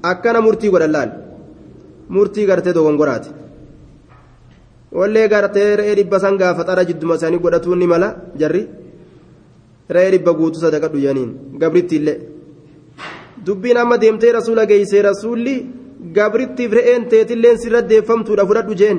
Akkana 0.03 0.41
murtii 0.41 0.71
godhan 0.71 0.93
laal 0.93 1.11
murtii 2.09 2.47
gartee 2.47 2.73
dogongoraati 2.73 3.31
wallee 4.93 5.29
gartee 5.29 5.77
re'ee 5.77 5.95
dhibba 5.99 6.21
san 6.21 6.37
gaafa 6.39 6.65
xara 6.69 6.85
jidduma 6.85 7.15
isaanii 7.15 7.39
godhatuun 7.39 7.79
ni 7.79 7.87
mala 7.87 8.09
jarri 8.41 8.63
re'ee 9.95 10.11
dhibba 10.13 10.33
guutuu 10.39 10.61
jedhaniin 10.63 11.31
gabritti 11.61 11.97
illee. 11.97 12.19
Dubbiin 13.47 13.77
amma 13.77 13.97
deemtee 14.01 14.33
rasuula 14.33 14.65
geeysee 14.67 15.03
rasuulli 15.03 15.55
gabrittiif 16.17 16.73
re'een 16.79 17.09
teetilleen 17.09 17.59
sirra 17.63 17.81
deeffamtuudha 17.91 18.47
fudhadhu 18.49 18.75
jeen. 18.81 18.99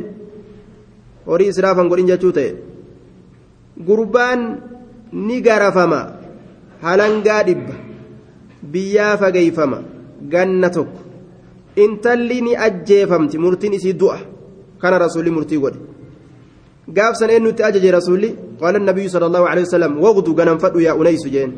Horii 1.28 1.50
israafan 1.54 1.90
godhin 1.90 2.08
jechuu 2.12 2.32
ta'e. 2.38 2.52
Gurbaan 3.88 4.42
ni 5.28 5.42
garafama. 5.42 6.02
Halangaa 6.82 7.44
dhibba. 7.48 7.76
Biyyaa 8.72 9.18
fageeyfama 9.22 9.80
ganna 10.34 10.70
tokko. 10.70 11.02
Intalli 11.84 12.42
ni 12.42 12.56
ajjeefamti. 12.68 13.38
Murtiin 13.38 13.74
isii 13.74 14.00
du'a. 14.02 14.20
Kana 14.82 14.98
rasuulli 15.06 15.32
murtii 15.38 15.62
godhe 15.64 15.80
gaafsan 16.98 17.30
eenyutti 17.36 17.64
ajaje 17.64 17.92
rasuulli 17.98 18.30
qaala 18.62 18.80
nabiyyu 18.80 19.10
sala 19.10 19.26
allahu 19.30 19.46
alehi 19.52 19.66
wasalam 19.68 19.94
waqdu 20.06 20.34
ganamfadhu 20.40 20.80
yaa 20.88 20.96
uneysu 21.02 21.30
jeen 21.36 21.52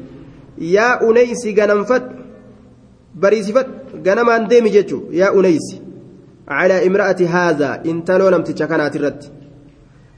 yaa 0.76 1.00
uneysi 1.10 1.54
ganamfadhu 1.60 2.10
bariisifadhu 3.24 4.02
ganamaan 4.08 4.50
deemi 4.52 4.70
jechuu 4.78 5.04
yaa 5.22 5.32
uneysi 5.40 5.82
calaa 6.50 6.82
imra'ati 6.90 7.26
haazaa 7.36 7.76
intaloo 7.92 8.30
namticha 8.36 8.68
kanaati 8.72 8.98
irratti 9.02 9.32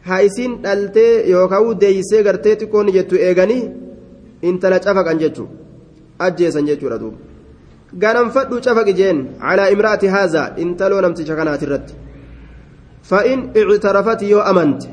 haa 0.08 0.22
isiin 0.30 0.54
dhaltee 0.64 1.12
yookaan 1.34 1.80
deeysee 1.84 2.24
gartee 2.28 2.56
xiqqoonni 2.62 2.96
jettu 2.98 3.22
eeganii 3.28 3.64
intala 4.50 4.80
cafaqan 4.86 5.22
jechuu 5.24 5.50
ajjeesan 6.26 6.66
jechuudha 6.70 6.98
duuba 7.04 7.18
ganamfadhu 8.04 8.62
cafaqi 8.66 8.94
jeen 9.00 9.20
calaa 9.44 9.70
imra'ati 9.76 10.14
haazaa 10.16 10.48
intaloo 10.64 11.02
namticha 11.06 11.36
kanaati 11.40 11.66
irratti 11.68 11.94
fa'in 13.10 13.40
ictarafati 13.62 14.32
yoo 14.34 14.44
amante 14.52 14.93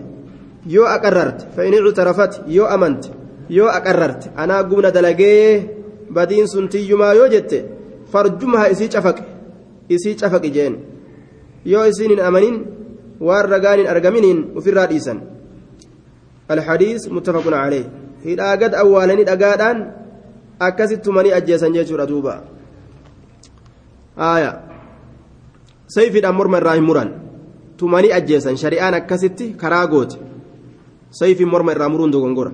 yoo 0.67 0.87
aqarrarte 0.87 1.47
fa'in 1.57 1.75
ictarafati 1.75 2.41
yoo 2.49 2.67
amante 2.67 3.11
yoo 3.49 3.69
aqarrarte 3.69 4.31
anaa 4.37 4.63
gumna 4.65 4.91
dalagee 4.91 5.69
badiin 6.13 6.49
sun 6.49 6.69
tiyyumaa 6.69 7.15
yoo 7.15 7.29
jette 7.29 7.65
farjumhaa 8.13 8.69
isii 8.75 8.89
cafaqe 8.89 9.23
isii 9.89 10.15
cafaqi 10.21 10.51
jeen 10.57 10.75
yoo 11.65 11.85
isiin 11.87 12.11
hin 12.11 12.23
amanin 12.29 12.57
waan 13.21 13.49
ragaan 13.55 13.79
hin 13.79 13.89
argaminiin 13.95 14.41
ofirraa 14.57 14.87
dhiisan 14.93 15.21
alhadiis 16.49 17.09
muttafaqun 17.17 17.57
calee 17.61 17.85
hidhaa 18.25 18.57
gad 18.63 18.75
awwaalanii 18.83 19.25
dhagaadhaan 19.31 19.85
akkasitti 20.69 21.05
tumanii 21.05 21.33
ajjeesan 21.39 21.75
jechuudha 21.79 22.07
duuba 22.13 22.35
aaya 24.31 24.51
sayfiidhaan 25.97 26.35
morma 26.41 26.59
irraa 26.63 26.75
hin 26.79 26.85
muran 26.91 27.13
tumanii 27.83 28.13
ajjeesan 28.19 28.57
shari'aan 28.63 28.95
akkasitti 29.01 29.53
karaa 29.63 29.87
goote 29.95 30.19
sayfiin 31.11 31.49
morma 31.49 31.73
irraa 31.75 31.89
muruun 31.93 32.11
dogongora 32.15 32.53